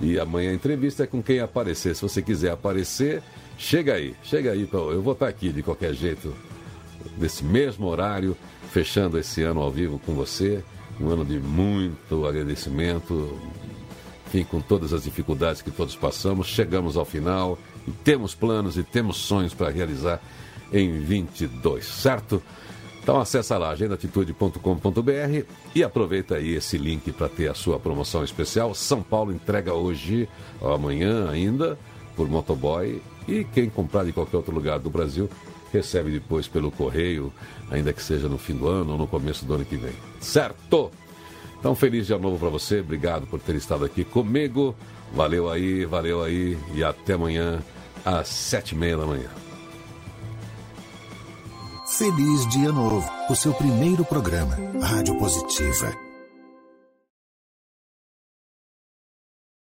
E 0.00 0.18
amanhã 0.18 0.50
a 0.50 0.54
entrevista 0.54 1.04
é 1.04 1.06
com 1.06 1.22
quem 1.22 1.38
aparecer. 1.38 1.94
Se 1.94 2.02
você 2.02 2.20
quiser 2.20 2.50
aparecer, 2.50 3.22
chega 3.56 3.94
aí, 3.94 4.16
chega 4.24 4.50
aí. 4.50 4.68
Eu 4.72 5.00
vou 5.00 5.12
estar 5.12 5.28
aqui 5.28 5.50
de 5.50 5.62
qualquer 5.62 5.94
jeito, 5.94 6.34
nesse 7.16 7.44
mesmo 7.44 7.86
horário, 7.86 8.36
fechando 8.72 9.16
esse 9.16 9.42
ano 9.42 9.60
ao 9.60 9.70
vivo 9.70 10.00
com 10.04 10.12
você, 10.14 10.64
um 11.00 11.08
ano 11.08 11.24
de 11.24 11.38
muito 11.38 12.26
agradecimento, 12.26 13.38
enfim, 14.26 14.42
com 14.42 14.60
todas 14.60 14.92
as 14.92 15.04
dificuldades 15.04 15.62
que 15.62 15.70
todos 15.70 15.94
passamos, 15.94 16.48
chegamos 16.48 16.96
ao 16.96 17.04
final 17.04 17.56
temos 18.04 18.34
planos 18.34 18.76
e 18.76 18.82
temos 18.82 19.16
sonhos 19.16 19.54
para 19.54 19.70
realizar 19.70 20.20
em 20.72 21.00
22, 21.00 21.84
certo? 21.84 22.42
Então 23.02 23.18
acessa 23.18 23.56
lá 23.56 23.70
agendaatitude.com.br 23.70 25.46
e 25.74 25.82
aproveita 25.82 26.36
aí 26.36 26.54
esse 26.54 26.76
link 26.76 27.10
para 27.12 27.28
ter 27.28 27.48
a 27.50 27.54
sua 27.54 27.78
promoção 27.78 28.22
especial. 28.22 28.74
São 28.74 29.02
Paulo 29.02 29.32
entrega 29.32 29.72
hoje, 29.72 30.28
amanhã 30.62 31.28
ainda, 31.30 31.78
por 32.14 32.28
motoboy 32.28 33.02
e 33.26 33.44
quem 33.44 33.70
comprar 33.70 34.04
de 34.04 34.12
qualquer 34.12 34.36
outro 34.36 34.54
lugar 34.54 34.78
do 34.78 34.90
Brasil 34.90 35.28
recebe 35.72 36.10
depois 36.10 36.48
pelo 36.48 36.70
correio, 36.70 37.32
ainda 37.70 37.92
que 37.92 38.02
seja 38.02 38.28
no 38.28 38.38
fim 38.38 38.54
do 38.54 38.68
ano 38.68 38.92
ou 38.92 38.98
no 38.98 39.06
começo 39.06 39.44
do 39.44 39.54
ano 39.54 39.64
que 39.64 39.76
vem. 39.76 39.94
Certo? 40.20 40.90
Então, 41.58 41.74
feliz 41.74 42.06
dia 42.06 42.18
novo 42.18 42.38
para 42.38 42.48
você. 42.48 42.80
Obrigado 42.80 43.26
por 43.26 43.38
ter 43.38 43.54
estado 43.54 43.84
aqui 43.84 44.04
comigo. 44.04 44.74
Valeu 45.12 45.50
aí, 45.50 45.84
valeu 45.84 46.22
aí. 46.22 46.58
E 46.74 46.84
até 46.84 47.14
amanhã, 47.14 47.60
às 48.04 48.28
sete 48.28 48.74
e 48.74 48.78
meia 48.78 48.96
da 48.96 49.06
manhã. 49.06 49.28
Feliz 51.86 52.46
Dia 52.48 52.72
Novo, 52.72 53.10
o 53.28 53.34
seu 53.34 53.52
primeiro 53.52 54.04
programa, 54.04 54.56
Rádio 54.80 55.18
Positiva. 55.18 56.09